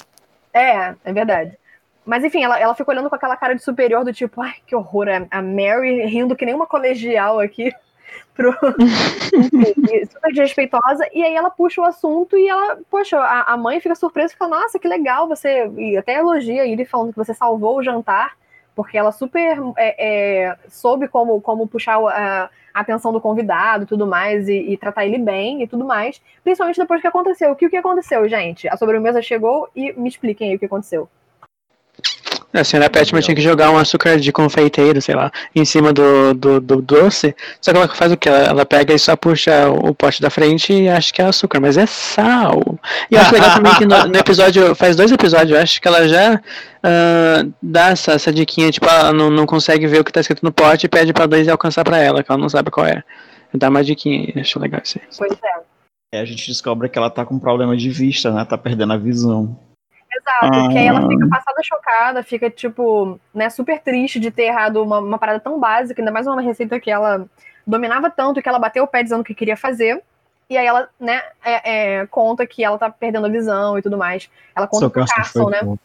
É, 0.52 0.94
é 1.04 1.12
verdade. 1.12 1.58
Mas 2.04 2.22
enfim, 2.22 2.44
ela, 2.44 2.58
ela 2.58 2.74
fica 2.74 2.90
olhando 2.90 3.08
com 3.08 3.16
aquela 3.16 3.36
cara 3.36 3.54
de 3.54 3.62
superior 3.62 4.04
do 4.04 4.12
tipo, 4.12 4.40
ai, 4.40 4.54
que 4.64 4.76
horror, 4.76 5.08
a 5.30 5.42
Mary 5.42 6.06
rindo 6.06 6.36
que 6.36 6.46
nem 6.46 6.54
uma 6.54 6.66
colegial 6.66 7.40
aqui. 7.40 7.74
Pro... 8.34 8.52
super 8.52 10.30
desrespeitosa, 10.30 11.08
e 11.12 11.22
aí 11.22 11.34
ela 11.34 11.50
puxa 11.50 11.80
o 11.80 11.84
assunto 11.84 12.36
e 12.36 12.46
ela, 12.46 12.78
poxa, 12.90 13.18
a, 13.18 13.54
a 13.54 13.56
mãe 13.56 13.80
fica 13.80 13.94
surpresa 13.94 14.28
e 14.28 14.34
fica, 14.34 14.46
nossa, 14.46 14.78
que 14.78 14.86
legal, 14.86 15.26
você. 15.26 15.70
E 15.76 15.96
até 15.96 16.14
elogia 16.14 16.66
ele 16.66 16.84
falando 16.84 17.12
que 17.12 17.18
você 17.18 17.34
salvou 17.34 17.78
o 17.78 17.82
jantar, 17.82 18.36
porque 18.74 18.96
ela 18.96 19.10
super 19.10 19.58
é, 19.76 20.44
é, 20.48 20.56
soube 20.68 21.08
como, 21.08 21.40
como 21.40 21.66
puxar 21.66 21.98
a, 21.98 22.50
a 22.76 22.80
atenção 22.80 23.10
do 23.10 23.22
convidado 23.22 23.84
e 23.84 23.86
tudo 23.86 24.06
mais, 24.06 24.48
e, 24.48 24.52
e, 24.52 24.76
tratar 24.76 25.06
ele 25.06 25.16
bem 25.16 25.62
e 25.62 25.66
tudo 25.66 25.82
mais. 25.82 26.20
Principalmente 26.44 26.76
depois 26.76 27.00
que 27.00 27.06
aconteceu. 27.06 27.50
O 27.50 27.56
que, 27.56 27.64
o 27.64 27.70
que 27.70 27.76
aconteceu, 27.78 28.28
gente? 28.28 28.68
A 28.68 28.76
sobremesa 28.76 29.22
chegou 29.22 29.66
e 29.74 29.94
me 29.94 30.10
expliquem 30.10 30.50
aí 30.50 30.56
o 30.56 30.58
que 30.58 30.66
aconteceu. 30.66 31.08
A 32.61 32.64
senhora 32.64 32.88
Petman 32.88 33.21
tinha 33.21 33.35
que 33.35 33.42
jogar 33.42 33.71
um 33.71 33.77
açúcar 33.77 34.19
de 34.19 34.33
confeiteiro, 34.33 35.01
sei 35.03 35.14
lá, 35.14 35.31
em 35.55 35.64
cima 35.64 35.92
do, 35.92 36.33
do, 36.35 36.61
do 36.61 36.81
doce. 36.81 37.35
Só 37.61 37.71
que 37.71 37.77
ela 37.77 37.88
faz 37.88 38.12
o 38.12 38.16
que? 38.16 38.29
Ela, 38.29 38.38
ela, 38.38 38.66
pega 38.66 38.95
e 38.95 38.99
só 38.99 39.14
puxa 39.14 39.69
o, 39.69 39.94
pote 39.94 40.23
da 40.23 40.31
frente 40.31 40.73
e 40.73 40.88
acha 40.88 41.13
que 41.13 41.21
é 41.21 41.27
açúcar, 41.27 41.61
mas 41.61 41.77
é 41.77 41.87
sal. 41.87 42.63
E 43.11 43.15
eu 43.15 43.21
acho 43.21 43.35
legal 43.35 43.54
também 43.54 43.75
que 43.75 43.85
no, 43.85 44.09
no, 44.09 44.17
episódio, 44.17 44.75
faz 44.75 44.96
dois 44.96 45.13
episódios, 45.13 45.50
eu 45.50 45.63
acho 45.63 45.81
que 45.81 45.87
ela 45.87 46.09
já 46.09 46.35
uh, 46.37 47.52
dá 47.63 47.88
essa, 47.90 48.13
essa 48.13 48.33
diquinha, 48.33 48.71
tipo, 48.71 48.87
ela 48.87 49.13
não, 49.13 49.31
não 49.31 49.46
consegue 49.46 49.87
ver 49.87 50.00
o 50.00 50.04
que 50.04 50.13
tá 50.13 50.21
escrito 50.21 50.44
no 50.44 50.52
pote 50.52 50.87
e 50.87 50.88
pede 50.88 51.13
pra 51.13 51.27
dois 51.27 51.48
alcançar 51.48 51.85
pra 51.85 51.98
ela, 51.98 52.23
que 52.23 52.31
ela 52.31 52.40
não 52.40 52.48
sabe 52.48 52.71
qual 52.71 52.87
é. 52.87 53.02
Dá 53.54 53.69
uma 53.69 53.85
diquinha 53.85 54.33
aí, 54.35 54.40
acho 54.40 54.59
legal 54.59 54.81
isso 54.83 54.98
aí. 54.98 55.09
Pois 55.17 55.33
é. 55.33 56.19
é. 56.19 56.21
A 56.21 56.25
gente 56.25 56.46
descobre 56.48 56.88
que 56.88 56.98
ela 56.98 57.11
tá 57.11 57.25
com 57.25 57.38
problema 57.38 57.77
de 57.77 57.90
vista, 57.90 58.31
né? 58.31 58.44
Tá 58.44 58.59
perdendo 58.59 58.92
a 58.92 58.96
visão. 58.96 59.59
Exato, 60.17 60.69
que 60.71 60.79
aí 60.79 60.87
ela 60.87 61.00
Ah. 61.00 61.08
fica 61.08 61.29
passada 61.29 61.60
chocada, 61.62 62.23
fica, 62.23 62.50
tipo, 62.50 63.21
né, 63.35 63.50
super 63.50 63.81
triste 63.81 64.19
de 64.19 64.31
ter 64.31 64.44
errado 64.44 64.83
uma, 64.83 64.98
uma 64.98 65.19
parada 65.19 65.40
tão 65.40 65.58
básica, 65.60 66.00
ainda 66.00 66.10
mais 66.12 66.27
uma 66.27 66.40
receita 66.40 66.81
que 66.81 66.90
ela 66.90 67.27
dominava 67.67 68.08
tanto 68.10 68.40
que 68.40 68.48
ela 68.48 68.58
bateu 68.58 68.85
o 68.85 68.87
pé 68.87 69.02
dizendo 69.02 69.21
o 69.21 69.25
que 69.25 69.35
queria 69.35 69.56
fazer. 69.56 70.02
E 70.48 70.56
aí 70.56 70.64
ela, 70.67 70.88
né, 70.98 71.21
é- 71.44 71.96
é, 72.00 72.06
conta 72.06 72.46
que 72.46 72.62
ela 72.64 72.79
tá 72.79 72.88
perdendo 72.88 73.27
a 73.27 73.31
visão 73.31 73.77
e 73.79 73.83
tudo 73.83 73.98
mais. 73.98 74.31
Ela 74.54 74.67
conta 74.67 74.79
Seu 74.81 74.90
pro 74.90 75.04
Carson 75.04 75.50
né? 75.50 75.60
bom. 75.62 75.77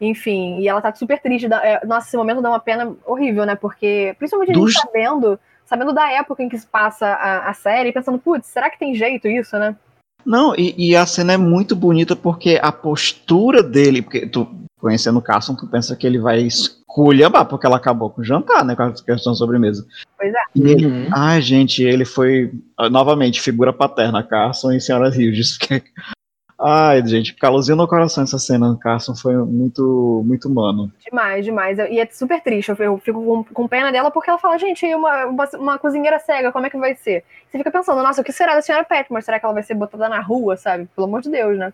Enfim, 0.00 0.58
e 0.58 0.68
ela 0.68 0.80
tá 0.82 0.92
super 0.92 1.20
triste. 1.20 1.48
dá- 1.48 1.64
é, 1.64 1.86
nossa, 1.86 2.08
esse 2.08 2.16
momento 2.16 2.42
dá 2.42 2.48
uma 2.50 2.58
pena 2.60 2.94
horrível, 3.06 3.46
né? 3.46 3.54
Porque, 3.54 4.14
principalmente 4.18 4.50
a 4.50 4.54
gente 4.54 4.72
sabendo, 4.72 5.38
sabendo 5.64 5.92
da 5.92 6.10
época 6.10 6.42
em 6.42 6.48
que 6.48 6.58
se 6.58 6.66
passa 6.66 7.06
a, 7.06 7.48
a 7.48 7.54
série, 7.54 7.92
pensando, 7.92 8.18
putz, 8.18 8.48
será 8.48 8.68
que 8.68 8.78
tem 8.78 8.94
jeito 8.94 9.28
isso, 9.28 9.56
né? 9.58 9.76
Não, 10.24 10.54
e, 10.56 10.74
e 10.76 10.96
a 10.96 11.04
cena 11.06 11.32
é 11.34 11.36
muito 11.36 11.76
bonita 11.76 12.14
porque 12.16 12.58
a 12.62 12.72
postura 12.72 13.62
dele, 13.62 14.02
porque 14.02 14.26
tu 14.26 14.46
conhecendo 14.78 15.18
o 15.18 15.22
Carson, 15.22 15.54
tu 15.54 15.66
pensa 15.66 15.96
que 15.96 16.06
ele 16.06 16.18
vai 16.18 16.42
esculhambar, 16.42 17.46
porque 17.46 17.66
ela 17.66 17.76
acabou 17.76 18.10
com 18.10 18.20
o 18.20 18.24
jantar, 18.24 18.62
né? 18.64 18.76
Com 18.76 18.82
a 18.82 18.92
questão 18.92 19.32
da 19.32 19.36
sobremesa. 19.36 19.86
Pois 20.18 20.30
é. 20.32 20.36
E 20.54 20.62
ele, 20.62 20.86
Uhum. 20.86 21.08
ai, 21.10 21.40
gente, 21.40 21.82
ele 21.82 22.04
foi 22.04 22.52
ah, 22.76 22.90
novamente 22.90 23.40
figura 23.40 23.72
paterna, 23.72 24.22
Carson 24.22 24.72
e 24.72 24.80
Senhora 24.80 25.08
Hughes. 25.08 25.56
Ai, 26.60 27.04
gente, 27.06 27.34
calorzinho 27.34 27.76
no 27.76 27.88
coração 27.88 28.22
essa 28.22 28.38
cena, 28.38 28.76
Carson 28.80 29.14
foi 29.14 29.34
muito, 29.36 30.22
muito 30.24 30.48
humano. 30.48 30.90
Demais, 31.04 31.44
demais. 31.44 31.78
E 31.78 31.98
é 31.98 32.06
super 32.06 32.40
triste. 32.42 32.72
Eu- 32.78 32.98
fico 32.98 33.44
com, 33.52 33.68
pena 33.68 33.90
dela 33.90 34.10
porque 34.10 34.30
ela 34.30 34.38
fala, 34.38 34.56
gente, 34.58 34.86
uma, 34.94 35.26
uma, 35.26 35.48
uma 35.54 35.78
cozinheira 35.78 36.18
cega, 36.20 36.52
como 36.52 36.66
é 36.66 36.70
que 36.70 36.78
vai 36.78 36.94
ser? 36.94 37.24
Você 37.48 37.58
fica 37.58 37.70
pensando, 37.70 38.02
nossa, 38.02 38.20
o 38.20 38.24
que 38.24 38.32
será 38.32 38.54
da 38.54 38.62
senhora 38.62 38.84
Petmore? 38.84 39.24
Será 39.24 39.40
que 39.40 39.44
ela 39.44 39.54
vai 39.54 39.62
ser 39.62 39.74
botada 39.74 40.08
na 40.08 40.20
rua, 40.20 40.56
sabe? 40.56 40.88
Pelo 40.94 41.06
amor 41.08 41.22
de 41.22 41.30
Deus, 41.30 41.58
né? 41.58 41.72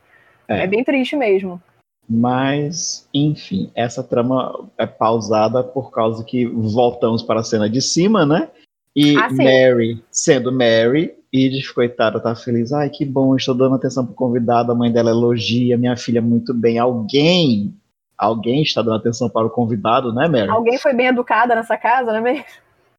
É. 0.49 0.65
É, 0.65 0.67
bem 0.67 0.83
triste 0.83 1.15
mesmo. 1.15 1.61
Mas, 2.09 3.09
enfim, 3.15 3.71
essa 3.75 4.03
trama 4.03 4.69
é 4.77 4.85
pausada 4.85 5.63
por 5.63 5.93
causa 5.93 6.25
que 6.25 6.45
voltamos 6.45 7.23
para 7.23 7.39
a 7.39 7.45
cena 7.45 7.71
de 7.71 7.81
cima, 7.81 8.27
né? 8.27 8.49
E 8.95 9.17
Ah. 9.17 9.29
Mary, 9.31 10.03
sendo 10.11 10.53
Mary, 10.53 11.15
Edith, 11.33 11.73
coitada, 11.73 12.19
tá 12.21 12.35
feliz. 12.35 12.73
Ai, 12.73 12.91
que 12.91 13.05
bom, 13.05 13.37
estou 13.37 13.55
dando 13.55 13.77
atenção 13.77 14.05
pro 14.05 14.15
convidado. 14.15 14.73
A 14.73 14.75
mãe 14.75 14.91
dela 14.91 15.11
elogia 15.11 15.79
minha 15.79 15.97
filha 15.97 16.21
muito 16.21 16.53
bem. 16.53 16.79
Alguém, 16.79 17.73
alguém 18.19 18.63
está 18.63 18.83
dando 18.83 18.97
atenção 18.97 19.29
para 19.31 19.47
o 19.47 19.51
convidado, 19.51 20.13
né, 20.13 20.27
Mary? 20.27 20.51
Alguém 20.51 20.79
foi 20.79 20.93
bem 20.93 21.07
educada 21.07 21.55
nessa 21.55 21.77
casa, 21.77 22.13
né? 22.13 22.21
mesmo? 22.21 22.45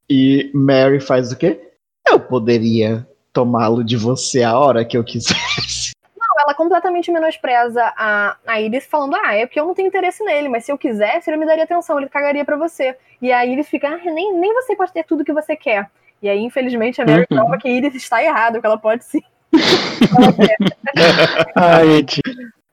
E 0.09 0.49
Mary 0.53 0.99
faz 0.99 1.31
o 1.31 1.37
quê? 1.37 1.59
Eu 2.07 2.19
poderia 2.19 3.07
tomá-lo 3.33 3.83
de 3.83 3.95
você 3.95 4.43
a 4.43 4.57
hora 4.57 4.83
que 4.83 4.97
eu 4.97 5.03
quisesse. 5.03 5.91
Ela 6.43 6.55
completamente 6.55 7.11
menospreza 7.11 7.83
a, 7.95 8.35
a 8.47 8.59
Iris, 8.59 8.85
falando, 8.85 9.15
ah, 9.15 9.35
é 9.35 9.45
porque 9.45 9.59
eu 9.59 9.65
não 9.65 9.75
tenho 9.75 9.87
interesse 9.87 10.23
nele, 10.23 10.49
mas 10.49 10.65
se 10.65 10.71
eu 10.71 10.77
quisesse, 10.77 11.29
ele 11.29 11.37
me 11.37 11.45
daria 11.45 11.65
atenção, 11.65 11.99
ele 11.99 12.09
cagaria 12.09 12.43
pra 12.43 12.57
você. 12.57 12.97
E 13.21 13.31
a 13.31 13.45
Iris 13.45 13.69
fica, 13.69 13.87
ah, 13.87 13.97
nem, 14.11 14.33
nem 14.33 14.53
você 14.53 14.75
pode 14.75 14.91
ter 14.91 15.03
tudo 15.03 15.23
que 15.23 15.33
você 15.33 15.55
quer. 15.55 15.89
E 16.21 16.29
aí, 16.29 16.39
infelizmente, 16.43 17.01
a 17.01 17.05
Mary 17.05 17.25
Uhum. 17.29 17.37
prova 17.37 17.57
que 17.57 17.67
a 17.67 17.71
Iris 17.71 17.95
está 17.95 18.23
errada, 18.23 18.59
que 18.59 18.65
ela 18.65 18.77
pode 18.77 19.03
sim. 19.03 19.21
Ai, 21.55 22.05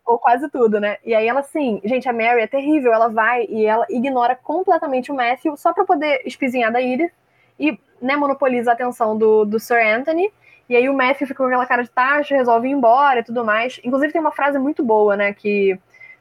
ou 0.07 0.19
quase 0.19 0.49
tudo, 0.51 0.81
né? 0.81 0.97
E 1.05 1.15
aí 1.15 1.27
ela, 1.29 1.41
assim, 1.41 1.81
gente, 1.85 2.09
a 2.09 2.13
Mary 2.13 2.41
é 2.41 2.47
terrível, 2.47 2.93
ela 2.93 3.09
vai 3.09 3.45
e 3.49 3.67
ela 3.67 3.85
ignora 3.91 4.35
completamente 4.35 5.13
o 5.13 5.15
Matthew 5.15 5.57
só 5.57 5.73
pra 5.73 5.85
poder 5.85 6.23
espizinhar 6.25 6.73
da 6.73 6.81
Iris 6.81 7.11
e, 7.61 7.79
né, 8.01 8.17
monopoliza 8.17 8.71
a 8.71 8.75
atenção 8.75 9.17
do, 9.19 9.45
do 9.45 9.61
Sir 9.61 9.85
Anthony. 9.85 10.33
E 10.69 10.77
aí 10.77 10.89
o 10.89 10.95
Matthew 10.95 11.27
fica 11.27 11.39
com 11.43 11.45
aquela 11.45 11.67
cara 11.67 11.83
de 11.83 11.91
taxa, 11.91 12.37
resolve 12.37 12.69
ir 12.69 12.73
embora 12.73 13.21
e 13.21 13.25
tudo 13.25 13.45
mais. 13.45 13.81
Inclusive 13.85 14.13
tem 14.13 14.21
uma 14.21 14.33
frase 14.33 14.59
muito 14.59 14.83
boa, 14.83 15.17
né, 15.17 15.33
que 15.35 15.79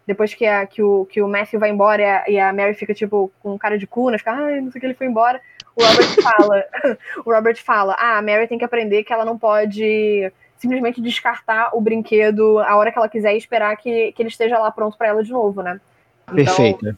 depois 0.08 0.34
que, 0.34 0.45
a, 0.45 0.66
que, 0.66 0.82
o, 0.82 1.05
que 1.05 1.22
o 1.22 1.28
Matthew 1.28 1.60
vai 1.60 1.70
embora 1.70 2.01
e 2.01 2.05
a, 2.05 2.30
e 2.30 2.39
a 2.39 2.53
Mary 2.53 2.74
fica, 2.74 2.93
tipo, 2.93 3.30
com 3.43 3.58
cara 3.58 3.78
de 3.78 3.86
cu, 3.86 4.10
né, 4.10 4.18
fica, 4.18 4.32
ai, 4.32 4.62
não 4.62 4.72
sei 4.72 4.80
o 4.80 4.82
que, 4.82 4.88
ele 4.88 4.93
foi 4.93 5.05
embora. 5.05 5.41
O 5.76 5.84
Robert 5.84 6.16
fala, 6.24 6.64
o 7.26 7.34
Robert 7.34 7.58
fala, 7.64 7.95
ah, 7.99 8.18
a 8.18 8.22
Mary 8.22 8.47
tem 8.47 8.58
que 8.58 8.66
aprender 8.66 9.03
que 9.03 9.12
ela 9.12 9.26
não 9.26 9.38
pode 9.38 10.32
simplesmente 10.58 11.01
descartar 11.01 11.70
o 11.74 11.82
brinquedo 11.82 12.58
a 12.60 12.76
hora 12.78 12.91
que 12.91 12.97
ela 12.97 13.10
quiser 13.10 13.36
e 13.36 13.38
esperar 13.38 13.76
que, 13.76 14.12
que 14.14 14.22
ele 14.22 14.30
esteja 14.30 14.58
lá 14.58 14.72
pronto 14.72 14.97
pra 14.97 15.08
ela 15.08 15.24
de 15.24 15.32
novo, 15.32 15.62
né? 15.62 15.80
Então, 16.24 16.36
Perfeita. 16.36 16.97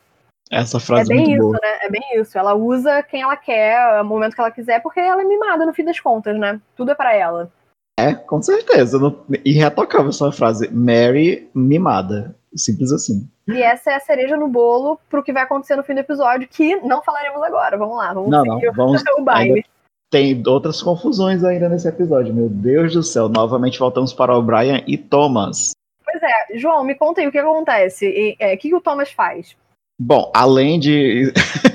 Essa 0.52 0.78
É 0.78 0.80
frase 0.80 1.12
é 1.12 1.16
bem 1.16 1.26
muito 1.26 1.36
isso, 1.38 1.48
boa. 1.48 1.60
né? 1.62 1.78
É 1.82 1.90
bem 1.90 2.02
isso. 2.16 2.38
Ela 2.38 2.54
usa 2.56 3.04
quem 3.04 3.22
ela 3.22 3.36
quer, 3.36 4.02
o 4.02 4.06
momento 4.06 4.34
que 4.34 4.42
ela 4.42 4.50
quiser, 4.52 4.82
porque 4.82 5.00
ela 5.00 5.22
é 5.22 5.26
mimada 5.26 5.66
no 5.66 5.74
fim 5.74 5.84
das 5.84 6.00
contas, 6.00 6.38
né? 6.40 6.60
Tudo 6.76 6.92
é 6.92 6.96
pra 6.96 7.14
ela. 7.16 7.52
É, 8.00 8.14
com 8.14 8.42
certeza. 8.42 8.98
Irretocável 9.44 10.10
essa 10.10 10.32
frase. 10.32 10.70
Mary 10.74 11.50
mimada. 11.54 12.36
Simples 12.56 12.92
assim. 12.92 13.30
E 13.48 13.62
essa 13.62 13.92
é 13.92 13.96
a 13.96 14.00
cereja 14.00 14.36
no 14.36 14.48
bolo 14.48 15.00
pro 15.10 15.24
que 15.24 15.34
vai 15.34 15.44
acontecer 15.44 15.76
no 15.76 15.84
fim 15.84 15.94
do 15.94 16.00
episódio, 16.00 16.48
que 16.48 16.76
não 16.78 17.04
falaremos 17.04 17.42
agora. 17.42 17.78
Vamos 17.78 17.98
lá, 17.98 18.14
vamos 18.14 18.30
Não, 18.30 18.44
não. 18.44 18.60
Vamos. 18.74 19.04
o 19.18 19.24
baile. 19.24 19.64
Tem 20.12 20.42
outras 20.48 20.82
confusões 20.82 21.44
ainda 21.44 21.70
nesse 21.70 21.88
episódio. 21.88 22.34
Meu 22.34 22.50
Deus 22.50 22.94
do 22.94 23.04
céu. 23.04 23.30
Novamente 23.30 23.78
voltamos 23.78 24.12
para 24.12 24.36
o 24.36 24.42
Brian 24.42 24.82
e 24.88 24.98
Thomas. 24.98 25.72
Pois 26.04 26.22
é, 26.24 26.58
João, 26.58 26.84
me 26.84 26.96
conta 26.96 27.22
aí 27.22 27.28
o 27.28 27.32
que 27.32 27.38
acontece. 27.38 28.08
E, 28.08 28.36
é, 28.40 28.56
o 28.56 28.58
que, 28.58 28.70
que 28.70 28.76
o 28.76 28.82
Thomas 28.82 29.12
faz? 29.12 29.56
Bom, 30.00 30.32
além 30.34 30.80
de, 30.80 31.32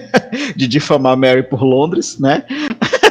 de 0.57 0.66
difamar 0.66 1.16
Mary 1.16 1.45
por 1.45 1.62
Londres, 1.62 2.18
né? 2.18 2.45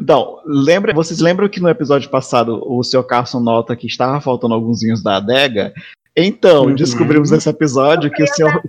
Então, 0.00 0.40
lembra, 0.44 0.92
vocês 0.92 1.20
lembram 1.20 1.48
que 1.48 1.60
no 1.60 1.68
episódio 1.68 2.10
passado 2.10 2.62
o 2.66 2.82
Sr. 2.82 3.04
Carson 3.04 3.40
nota 3.40 3.76
que 3.76 3.86
estava 3.86 4.20
faltando 4.20 4.54
alguns 4.54 4.80
vinhos 4.80 5.02
da 5.02 5.16
adega? 5.16 5.72
Então, 6.20 6.64
Uhum. 6.64 6.74
descobrimos 6.74 7.30
nesse 7.30 7.48
episódio 7.48 8.10
que 8.10 8.22
o 8.22 8.26
senhor 8.26 8.60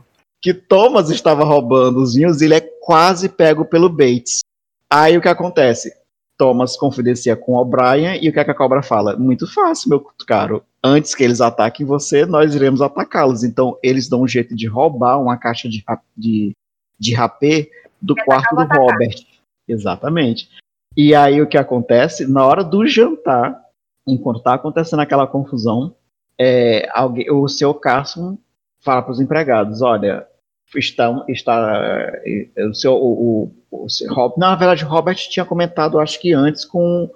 que 0.41 0.53
Thomas 0.53 1.09
estava 1.09 1.43
roubando 1.43 1.99
os 1.99 2.13
vinhos 2.13 2.41
e 2.41 2.45
ele 2.45 2.53
é 2.53 2.61
quase 2.61 3.27
pego 3.27 3.65
pelo 3.65 3.89
Bates. 3.89 4.41
Aí 4.89 5.17
o 5.17 5.21
que 5.21 5.27
acontece? 5.27 5.91
Thomas 6.37 6.77
confidencia 6.77 7.35
com 7.35 7.53
o 7.53 7.57
O'Brien 7.57 8.23
e 8.23 8.29
o 8.29 8.33
que, 8.33 8.39
é 8.39 8.45
que 8.45 8.51
a 8.51 8.55
cobra 8.55 8.81
fala? 8.81 9.17
Muito 9.17 9.51
fácil, 9.51 9.89
meu 9.89 10.07
caro. 10.25 10.63
Antes 10.81 11.13
que 11.13 11.23
eles 11.23 11.41
ataquem 11.41 11.85
você, 11.85 12.25
nós 12.25 12.55
iremos 12.55 12.81
atacá-los. 12.81 13.43
Então, 13.43 13.77
eles 13.83 14.07
dão 14.07 14.21
um 14.21 14.27
jeito 14.27 14.55
de 14.55 14.65
roubar 14.67 15.21
uma 15.21 15.35
caixa 15.35 15.67
de, 15.67 15.83
de, 16.15 16.51
de 16.97 17.13
rapê 17.13 17.69
do 18.01 18.13
E 18.17 18.23
quarto 18.23 18.55
do 18.55 18.63
Robert. 18.63 19.15
Exatamente. 19.67 20.49
E 20.95 21.13
aí 21.13 21.41
o 21.41 21.47
que 21.47 21.57
acontece? 21.57 22.25
Na 22.25 22.45
hora 22.45 22.63
do 22.63 22.87
jantar, 22.87 23.59
enquanto 24.07 24.41
tá 24.41 24.53
acontecendo 24.53 25.01
aquela 25.01 25.27
confusão, 25.27 25.93
é, 26.39 26.87
alguém, 26.93 27.29
o 27.31 27.47
seu 27.47 27.73
Carson 27.73 28.37
fala 28.81 29.01
para 29.01 29.11
os 29.11 29.19
empregados: 29.19 29.81
olha, 29.81 30.25
estão, 30.75 31.25
está, 31.27 32.11
é, 32.25 32.65
o 32.65 32.73
seu, 32.73 32.93
o, 32.93 33.51
o, 33.71 33.83
o 33.85 33.89
seu 33.89 34.13
Rob, 34.13 34.35
na 34.37 34.55
verdade, 34.55 34.85
o 34.85 34.87
Robert 34.87 35.15
tinha 35.17 35.45
comentado, 35.45 35.99
acho 35.99 36.19
que 36.19 36.33
antes, 36.33 36.63
com 36.65 37.09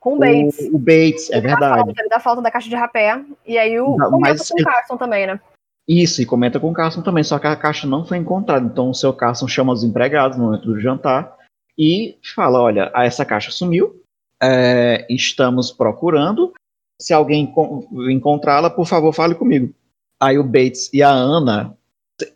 Com 0.00 0.14
o 0.14 0.18
Bates. 0.18 0.58
o, 0.72 0.76
o 0.76 0.78
Bates, 0.78 1.30
é 1.30 1.36
Ele 1.36 1.48
verdade. 1.48 1.84
falta, 1.84 2.00
ele 2.00 2.08
dá 2.08 2.20
falta 2.20 2.42
da 2.42 2.50
caixa 2.50 2.68
de 2.68 2.76
rapé. 2.76 3.22
E 3.46 3.58
aí 3.58 3.78
o 3.78 3.96
Não, 3.96 4.10
comenta 4.10 4.42
com 4.44 4.54
o 4.54 4.58
ele- 4.58 4.64
Carson 4.64 4.96
também, 4.96 5.26
né? 5.26 5.40
Isso, 5.88 6.22
e 6.22 6.26
comenta 6.26 6.60
com 6.60 6.70
o 6.70 6.72
Carson 6.72 7.02
também, 7.02 7.24
só 7.24 7.36
que 7.38 7.48
a 7.48 7.56
caixa 7.56 7.84
não 7.86 8.04
foi 8.04 8.16
encontrada. 8.18 8.64
Então 8.64 8.90
o 8.90 8.94
seu 8.94 9.12
Carson 9.12 9.48
chama 9.48 9.72
os 9.72 9.82
empregados 9.82 10.38
no 10.38 10.44
momento 10.44 10.66
do 10.66 10.78
jantar 10.80 11.36
e 11.76 12.16
fala: 12.34 12.60
olha, 12.60 12.92
essa 12.94 13.24
caixa 13.24 13.50
sumiu, 13.50 14.00
é, 14.40 15.04
estamos 15.10 15.72
procurando. 15.72 16.52
Se 17.00 17.12
alguém 17.14 17.44
encon- 17.44 17.86
encontrá-la, 18.10 18.68
por 18.70 18.86
favor, 18.86 19.12
fale 19.12 19.34
comigo. 19.34 19.72
Aí 20.20 20.38
o 20.38 20.44
Bates 20.44 20.90
e 20.92 21.02
a 21.02 21.08
Ana. 21.10 21.74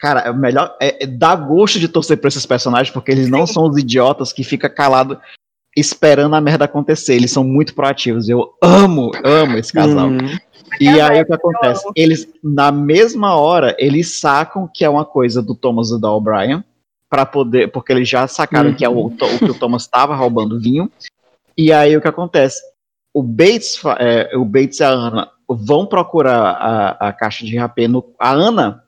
Cara, 0.00 0.20
é 0.20 0.32
melhor. 0.32 0.74
É, 0.80 1.04
é, 1.04 1.06
dá 1.06 1.36
gosto 1.36 1.78
de 1.78 1.86
torcer 1.88 2.16
pra 2.16 2.28
esses 2.28 2.46
personagens, 2.46 2.90
porque 2.92 3.12
eles 3.12 3.28
não 3.28 3.46
são 3.46 3.68
os 3.68 3.76
idiotas 3.76 4.32
que 4.32 4.42
ficam 4.42 4.70
calados 4.74 5.18
esperando 5.76 6.34
a 6.34 6.40
merda 6.40 6.64
acontecer. 6.64 7.14
Eles 7.14 7.30
são 7.30 7.44
muito 7.44 7.74
proativos. 7.74 8.28
Eu 8.28 8.54
amo, 8.62 9.10
amo 9.22 9.58
esse 9.58 9.72
casal. 9.72 10.08
Hum, 10.08 10.18
E 10.80 10.88
aí 10.88 11.20
o 11.20 11.26
que 11.26 11.34
acontece? 11.34 11.84
Eles, 11.94 12.26
na 12.42 12.72
mesma 12.72 13.36
hora, 13.36 13.76
eles 13.78 14.18
sacam 14.18 14.68
que 14.72 14.84
é 14.84 14.88
uma 14.88 15.04
coisa 15.04 15.42
do 15.42 15.54
Thomas 15.54 15.90
e 15.90 16.00
da 16.00 16.10
O'Brien, 16.10 16.64
para 17.10 17.26
poder, 17.26 17.70
porque 17.70 17.92
eles 17.92 18.08
já 18.08 18.26
sacaram 18.26 18.70
Uhum. 18.70 18.76
que 18.76 18.84
é 18.84 18.88
o, 18.88 19.06
o 19.06 19.10
que 19.10 19.50
o 19.50 19.54
Thomas 19.58 19.82
estava 19.82 20.16
roubando 20.16 20.58
vinho. 20.58 20.90
E 21.56 21.70
aí 21.72 21.94
o 21.96 22.00
que 22.00 22.08
acontece? 22.08 22.60
O 23.14 23.22
Bates, 23.22 23.80
é, 24.00 24.36
o 24.36 24.44
Bates 24.44 24.80
e 24.80 24.84
a 24.84 24.88
Ana 24.88 25.30
vão 25.48 25.86
procurar 25.86 26.40
a, 26.40 27.08
a 27.08 27.12
caixa 27.12 27.46
de 27.46 27.56
rapé. 27.56 27.86
No, 27.86 28.04
a 28.18 28.32
Ana 28.32 28.82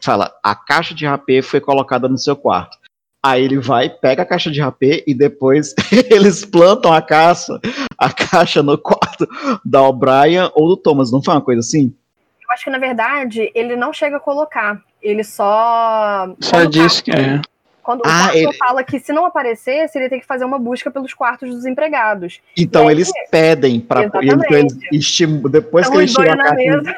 fala: 0.00 0.32
a 0.42 0.54
caixa 0.54 0.94
de 0.94 1.04
rapé 1.04 1.42
foi 1.42 1.60
colocada 1.60 2.08
no 2.08 2.16
seu 2.16 2.36
quarto. 2.36 2.78
Aí 3.24 3.42
ele 3.42 3.58
vai, 3.58 3.88
pega 3.88 4.22
a 4.22 4.26
caixa 4.26 4.50
de 4.50 4.60
rapé 4.60 5.02
e 5.06 5.14
depois 5.14 5.74
eles 6.10 6.44
plantam 6.44 6.92
a 6.92 7.00
caixa, 7.00 7.58
a 7.96 8.12
caixa 8.12 8.62
no 8.62 8.76
quarto 8.76 9.26
da 9.64 9.82
O'Brien 9.82 10.50
ou 10.54 10.68
do 10.68 10.76
Thomas. 10.76 11.10
Não 11.10 11.22
foi 11.22 11.32
uma 11.32 11.40
coisa 11.40 11.60
assim? 11.60 11.94
Eu 12.42 12.52
acho 12.52 12.64
que, 12.64 12.70
na 12.70 12.78
verdade, 12.78 13.50
ele 13.54 13.76
não 13.76 13.94
chega 13.94 14.18
a 14.18 14.20
colocar. 14.20 14.78
Ele 15.02 15.24
só. 15.24 16.34
só 16.38 16.64
diz 16.64 17.00
que 17.00 17.10
é. 17.10 17.40
Quando 17.84 18.00
o 18.00 18.02
Ah, 18.06 18.24
Carson 18.28 18.38
ele- 18.38 18.52
fala 18.54 18.82
que 18.82 18.98
se 18.98 19.12
não 19.12 19.26
aparecesse, 19.26 19.98
ele 19.98 20.08
tem 20.08 20.18
que 20.18 20.26
fazer 20.26 20.44
uma 20.44 20.58
busca 20.58 20.90
pelos 20.90 21.12
quartos 21.12 21.50
dos 21.54 21.66
empregados. 21.66 22.40
Então 22.56 22.88
aí- 22.88 22.94
eles 22.94 23.12
pedem 23.30 23.78
para 23.78 24.04
Exatamente. 24.04 24.54
eles 24.54 24.78
estimu- 24.90 25.48
depois 25.50 25.86
Então, 25.86 25.98
que 25.98 26.02
eles 26.02 26.10
os 26.10 26.16
dois 26.16 26.28
tiram 26.30 26.46
a 26.48 26.52
mesa. 26.54 26.96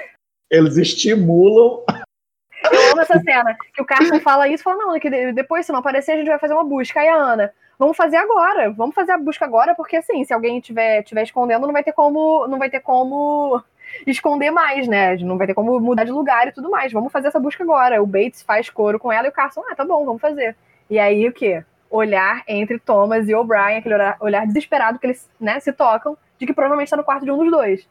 Eles 0.50 0.76
estimulam. 0.76 1.82
Eu 2.72 2.92
amo 2.92 3.00
essa 3.02 3.18
cena, 3.20 3.56
que 3.74 3.82
o 3.82 3.84
Carson 3.84 4.20
fala 4.20 4.48
isso, 4.48 4.62
fala, 4.62 4.76
não, 4.86 4.98
que 4.98 5.10
depois, 5.32 5.66
se 5.66 5.72
não 5.72 5.80
aparecer, 5.80 6.12
a 6.12 6.16
gente 6.16 6.28
vai 6.28 6.38
fazer 6.38 6.54
uma 6.54 6.64
busca. 6.64 7.00
Aí 7.00 7.08
a 7.08 7.14
Ana, 7.16 7.52
vamos 7.78 7.96
fazer 7.96 8.16
agora, 8.16 8.70
vamos 8.70 8.94
fazer 8.94 9.12
a 9.12 9.18
busca 9.18 9.44
agora, 9.44 9.74
porque 9.74 9.96
assim, 9.96 10.24
se 10.24 10.32
alguém 10.32 10.60
tiver, 10.60 11.02
tiver 11.02 11.22
escondendo, 11.24 11.66
não 11.66 11.72
vai 11.72 11.82
ter 11.84 11.92
como, 11.92 12.46
não 12.48 12.58
vai 12.58 12.70
ter 12.70 12.80
como 12.80 13.60
esconder 14.06 14.50
mais, 14.50 14.86
né? 14.88 15.16
Não 15.16 15.38
vai 15.38 15.46
ter 15.46 15.54
como 15.54 15.78
mudar 15.80 16.04
de 16.04 16.10
lugar 16.12 16.48
e 16.48 16.52
tudo 16.52 16.70
mais. 16.70 16.92
Vamos 16.92 17.12
fazer 17.12 17.28
essa 17.28 17.38
busca 17.40 17.62
agora. 17.62 18.02
O 18.02 18.06
Bates 18.06 18.42
faz 18.42 18.68
coro 18.70 18.98
com 18.98 19.12
ela 19.12 19.26
e 19.26 19.30
o 19.30 19.32
Carson, 19.32 19.62
ah, 19.70 19.74
tá 19.74 19.84
bom, 19.84 20.04
vamos 20.04 20.20
fazer. 20.20 20.56
E 20.88 20.98
aí 20.98 21.28
o 21.28 21.32
quê? 21.32 21.64
Olhar 21.90 22.42
entre 22.48 22.78
Thomas 22.78 23.28
e 23.28 23.34
O'Brien, 23.34 23.78
aquele 23.78 23.94
olhar, 23.94 24.16
olhar 24.20 24.46
desesperado 24.46 24.98
que 24.98 25.06
eles 25.06 25.28
né, 25.40 25.58
se 25.60 25.72
tocam, 25.72 26.16
de 26.38 26.46
que 26.46 26.52
provavelmente 26.52 26.88
está 26.88 26.96
no 26.96 27.04
quarto 27.04 27.24
de 27.24 27.30
um 27.30 27.38
dos 27.38 27.50
dois. 27.50 27.88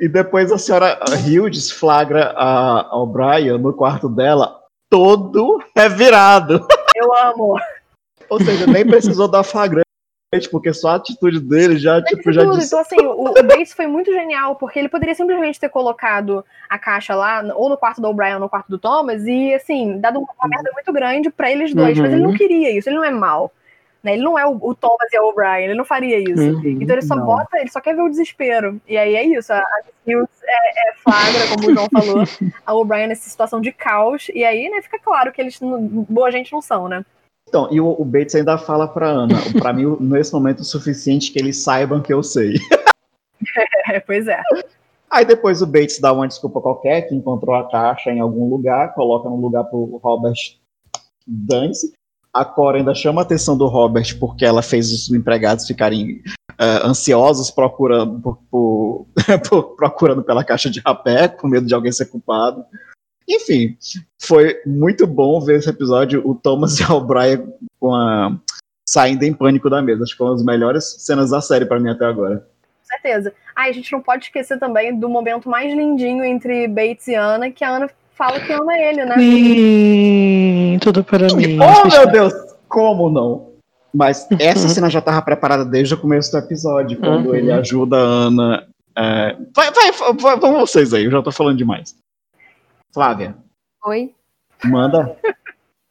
E 0.00 0.08
depois 0.08 0.52
a 0.52 0.58
senhora 0.58 0.98
Hildes 1.26 1.70
flagra 1.70 2.34
a, 2.36 2.82
a 2.82 2.96
O'Brien 2.96 3.58
no 3.58 3.72
quarto 3.72 4.08
dela, 4.08 4.60
todo 4.90 5.62
revirado. 5.76 6.66
Eu 6.94 7.14
amo. 7.16 7.58
Ou 8.28 8.38
seja, 8.40 8.66
nem 8.66 8.86
precisou 8.86 9.28
dar 9.28 9.42
flagrante, 9.42 9.85
porque 10.44 10.72
só 10.72 10.88
a 10.90 10.94
atitude 10.96 11.40
dele 11.40 11.78
já, 11.78 12.02
tipo, 12.02 12.32
já 12.32 12.42
tudo. 12.42 12.62
Então, 12.62 12.78
assim, 12.78 13.00
o, 13.00 13.30
o 13.30 13.42
Bates 13.42 13.72
foi 13.72 13.86
muito 13.86 14.12
genial, 14.12 14.56
porque 14.56 14.78
ele 14.78 14.88
poderia 14.88 15.14
simplesmente 15.14 15.58
ter 15.58 15.68
colocado 15.68 16.44
a 16.68 16.78
caixa 16.78 17.14
lá, 17.14 17.42
ou 17.54 17.68
no 17.68 17.76
quarto 17.76 18.00
do 18.00 18.08
O'Brien 18.08 18.34
ou 18.34 18.40
no 18.40 18.48
quarto 18.48 18.68
do 18.68 18.78
Thomas, 18.78 19.24
e, 19.26 19.54
assim, 19.54 19.98
dado 19.98 20.18
uma 20.18 20.48
merda 20.48 20.70
muito 20.72 20.92
grande 20.92 21.30
para 21.30 21.50
eles 21.50 21.72
dois. 21.72 21.96
Uhum. 21.96 22.04
Mas 22.04 22.12
ele 22.12 22.22
não 22.22 22.34
queria 22.34 22.76
isso, 22.76 22.88
ele 22.88 22.96
não 22.96 23.04
é 23.04 23.10
mal. 23.10 23.52
Né? 24.06 24.12
Ele 24.12 24.22
não 24.22 24.38
é 24.38 24.46
o, 24.46 24.56
o 24.62 24.74
Thomas 24.74 25.12
e 25.12 25.16
a 25.16 25.22
O'Brien, 25.22 25.64
ele 25.64 25.74
não 25.74 25.84
faria 25.84 26.18
isso. 26.18 26.40
Uhum, 26.40 26.78
então 26.80 26.94
ele 26.94 27.02
só 27.02 27.16
não. 27.16 27.26
bota, 27.26 27.58
ele 27.58 27.70
só 27.70 27.80
quer 27.80 27.96
ver 27.96 28.02
o 28.02 28.08
desespero. 28.08 28.80
E 28.86 28.96
aí 28.96 29.16
é 29.16 29.24
isso, 29.24 29.52
a, 29.52 29.58
a 29.58 29.80
Hughes 30.06 30.28
é, 30.44 30.90
é, 30.90 30.94
flagra, 30.94 31.48
como 31.48 31.68
o 31.68 31.74
João 31.74 31.88
falou, 31.92 32.24
a 32.64 32.74
O'Brien 32.74 33.08
nessa 33.08 33.28
situação 33.28 33.60
de 33.60 33.72
caos, 33.72 34.28
e 34.32 34.44
aí, 34.44 34.68
né, 34.70 34.80
fica 34.80 34.98
claro 34.98 35.32
que 35.32 35.40
eles 35.40 35.58
boa 35.60 36.30
gente 36.30 36.52
não 36.52 36.62
são, 36.62 36.88
né? 36.88 37.04
Então, 37.48 37.68
e 37.70 37.80
o, 37.80 37.94
o 37.98 38.04
Bates 38.04 38.34
ainda 38.34 38.58
fala 38.58 38.88
pra 38.88 39.08
Ana, 39.08 39.36
pra 39.58 39.72
mim, 39.72 39.96
nesse 40.00 40.32
momento, 40.32 40.60
o 40.60 40.64
suficiente 40.64 41.32
que 41.32 41.38
eles 41.38 41.62
saibam 41.62 42.02
que 42.02 42.12
eu 42.12 42.22
sei. 42.22 42.54
É, 43.88 44.00
pois 44.00 44.26
é. 44.26 44.40
Aí 45.08 45.24
depois 45.24 45.62
o 45.62 45.66
Bates 45.66 46.00
dá 46.00 46.12
uma 46.12 46.26
desculpa 46.26 46.60
qualquer, 46.60 47.02
que 47.02 47.14
encontrou 47.14 47.54
a 47.54 47.68
caixa 47.70 48.10
em 48.10 48.18
algum 48.18 48.48
lugar, 48.48 48.94
coloca 48.94 49.28
no 49.28 49.36
lugar 49.36 49.64
pro 49.64 50.00
Robert 50.02 50.34
dance. 51.26 51.92
A 52.32 52.44
Cora 52.44 52.78
ainda 52.78 52.94
chama 52.94 53.20
a 53.20 53.24
atenção 53.24 53.56
do 53.56 53.66
Robert 53.66 54.18
porque 54.18 54.44
ela 54.44 54.62
fez 54.62 54.90
os 54.90 55.10
empregados 55.10 55.66
ficarem 55.66 56.22
uh, 56.52 56.86
ansiosos 56.86 57.50
procurando, 57.50 58.20
por, 58.20 59.06
por, 59.48 59.76
procurando 59.76 60.22
pela 60.22 60.44
caixa 60.44 60.68
de 60.68 60.80
rapé, 60.80 61.28
com 61.28 61.48
medo 61.48 61.66
de 61.66 61.74
alguém 61.74 61.92
ser 61.92 62.06
culpado. 62.06 62.64
Enfim, 63.28 63.76
foi 64.18 64.60
muito 64.64 65.06
bom 65.06 65.40
ver 65.40 65.58
esse 65.58 65.68
episódio, 65.68 66.22
o 66.24 66.34
Thomas 66.34 66.78
e 66.80 66.84
o 66.84 66.94
O'Brien 66.94 67.46
com 67.80 67.94
a, 67.94 68.36
saindo 68.88 69.24
em 69.24 69.32
pânico 69.32 69.68
da 69.68 69.82
mesa. 69.82 70.04
Acho 70.04 70.12
que 70.12 70.18
foi 70.18 70.28
uma 70.28 70.34
das 70.34 70.44
melhores 70.44 70.84
cenas 70.98 71.30
da 71.30 71.40
série 71.40 71.66
para 71.66 71.80
mim 71.80 71.90
até 71.90 72.04
agora. 72.04 72.36
Com 72.36 72.84
certeza. 72.84 73.32
Ah, 73.54 73.64
a 73.64 73.72
gente 73.72 73.90
não 73.90 74.00
pode 74.00 74.26
esquecer 74.26 74.58
também 74.58 74.96
do 74.96 75.08
momento 75.08 75.48
mais 75.48 75.74
lindinho 75.74 76.24
entre 76.24 76.68
Bates 76.68 77.08
e 77.08 77.14
Ana, 77.14 77.50
que 77.50 77.64
a 77.64 77.70
Ana 77.70 77.90
fala 78.14 78.40
que 78.40 78.52
ama 78.52 78.78
ele, 78.78 79.04
né? 79.04 79.14
Sim, 79.18 80.78
tudo 80.80 81.04
para 81.04 81.26
mim. 81.34 81.58
Oh, 81.58 81.88
meu 81.88 82.06
Deus! 82.10 82.32
Como 82.68 83.10
não? 83.10 83.52
Mas 83.92 84.26
essa 84.38 84.68
cena 84.68 84.90
já 84.90 84.98
estava 84.98 85.22
preparada 85.22 85.64
desde 85.64 85.94
o 85.94 85.98
começo 85.98 86.30
do 86.30 86.38
episódio, 86.38 86.98
quando 86.98 87.28
uhum. 87.28 87.34
ele 87.34 87.52
ajuda 87.52 87.96
a 87.96 88.00
Ana. 88.00 88.66
É... 88.96 89.36
Vai, 89.54 89.70
vai, 89.70 89.92
vai, 90.14 90.36
vamos 90.38 90.60
vocês 90.60 90.92
aí, 90.92 91.04
eu 91.04 91.10
já 91.10 91.22
tô 91.22 91.32
falando 91.32 91.58
demais. 91.58 91.94
Flávia. 92.96 93.36
Oi. 93.84 94.14
Manda. 94.64 95.18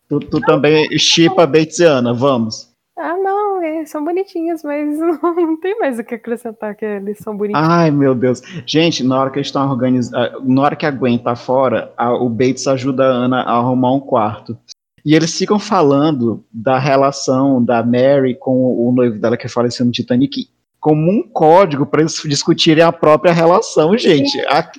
tu, 0.09 0.19
tu 0.19 0.41
também 0.41 0.89
chipa 0.97 1.45
Bates 1.45 1.77
e 1.77 1.83
Ana, 1.83 2.15
vamos. 2.15 2.73
Ah, 2.97 3.15
não, 3.15 3.61
é, 3.61 3.85
são 3.85 4.03
bonitinhos, 4.03 4.63
mas 4.63 4.97
não, 4.97 5.19
não, 5.21 5.59
tem 5.59 5.77
mais 5.77 5.99
o 5.99 6.03
que 6.03 6.15
acrescentar 6.15 6.73
que 6.73 6.83
eles 6.83 7.19
são 7.19 7.37
bonitinhos. 7.37 7.69
Ai, 7.69 7.91
meu 7.91 8.15
Deus. 8.15 8.41
Gente, 8.65 9.03
na 9.03 9.19
hora 9.19 9.29
que 9.29 9.37
eles 9.37 9.49
estão 9.49 9.69
organizando, 9.69 10.17
ah, 10.17 10.39
na 10.43 10.61
hora 10.63 10.75
que 10.75 10.83
a 10.83 10.89
Gwen 10.89 11.19
tá 11.19 11.35
fora, 11.35 11.93
a, 11.95 12.11
o 12.11 12.27
Bates 12.27 12.65
ajuda 12.65 13.03
a 13.03 13.11
Ana 13.11 13.41
a 13.43 13.51
arrumar 13.51 13.93
um 13.93 13.99
quarto. 13.99 14.57
E 15.05 15.13
eles 15.13 15.37
ficam 15.37 15.59
falando 15.59 16.43
da 16.51 16.79
relação 16.79 17.63
da 17.63 17.83
Mary 17.83 18.33
com 18.33 18.65
o 18.65 18.91
noivo 18.91 19.19
dela 19.19 19.37
que 19.37 19.47
faleceu 19.47 19.85
no 19.85 19.91
Titanic 19.91 20.49
como 20.79 21.11
um 21.11 21.21
código 21.21 21.85
para 21.85 22.01
eles 22.01 22.19
discutirem 22.25 22.83
a 22.83 22.91
própria 22.91 23.31
relação, 23.31 23.95
gente. 23.95 24.39
A... 24.47 24.71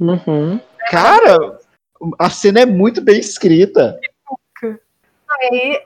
Uhum. 0.00 0.58
Cara, 0.90 1.59
a 2.18 2.30
cena 2.30 2.60
é 2.60 2.66
muito 2.66 3.00
bem 3.00 3.18
escrita. 3.18 3.98
Aí 5.30 5.82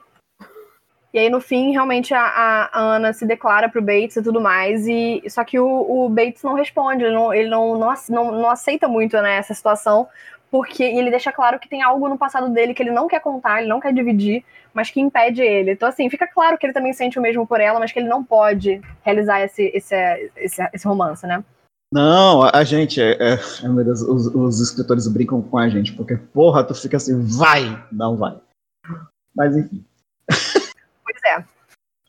e 1.15 1.19
aí, 1.21 1.31
no 1.31 1.41
fim, 1.41 1.71
realmente 1.71 2.13
a, 2.13 2.25
a 2.73 2.81
Ana 2.81 3.13
se 3.13 3.25
declara 3.25 3.69
pro 3.69 3.81
Bates 3.81 4.17
e 4.17 4.23
tudo 4.23 4.41
mais. 4.41 4.85
E 4.89 5.23
só 5.29 5.45
que 5.45 5.61
o, 5.61 5.67
o 6.05 6.09
Bates 6.09 6.43
não 6.43 6.55
responde, 6.55 7.05
ele 7.05 7.15
não, 7.15 7.33
ele 7.33 7.49
não, 7.49 7.79
não, 7.79 8.33
não, 8.33 8.51
aceita 8.51 8.89
muito 8.89 9.17
né, 9.23 9.37
essa 9.37 9.55
situação, 9.55 10.09
porque 10.51 10.83
ele 10.83 11.13
deixa 11.13 11.31
claro 11.31 11.61
que 11.61 11.69
tem 11.69 11.83
algo 11.83 12.09
no 12.09 12.19
passado 12.19 12.49
dele 12.49 12.75
que 12.75 12.83
ele 12.83 12.91
não 12.91 13.07
quer 13.07 13.21
contar, 13.21 13.61
ele 13.61 13.69
não 13.69 13.79
quer 13.79 13.93
dividir, 13.93 14.45
mas 14.73 14.91
que 14.91 15.01
impede 15.01 15.41
ele. 15.41 15.71
Então, 15.71 15.89
assim, 15.89 16.11
fica 16.11 16.27
claro 16.27 16.59
que 16.59 16.67
ele 16.67 16.73
também 16.73 16.93
sente 16.93 17.17
o 17.17 17.23
mesmo 17.23 17.47
por 17.47 17.61
ela, 17.61 17.79
mas 17.79 17.93
que 17.93 18.01
ele 18.01 18.09
não 18.09 18.25
pode 18.25 18.83
realizar 19.05 19.41
esse, 19.41 19.71
esse, 19.73 19.95
esse, 20.35 20.69
esse 20.73 20.89
romance, 20.89 21.25
né? 21.29 21.45
Não, 21.93 22.43
a 22.43 22.65
gente, 22.65 23.01
é, 23.01 23.17
é, 23.63 23.69
meu 23.69 23.85
Deus, 23.85 24.01
os, 24.03 24.27
os 24.27 24.61
escritores 24.61 25.07
brincam 25.07 25.41
com 25.41 25.59
a 25.59 25.69
gente, 25.69 25.93
porque, 25.93 26.17
porra, 26.17 26.65
tu 26.65 26.75
fica 26.75 26.97
assim, 26.97 27.21
vai, 27.21 27.87
não 27.93 28.17
vai. 28.17 28.39
Mas 29.35 29.57
enfim. 29.57 29.85
é. 31.27 31.45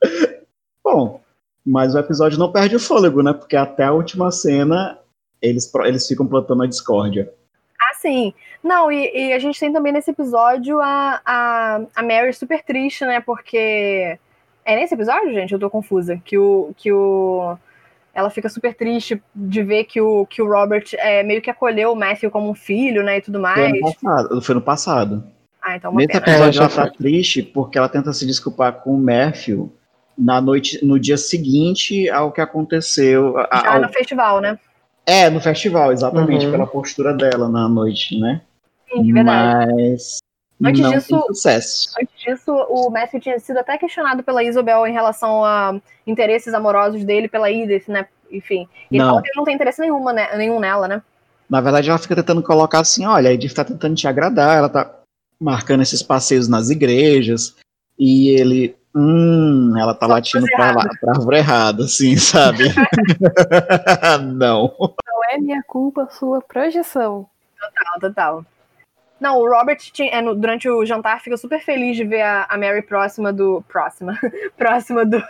Bom, 0.83 1.21
mas 1.65 1.95
o 1.95 1.99
episódio 1.99 2.37
não 2.37 2.51
perde 2.51 2.75
o 2.75 2.79
fôlego, 2.79 3.23
né? 3.23 3.33
Porque 3.33 3.55
até 3.55 3.85
a 3.85 3.91
última 3.91 4.31
cena 4.31 4.99
eles, 5.41 5.71
eles 5.85 6.07
ficam 6.07 6.27
plantando 6.27 6.63
a 6.63 6.67
discórdia. 6.67 7.31
Ah, 7.79 7.93
sim. 7.95 8.33
Não, 8.63 8.91
e, 8.91 9.11
e, 9.13 9.33
a 9.33 9.39
gente 9.39 9.59
tem 9.59 9.71
também 9.71 9.91
nesse 9.91 10.11
episódio 10.11 10.79
a, 10.79 11.21
a, 11.25 11.81
a 11.95 12.03
Mary 12.03 12.33
super 12.33 12.63
triste, 12.63 13.05
né? 13.05 13.19
Porque. 13.19 14.17
É 14.67 14.75
nesse 14.75 14.95
episódio, 14.95 15.33
gente? 15.33 15.53
Eu 15.53 15.59
tô 15.59 15.69
confusa. 15.69 16.19
Que 16.23 16.37
o. 16.37 16.73
Que 16.75 16.91
o 16.91 17.57
ela 18.15 18.29
fica 18.29 18.47
super 18.47 18.73
triste 18.73 19.21
de 19.35 19.61
ver 19.61 19.83
que 19.83 19.99
o, 19.99 20.25
que 20.25 20.41
o 20.41 20.47
Robert 20.47 20.85
é, 20.93 21.21
meio 21.21 21.41
que 21.41 21.49
acolheu 21.49 21.91
o 21.91 21.95
Matthew 21.95 22.31
como 22.31 22.49
um 22.49 22.55
filho, 22.55 23.03
né? 23.03 23.17
E 23.17 23.21
tudo 23.21 23.41
mais. 23.41 23.59
Foi 23.59 23.79
no 23.79 23.81
passado. 23.81 24.41
Foi 24.41 24.55
no 24.55 24.61
passado. 24.61 25.23
Ah, 25.61 25.75
então 25.75 25.91
uma 25.91 25.99
Nesse 25.99 26.19
pena. 26.19 26.37
episódio 26.37 26.59
ela 26.59 26.69
tá 26.69 26.89
triste 26.89 27.43
porque 27.43 27.77
ela 27.77 27.89
tenta 27.89 28.13
se 28.13 28.25
desculpar 28.25 28.81
com 28.81 28.95
o 28.95 28.97
Matthew 28.97 29.69
na 30.17 30.39
noite, 30.39 30.83
no 30.85 30.97
dia 30.97 31.17
seguinte 31.17 32.09
ao 32.09 32.31
que 32.31 32.39
aconteceu. 32.39 33.35
Já 33.51 33.73
ao... 33.73 33.81
no 33.81 33.89
festival, 33.89 34.39
né? 34.39 34.57
É, 35.05 35.29
no 35.29 35.41
festival, 35.41 35.91
exatamente, 35.91 36.45
uhum. 36.45 36.51
pela 36.53 36.65
postura 36.65 37.13
dela 37.13 37.49
na 37.49 37.67
noite, 37.67 38.17
né? 38.17 38.41
Sim, 38.89 39.11
verdade. 39.11 39.73
Mas 39.73 40.19
antes 40.63 40.81
não 40.81 40.91
disso, 40.91 41.23
sucesso. 41.27 41.89
Antes 41.99 42.19
disso, 42.19 42.51
o 42.69 42.89
Matthew 42.89 43.19
tinha 43.19 43.39
sido 43.39 43.57
até 43.59 43.77
questionado 43.77 44.23
pela 44.23 44.43
Isabel 44.43 44.85
em 44.87 44.93
relação 44.93 45.43
a 45.43 45.79
interesses 46.05 46.53
amorosos 46.53 47.03
dele 47.03 47.27
pela 47.27 47.51
Edith, 47.51 47.89
né? 47.89 48.07
Enfim. 48.31 48.67
E 48.91 48.97
não. 48.97 49.19
ele 49.19 49.31
não 49.35 49.43
tem 49.43 49.55
interesse 49.55 49.81
nenhuma, 49.81 50.11
né? 50.13 50.35
nenhum 50.35 50.59
nela, 50.59 50.87
né? 50.87 51.01
Na 51.49 51.61
verdade, 51.61 51.89
ela 51.89 51.99
fica 51.99 52.15
tentando 52.15 52.41
colocar 52.41 52.79
assim, 52.79 53.05
olha, 53.05 53.29
a 53.29 53.33
Edith 53.33 53.53
tá 53.53 53.63
tentando 53.63 53.95
te 53.95 54.07
agradar, 54.07 54.57
ela 54.57 54.69
tá 54.69 54.99
marcando 55.39 55.83
esses 55.83 56.01
passeios 56.01 56.47
nas 56.47 56.69
igrejas, 56.69 57.55
e 57.99 58.29
ele, 58.29 58.75
hum, 58.95 59.73
ela 59.77 59.93
tá 59.93 60.07
Só 60.07 60.13
latindo 60.13 60.45
pra, 60.47 60.71
lá, 60.71 60.89
pra 60.99 61.13
árvore 61.13 61.37
errada, 61.37 61.83
assim, 61.83 62.15
sabe? 62.17 62.63
Não. 64.33 64.73
Não 64.79 65.23
é 65.29 65.37
minha 65.37 65.61
culpa, 65.63 66.07
sua 66.11 66.41
projeção. 66.41 67.27
Total, 67.59 67.99
total. 67.99 68.45
Não, 69.19 69.39
o 69.39 69.49
Robert 69.49 69.77
tinha, 69.77 70.11
é, 70.11 70.21
durante 70.21 70.69
o 70.69 70.85
jantar 70.85 71.21
fica 71.21 71.37
super 71.37 71.61
feliz 71.61 71.95
de 71.95 72.03
ver 72.03 72.21
a, 72.21 72.45
a 72.49 72.57
Mary 72.57 72.81
próxima 72.81 73.31
do. 73.31 73.63
Próxima. 73.67 74.19
próxima 74.57 75.05
do, 75.05 75.23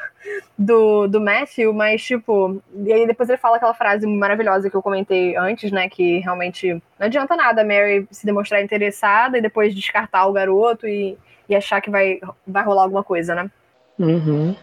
do, 0.57 1.07
do 1.07 1.21
Matthew, 1.21 1.71
mas, 1.71 2.03
tipo. 2.03 2.61
E 2.73 2.91
aí 2.91 3.05
depois 3.05 3.29
ele 3.29 3.37
fala 3.37 3.57
aquela 3.57 3.75
frase 3.75 4.07
maravilhosa 4.07 4.69
que 4.69 4.75
eu 4.75 4.81
comentei 4.81 5.35
antes, 5.37 5.71
né? 5.71 5.87
Que 5.87 6.19
realmente 6.19 6.73
não 6.99 7.05
adianta 7.05 7.35
nada 7.35 7.61
a 7.61 7.65
Mary 7.65 8.07
se 8.09 8.25
demonstrar 8.25 8.63
interessada 8.63 9.37
e 9.37 9.41
depois 9.41 9.75
descartar 9.75 10.25
o 10.25 10.33
garoto 10.33 10.87
e, 10.87 11.15
e 11.47 11.55
achar 11.55 11.79
que 11.79 11.91
vai, 11.91 12.19
vai 12.45 12.63
rolar 12.63 12.83
alguma 12.83 13.03
coisa, 13.03 13.35
né? 13.35 13.51
Uhum. 13.99 14.55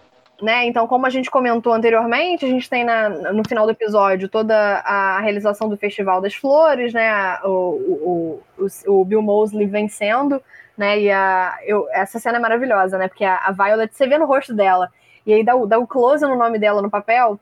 Né? 0.42 0.66
Então, 0.66 0.88
como 0.88 1.06
a 1.06 1.10
gente 1.10 1.30
comentou 1.30 1.72
anteriormente, 1.72 2.44
a 2.44 2.48
gente 2.48 2.68
tem 2.68 2.82
na, 2.82 3.08
no 3.08 3.44
final 3.48 3.64
do 3.64 3.70
episódio 3.70 4.28
toda 4.28 4.56
a 4.80 5.20
realização 5.20 5.68
do 5.68 5.76
Festival 5.76 6.20
das 6.20 6.34
Flores, 6.34 6.92
né? 6.92 7.38
O, 7.44 7.48
o, 7.48 8.42
o, 8.58 9.00
o 9.00 9.04
Bill 9.04 9.22
Mosley 9.22 9.68
vencendo, 9.68 10.42
né? 10.76 10.98
E 10.98 11.12
a, 11.12 11.56
eu, 11.64 11.86
essa 11.92 12.18
cena 12.18 12.38
é 12.38 12.40
maravilhosa, 12.40 12.98
né? 12.98 13.06
Porque 13.06 13.24
a, 13.24 13.36
a 13.36 13.52
Violet, 13.52 13.94
você 13.94 14.04
vê 14.08 14.18
no 14.18 14.26
rosto 14.26 14.52
dela, 14.52 14.90
e 15.24 15.32
aí 15.32 15.44
dá, 15.44 15.54
dá 15.64 15.78
o 15.78 15.86
close 15.86 16.26
no 16.26 16.34
nome 16.34 16.58
dela 16.58 16.82
no 16.82 16.90
papel, 16.90 17.38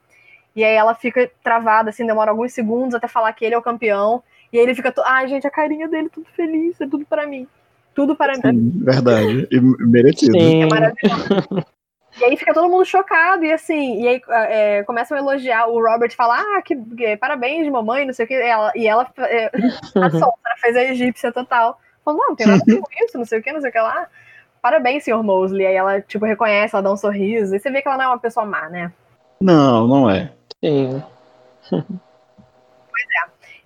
e 0.55 0.63
aí 0.63 0.75
ela 0.75 0.95
fica 0.95 1.31
travada, 1.43 1.89
assim, 1.89 2.05
demora 2.05 2.31
alguns 2.31 2.53
segundos 2.53 2.95
até 2.95 3.09
falar 3.09 3.33
que 3.33 3.47
ele 3.47 3.55
é 3.55 3.59
o 3.59 3.63
campeão, 3.63 4.23
E 4.53 4.59
aí 4.59 4.63
ele 4.63 4.75
fica, 4.75 4.93
to... 4.93 5.01
ai, 5.07 5.27
gente, 5.27 5.47
a 5.47 5.51
carinha 5.51 5.89
dele, 5.89 6.11
tudo 6.11 6.27
feliz, 6.37 6.79
é 6.79 6.87
tudo 6.87 7.07
para 7.07 7.27
mim. 7.27 7.49
Tudo 7.95 8.15
para 8.15 8.35
mim. 8.35 8.43
Sim, 8.43 8.85
verdade. 8.85 9.49
E 9.51 9.59
merecido. 9.59 10.39
Sim. 10.39 10.65
É 10.65 10.67
maravilhoso. 10.67 11.65
E 12.21 12.25
aí 12.25 12.37
fica 12.37 12.53
todo 12.53 12.69
mundo 12.69 12.85
chocado, 12.85 13.45
e 13.45 13.53
assim, 13.53 14.03
e 14.03 14.09
aí 14.09 14.23
é, 14.29 14.83
começam 14.83 15.17
a 15.17 15.21
elogiar, 15.21 15.67
o 15.69 15.83
Robert 15.83 16.15
fala, 16.15 16.39
ah, 16.39 16.63
que, 16.63 16.77
que 16.77 17.17
parabéns, 17.17 17.67
mamãe, 17.71 18.05
não 18.05 18.13
sei 18.13 18.27
o 18.27 18.29
que, 18.29 18.35
ela, 18.35 18.71
e 18.77 18.87
ela, 18.87 19.11
é, 19.21 19.47
a 19.47 20.11
Sontra 20.11 20.57
fez 20.61 20.77
a 20.77 20.85
egípcia 20.85 21.33
total, 21.33 21.81
falando, 22.05 22.21
não, 22.21 22.29
não 22.29 22.37
tem 22.37 22.47
nada 22.47 22.63
a 22.63 22.65
ver 22.67 22.81
com 22.81 23.05
isso, 23.05 23.17
não 23.17 23.25
sei 23.25 23.39
o 23.39 23.43
que, 23.43 23.53
não 23.53 23.61
sei 23.63 23.71
o 23.71 23.73
que 23.73 23.81
lá, 23.81 24.07
parabéns, 24.61 25.03
senhor 25.03 25.23
Mosley, 25.23 25.67
aí 25.67 25.75
ela, 25.75 26.01
tipo, 26.03 26.27
reconhece, 26.27 26.75
ela 26.75 26.83
dá 26.83 26.93
um 26.93 26.97
sorriso, 26.97 27.57
e 27.57 27.59
você 27.59 27.71
vê 27.71 27.81
que 27.81 27.89
ela 27.89 27.97
não 27.97 28.05
é 28.05 28.09
uma 28.09 28.19
pessoa 28.19 28.45
má, 28.45 28.69
né? 28.69 28.93
Não, 29.41 29.89
não 29.89 30.11
é. 30.11 30.31
Sim. 30.63 31.03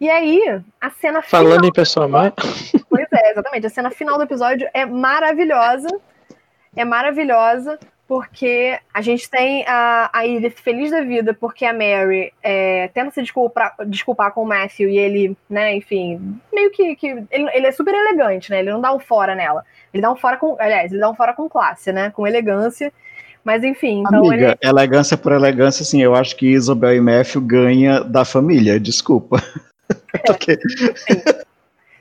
E 0.01 0.09
aí, 0.09 0.63
a 0.81 0.91
cena 0.91 1.23
Falando 1.23 1.55
final, 1.55 1.69
em 1.69 1.73
pessoa 1.73 2.07
má, 2.07 2.33
pois 2.89 3.07
é, 3.13 3.31
exatamente, 3.33 3.67
a 3.67 3.71
cena 3.71 3.91
final 3.91 4.17
do 4.17 4.25
episódio 4.25 4.69
é 4.73 4.85
maravilhosa, 4.85 5.89
é 6.77 6.85
maravilhosa, 6.85 7.79
porque 8.07 8.79
a 8.93 9.01
gente 9.01 9.29
tem 9.31 9.65
a, 9.67 10.11
a 10.13 10.27
Edith 10.27 10.61
feliz 10.63 10.91
da 10.91 11.01
vida, 11.01 11.33
porque 11.33 11.65
a 11.65 11.73
Mary 11.73 12.33
é, 12.43 12.89
tenta 12.89 13.11
se 13.13 13.23
desculpar, 13.23 13.75
desculpar 13.87 14.33
com 14.33 14.43
o 14.43 14.47
Matthew 14.47 14.91
e 14.91 14.99
ele, 14.99 15.37
né, 15.49 15.75
enfim, 15.75 16.39
meio 16.53 16.71
que. 16.71 16.95
que 16.97 17.07
ele, 17.07 17.51
ele 17.53 17.67
é 17.67 17.73
super 17.73 17.95
elegante, 17.95 18.51
né? 18.51 18.59
Ele 18.61 18.73
não 18.73 18.81
dá 18.81 18.95
um 18.95 19.01
fora 19.01 19.35
nela. 19.35 19.65
Ele 19.93 20.03
dá 20.03 20.13
um 20.13 20.17
fora 20.17 20.37
com. 20.37 20.55
Aliás, 20.59 20.93
ele 20.93 21.01
dá 21.01 21.11
um 21.11 21.15
fora 21.15 21.33
com 21.33 21.49
classe, 21.49 21.93
né? 21.93 22.11
Com 22.11 22.27
elegância. 22.27 22.93
Mas 23.43 23.63
enfim, 23.63 24.01
então 24.07 24.27
Amiga, 24.27 24.57
ele. 24.63 24.71
elegância 24.71 25.19
por 25.19 25.33
elegância, 25.33 25.83
assim, 25.83 26.03
eu 26.03 26.15
acho 26.15 26.35
que 26.35 26.47
Isabel 26.47 26.95
e 26.95 27.01
Matthew 27.01 27.43
ganha 27.43 28.01
da 28.01 28.25
família, 28.25 28.81
desculpa. 28.81 29.37
Porque- 30.27 30.59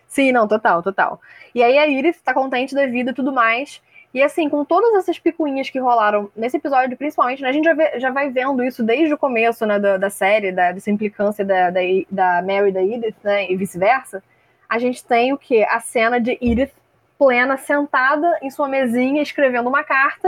Sim, 0.07 0.31
não, 0.31 0.47
total, 0.47 0.81
total. 0.81 1.19
E 1.53 1.61
aí 1.61 1.77
a 1.77 1.87
Iris 1.87 2.21
tá 2.21 2.33
contente 2.33 2.73
da 2.73 2.85
vida 2.85 3.11
e 3.11 3.13
tudo 3.13 3.33
mais. 3.33 3.81
E 4.13 4.21
assim, 4.21 4.47
com 4.47 4.63
todas 4.63 4.93
essas 4.93 5.17
picuinhas 5.17 5.69
que 5.71 5.79
rolaram 5.79 6.29
nesse 6.35 6.57
episódio, 6.57 6.95
principalmente, 6.95 7.41
né, 7.41 7.49
a 7.49 7.51
gente 7.51 7.65
já, 7.65 7.73
vê- 7.73 7.99
já 7.99 8.11
vai 8.11 8.29
vendo 8.29 8.63
isso 8.63 8.83
desde 8.83 9.11
o 9.13 9.17
começo 9.17 9.65
né, 9.65 9.79
da, 9.79 9.97
da 9.97 10.09
série, 10.09 10.51
da, 10.51 10.71
dessa 10.71 10.91
implicância 10.91 11.43
da, 11.43 11.71
da, 11.71 11.79
da 12.11 12.41
Mary 12.43 12.69
e 12.69 12.71
da 12.71 12.83
Edith, 12.83 13.15
né, 13.23 13.49
e 13.51 13.55
vice-versa. 13.55 14.21
A 14.69 14.77
gente 14.77 15.03
tem 15.03 15.33
o 15.33 15.37
quê? 15.37 15.65
A 15.67 15.79
cena 15.79 16.19
de 16.19 16.37
Edith 16.39 16.71
plena, 17.17 17.57
sentada 17.57 18.37
em 18.41 18.49
sua 18.51 18.67
mesinha, 18.67 19.21
escrevendo 19.21 19.67
uma 19.69 19.83
carta, 19.83 20.27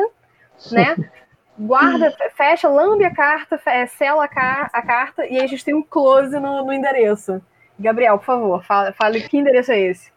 né? 0.72 0.96
Guarda, 1.58 2.14
fecha, 2.36 2.68
lambe 2.68 3.06
a 3.06 3.14
carta, 3.14 3.58
sela 3.88 4.26
a, 4.26 4.28
car- 4.28 4.70
a 4.74 4.82
carta, 4.82 5.26
e 5.26 5.38
aí 5.38 5.44
a 5.44 5.48
gente 5.48 5.64
tem 5.64 5.74
um 5.74 5.82
close 5.82 6.38
no, 6.40 6.66
no 6.66 6.74
endereço. 6.74 7.42
Gabriel, 7.80 8.18
por 8.18 8.26
favor, 8.26 8.64
fala, 8.66 8.92
fale 8.94 9.22
que 9.22 9.38
endereço 9.38 9.72
é 9.72 9.80
esse. 9.80 10.12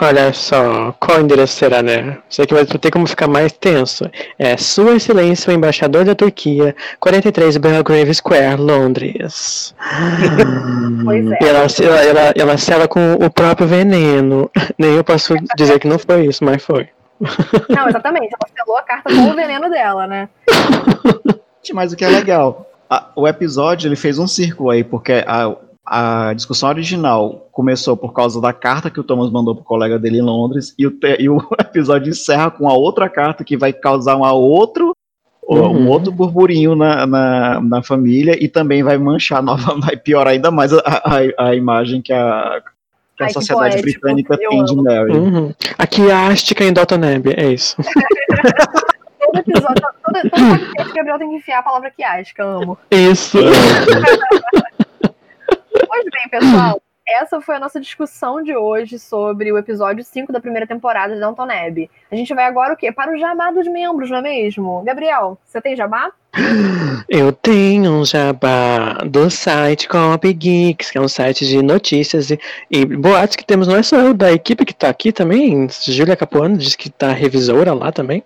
Olha 0.00 0.32
só, 0.32 0.92
qual 1.00 1.20
endereço 1.20 1.54
será, 1.56 1.82
né? 1.82 2.18
Isso 2.28 2.42
aqui 2.42 2.52
vai 2.54 2.64
ter 2.64 2.90
como 2.90 3.06
ficar 3.06 3.26
mais 3.28 3.52
tenso. 3.52 4.04
É 4.38 4.56
Sua 4.56 4.96
Excelência, 4.96 5.50
o 5.50 5.54
Embaixador 5.54 6.04
da 6.04 6.14
Turquia, 6.14 6.74
43 7.00 7.56
Belgrave 7.56 8.14
Square, 8.14 8.60
Londres. 8.60 9.74
Pois 11.04 11.30
é. 11.30 11.38
E 11.42 11.46
ela, 11.46 11.66
ela, 11.82 12.02
ela, 12.04 12.32
ela 12.36 12.58
sela 12.58 12.88
com 12.88 13.14
o 13.14 13.30
próprio 13.30 13.66
veneno. 13.66 14.50
Nem 14.78 14.94
eu 14.94 15.04
posso 15.04 15.34
dizer 15.56 15.78
que 15.78 15.86
não 15.88 15.98
foi 15.98 16.26
isso, 16.26 16.44
mas 16.44 16.62
foi. 16.62 16.88
Não, 17.70 17.88
exatamente. 17.88 18.26
Ela 18.34 18.50
selou 18.56 18.76
a 18.76 18.82
carta 18.82 19.08
com 19.14 19.30
o 19.30 19.34
veneno 19.34 19.70
dela, 19.70 20.06
né? 20.06 20.28
Mas 21.72 21.92
o 21.92 21.96
que 21.96 22.04
é 22.04 22.08
legal, 22.08 22.68
a- 22.90 23.08
o 23.16 23.26
episódio 23.26 23.88
ele 23.88 23.96
fez 23.96 24.18
um 24.18 24.26
círculo 24.26 24.70
aí, 24.70 24.82
porque 24.84 25.24
a, 25.26 25.54
a 25.86 26.32
discussão 26.34 26.68
original 26.68 27.48
começou 27.52 27.96
por 27.96 28.12
causa 28.12 28.40
da 28.40 28.52
carta 28.52 28.90
que 28.90 28.98
o 29.00 29.04
Thomas 29.04 29.30
mandou 29.30 29.54
pro 29.54 29.64
colega 29.64 29.98
dele 29.98 30.18
em 30.18 30.22
Londres, 30.22 30.74
e 30.78 30.86
o, 30.86 30.90
te- 30.90 31.16
e 31.20 31.28
o 31.28 31.38
episódio 31.60 32.10
encerra 32.10 32.50
com 32.50 32.68
a 32.68 32.72
outra 32.74 33.08
carta 33.08 33.44
que 33.44 33.56
vai 33.56 33.72
causar 33.72 34.16
uma 34.16 34.32
outro, 34.32 34.96
um 35.46 35.56
Uhum. 35.58 35.88
outro 35.90 36.10
burburinho 36.10 36.74
na, 36.74 37.06
na, 37.06 37.60
na 37.60 37.82
família 37.82 38.34
e 38.42 38.48
também 38.48 38.82
vai 38.82 38.96
manchar 38.96 39.42
nova, 39.44 39.78
vai 39.78 39.94
piorar 39.96 40.32
ainda 40.32 40.50
mais 40.50 40.72
a, 40.72 40.80
a, 40.86 41.48
a 41.48 41.54
imagem 41.54 42.00
que 42.00 42.14
a, 42.14 42.62
que 43.16 43.22
a 43.22 43.26
Ai, 43.26 43.28
que 43.28 43.34
sociedade 43.34 43.74
poético, 43.76 44.00
britânica 44.00 44.38
eu 44.40 44.50
tem 44.50 44.64
de. 44.64 44.76
Mary. 44.76 45.12
Uhum. 45.12 45.52
Aqui 45.78 46.10
a 46.10 46.28
Ástica 46.28 46.64
em 46.64 46.72
Dalton 46.72 46.96
Neb, 46.96 47.26
é 47.36 47.52
isso. 47.52 47.76
Todo 49.20 49.38
episódio, 49.38 49.82
todo, 50.04 50.30
todo 50.30 50.30
podcast, 50.30 50.90
o 50.90 50.94
Gabriel 50.94 51.18
tem 51.18 51.30
que 51.30 51.36
enfiar 51.36 51.58
a 51.58 51.62
palavra 51.62 51.90
quiasca, 51.90 52.44
amo. 52.44 52.78
Isso. 52.90 53.38
Bem, 56.24 56.40
pessoal, 56.40 56.80
essa 57.06 57.40
foi 57.40 57.56
a 57.56 57.60
nossa 57.60 57.78
discussão 57.78 58.42
de 58.42 58.56
hoje 58.56 58.98
sobre 58.98 59.52
o 59.52 59.58
episódio 59.58 60.02
5 60.02 60.32
da 60.32 60.40
primeira 60.40 60.66
temporada 60.66 61.12
de 61.12 61.20
Downton 61.20 61.42
Abbey. 61.42 61.90
A 62.10 62.16
gente 62.16 62.32
vai 62.32 62.46
agora 62.46 62.72
o 62.72 62.76
quê? 62.76 62.90
Para 62.90 63.12
o 63.12 63.18
jabá 63.18 63.50
dos 63.50 63.66
membros, 63.66 64.08
não 64.08 64.18
é 64.18 64.22
mesmo? 64.22 64.82
Gabriel, 64.84 65.38
você 65.44 65.60
tem 65.60 65.76
jabá? 65.76 66.10
Eu 67.08 67.30
tenho 67.30 67.92
um 67.92 68.04
jabá 68.06 68.94
do 69.04 69.30
site 69.30 69.86
Copy 69.86 70.32
Geeks, 70.32 70.90
que 70.90 70.96
é 70.96 71.00
um 71.00 71.08
site 71.08 71.46
de 71.46 71.62
notícias 71.62 72.30
e, 72.30 72.40
e 72.70 72.86
boatos 72.86 73.36
que 73.36 73.44
temos, 73.44 73.68
não 73.68 73.76
é 73.76 73.82
só 73.82 73.96
eu, 73.98 74.14
da 74.14 74.32
equipe 74.32 74.64
que 74.64 74.74
tá 74.74 74.88
aqui 74.88 75.12
também, 75.12 75.68
Júlia 75.86 76.16
Capuano 76.16 76.56
disse 76.56 76.78
que 76.78 76.88
tá 76.88 77.12
revisora 77.12 77.74
lá 77.74 77.92
também. 77.92 78.24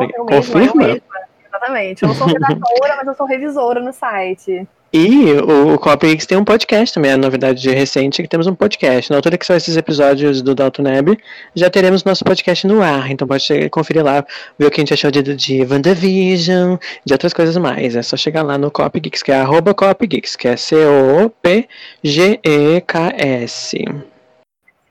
Eu 0.00 0.08
eu 0.16 0.26
confirma? 0.26 0.86
mesma. 0.86 1.02
Exatamente. 1.48 2.02
Eu 2.04 2.08
não 2.08 2.14
sou 2.14 2.28
redatora, 2.28 2.96
mas 2.96 3.06
eu 3.08 3.14
sou 3.14 3.26
revisora 3.26 3.80
no 3.80 3.92
site. 3.92 4.66
E 4.92 5.32
o, 5.34 5.74
o 5.74 5.78
Copy 5.78 6.08
Geeks 6.08 6.26
tem 6.26 6.36
um 6.36 6.44
podcast 6.44 6.92
também, 6.92 7.12
a 7.12 7.16
novidade 7.16 7.70
recente 7.70 8.20
é 8.20 8.24
que 8.24 8.28
temos 8.28 8.48
um 8.48 8.54
podcast. 8.56 9.08
Na 9.08 9.18
altura 9.18 9.38
que 9.38 9.46
são 9.46 9.54
esses 9.54 9.76
episódios 9.76 10.42
do 10.42 10.52
Dalton 10.52 10.82
Neb, 10.82 11.16
já 11.54 11.70
teremos 11.70 12.02
nosso 12.02 12.24
podcast 12.24 12.66
no 12.66 12.82
ar, 12.82 13.08
então 13.08 13.28
pode 13.28 13.70
conferir 13.70 14.04
lá, 14.04 14.26
ver 14.58 14.66
o 14.66 14.70
que 14.70 14.80
a 14.80 14.82
gente 14.82 14.92
achou 14.92 15.12
de, 15.12 15.22
de 15.22 15.62
WandaVision, 15.64 16.76
de 17.04 17.12
outras 17.14 17.32
coisas 17.32 17.56
mais. 17.56 17.94
É 17.94 18.02
só 18.02 18.16
chegar 18.16 18.42
lá 18.42 18.58
no 18.58 18.68
Copy 18.68 18.98
Geeks, 18.98 19.22
que 19.22 19.30
é 19.30 19.36
arroba 19.36 19.72
Copy 19.72 20.08
Geeks, 20.08 20.34
que 20.34 20.48
é 20.48 20.56
C-O-P-G-E-K-S. 20.56 21.70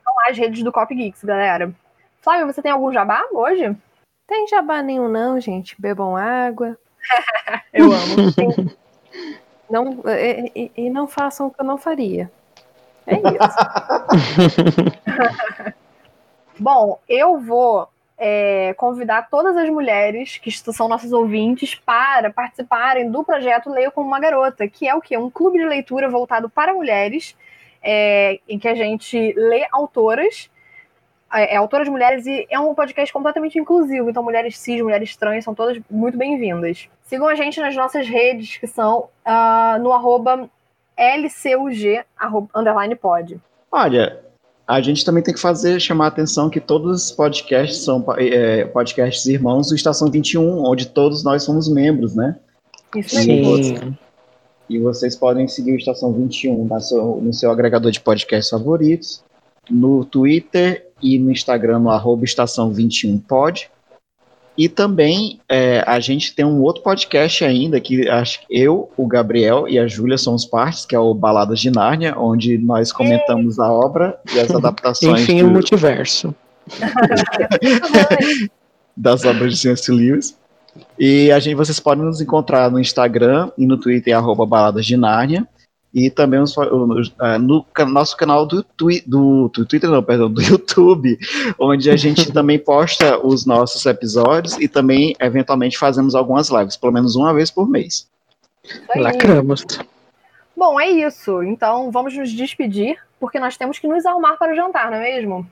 São 0.04 0.14
as 0.30 0.38
redes 0.38 0.64
do 0.64 0.72
Cop 0.72 0.95
Geeks, 0.95 1.26
galera. 1.26 1.74
Flávio, 2.22 2.45
você 2.47 2.62
tem 2.62 2.72
algum 2.72 2.93
jabá 2.93 3.22
hoje? 3.34 3.76
Tem 4.26 4.47
jabá 4.47 4.82
nenhum, 4.82 5.10
não, 5.10 5.38
gente. 5.41 5.76
Bebam 5.78 6.16
água. 6.16 6.78
Eu 7.74 7.91
amo. 7.91 8.32
Tem- 8.34 8.72
Não, 9.70 10.01
e, 10.05 10.51
e- 10.55 10.72
e 10.86 10.89
não 10.89 11.07
façam 11.07 11.47
o 11.47 11.51
que 11.51 11.61
eu 11.61 11.65
não 11.65 11.78
faria. 11.78 12.32
É 13.05 13.15
isso. 13.15 13.57
Bom, 16.59 16.99
eu 17.07 17.39
vou 17.39 17.88
é, 18.17 18.74
convidar 18.74 19.30
todas 19.30 19.55
as 19.55 19.70
mulheres 19.70 20.38
que 20.38 20.51
são 20.51 20.88
nossas 20.89 21.13
ouvintes 21.13 21.74
para 21.76 22.32
participarem 22.32 23.09
do 23.09 23.24
projeto 23.24 23.70
Leio 23.70 23.91
como 23.91 24.07
uma 24.07 24.20
Garota, 24.20 24.67
que 24.67 24.88
é 24.88 24.93
o 24.93 25.01
quê? 25.01 25.17
Um 25.17 25.30
clube 25.30 25.57
de 25.57 25.65
leitura 25.65 26.09
voltado 26.09 26.49
para 26.49 26.74
mulheres, 26.74 27.36
é, 27.82 28.39
em 28.47 28.59
que 28.59 28.67
a 28.67 28.76
gente 28.76 29.34
lê 29.38 29.65
autoras, 29.72 30.49
é, 31.34 31.53
é, 31.53 31.57
autoras 31.57 31.88
mulheres, 31.88 32.25
e 32.25 32.47
é 32.49 32.59
um 32.59 32.73
podcast 32.73 33.11
completamente 33.13 33.57
inclusivo, 33.59 34.09
então 34.09 34.23
mulheres 34.23 34.57
cis, 34.57 34.82
mulheres 34.82 35.15
trans 35.15 35.43
são 35.43 35.53
todas 35.53 35.80
muito 35.89 36.17
bem-vindas. 36.17 36.88
Sigam 37.03 37.27
a 37.27 37.36
gente 37.36 37.59
nas 37.59 37.75
nossas 37.75 38.07
redes, 38.07 38.57
que 38.57 38.67
são 38.67 39.09
ah, 39.25 39.77
no 39.82 39.91
arroba 39.91 40.49
LCUG, 40.97 42.01
arroba, 42.17 42.49
underline 42.55 42.95
pod. 42.95 43.39
Olha, 43.71 44.19
a 44.67 44.82
gente 44.82 45.03
também 45.03 45.23
tem 45.23 45.34
que 45.34 45.39
fazer, 45.39 45.80
chamar 45.80 46.05
a 46.05 46.07
atenção 46.09 46.49
que 46.49 46.59
todos 46.59 47.05
os 47.05 47.11
podcasts 47.11 47.84
são 47.84 48.03
é, 48.17 48.65
podcasts 48.65 49.25
irmãos 49.25 49.69
do 49.69 49.75
Estação 49.75 50.09
21, 50.11 50.63
onde 50.65 50.88
todos 50.88 51.23
nós 51.23 51.43
somos 51.43 51.67
membros, 51.67 52.15
né? 52.15 52.36
Isso 52.95 53.17
aí. 53.17 53.63
Sim. 53.63 53.97
E 54.69 54.77
vocês 54.77 55.15
podem 55.15 55.47
seguir 55.47 55.71
o 55.71 55.77
Estação 55.77 56.13
21 56.13 56.65
na 56.65 56.80
seu- 56.80 57.15
no 57.21 57.34
seu 57.34 57.49
agregador 57.49 57.91
de 57.91 57.99
podcasts 57.99 58.51
favoritos, 58.51 59.23
no 59.70 60.03
Twitter 60.05 60.88
e 61.01 61.17
no 61.20 61.32
Instagram, 61.32 61.80
no 61.80 61.89
arroba 61.89 62.26
Estação 62.26 62.74
21pod. 62.74 63.67
E 64.57 64.67
também 64.67 65.39
é, 65.47 65.82
a 65.88 66.01
gente 66.01 66.36
tem 66.36 66.43
um 66.43 66.61
outro 66.61 66.84
podcast 66.84 67.45
ainda, 67.45 67.80
que 67.80 68.09
acho 68.09 68.41
que 68.41 68.45
eu, 68.49 68.91
o 68.97 69.07
Gabriel 69.07 69.70
e 69.70 69.80
a 69.80 69.88
Júlia 69.88 70.17
somos 70.17 70.43
partes, 70.43 70.86
que 70.86 70.93
é 70.93 70.99
o 70.99 71.13
Baladas 71.13 71.61
de 71.61 71.72
Nárnia, 71.72 72.13
onde 72.17 72.57
nós 72.57 72.91
comentamos 72.91 73.57
a 73.57 73.72
obra 73.72 74.20
e 74.36 74.39
as 74.39 74.51
adaptações 74.51 75.22
Enfim, 75.22 75.43
do- 75.43 75.47
o 75.47 75.51
multiverso. 75.51 76.36
das 78.95 79.24
obras 79.24 79.53
de 79.53 79.57
C.S. 79.59 79.89
Lewis. 79.91 80.38
E 80.97 81.32
a 81.32 81.39
gente, 81.39 81.55
vocês 81.55 81.80
podem 81.80 82.03
nos 82.03 82.20
encontrar 82.20 82.70
no 82.70 82.80
Instagram 82.80 83.49
e 83.57 83.65
no 83.65 83.78
Twitter, 83.78 84.15
arroba 84.15 84.45
Baladas 84.45 84.86
de 84.86 84.97
Nárnia. 84.97 85.47
E 85.94 86.10
também 86.10 86.40
ah, 87.18 87.40
no 87.40 87.66
nosso 87.88 88.16
canal 88.16 88.46
do, 88.46 88.62
twi 88.64 89.02
do, 89.08 89.50
do 89.50 89.66
Twitter, 89.66 89.90
não, 89.90 90.04
perdão, 90.04 90.32
do 90.32 90.42
YouTube, 90.44 91.18
onde 91.58 91.90
a 91.90 91.96
gente 91.96 92.30
também 92.34 92.60
posta 92.60 93.18
os 93.26 93.46
nossos 93.46 93.86
episódios 93.86 94.58
e 94.60 94.68
também, 94.68 95.16
eventualmente, 95.20 95.78
fazemos 95.78 96.14
algumas 96.14 96.50
lives, 96.50 96.78
pelo 96.78 96.94
menos 96.94 97.16
uma 97.16 97.34
vez 97.34 97.50
por 97.50 97.68
mês. 97.68 98.08
Aí. 98.92 99.02
Lacramos. 99.02 99.66
Bom, 100.56 100.80
é 100.80 100.90
isso. 100.90 101.42
Então 101.42 101.90
vamos 101.90 102.16
nos 102.16 102.32
despedir, 102.32 102.98
porque 103.20 103.40
nós 103.40 103.58
temos 103.58 103.80
que 103.80 103.88
nos 103.88 104.06
arrumar 104.06 104.38
para 104.38 104.54
o 104.54 104.56
jantar, 104.56 104.92
não 104.92 104.98
é 104.98 105.16
mesmo? 105.16 105.48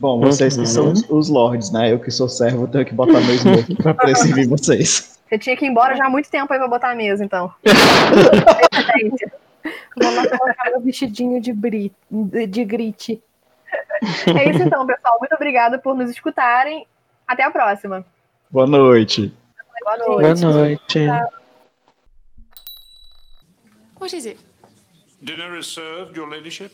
Bom, 0.00 0.18
vocês 0.18 0.56
que 0.56 0.66
são 0.66 0.90
os, 0.90 1.08
os 1.08 1.28
lords, 1.28 1.70
né? 1.70 1.92
Eu 1.92 2.00
que 2.00 2.10
sou 2.10 2.28
servo, 2.28 2.66
tenho 2.66 2.84
que 2.84 2.92
botar 2.92 3.20
meu 3.20 3.36
smoke 3.38 3.76
poder 3.76 4.16
servir 4.18 4.48
vocês. 4.48 5.20
Você 5.28 5.38
tinha 5.38 5.56
que 5.56 5.64
ir 5.64 5.68
embora 5.68 5.94
já 5.94 6.06
há 6.06 6.10
muito 6.10 6.28
tempo 6.28 6.52
aí 6.52 6.58
pra 6.58 6.68
botar 6.68 6.90
a 6.90 6.94
mesa, 6.94 7.24
então. 7.24 7.52
Vou 9.96 10.14
lá 10.14 10.38
colocar 10.38 10.70
meu 10.70 10.80
vestidinho 10.80 11.40
de, 11.40 11.52
bri... 11.52 11.92
de 12.48 12.64
grit. 12.64 13.22
É 14.36 14.50
isso 14.50 14.62
então, 14.62 14.86
pessoal. 14.86 15.18
Muito 15.18 15.34
obrigada 15.34 15.78
por 15.78 15.94
nos 15.94 16.10
escutarem. 16.10 16.86
Até 17.26 17.42
a 17.42 17.50
próxima. 17.50 18.04
Boa 18.50 18.66
noite. 18.66 19.32
Boa 19.82 19.96
noite. 19.96 20.40
Boa 20.42 20.52
noite. 20.52 20.98
What 23.98 24.14
is 24.14 24.26
it? 24.26 24.38
Dinner 25.22 25.58
is 25.58 25.66
served, 25.66 26.16
your 26.16 26.28
ladyship. 26.28 26.70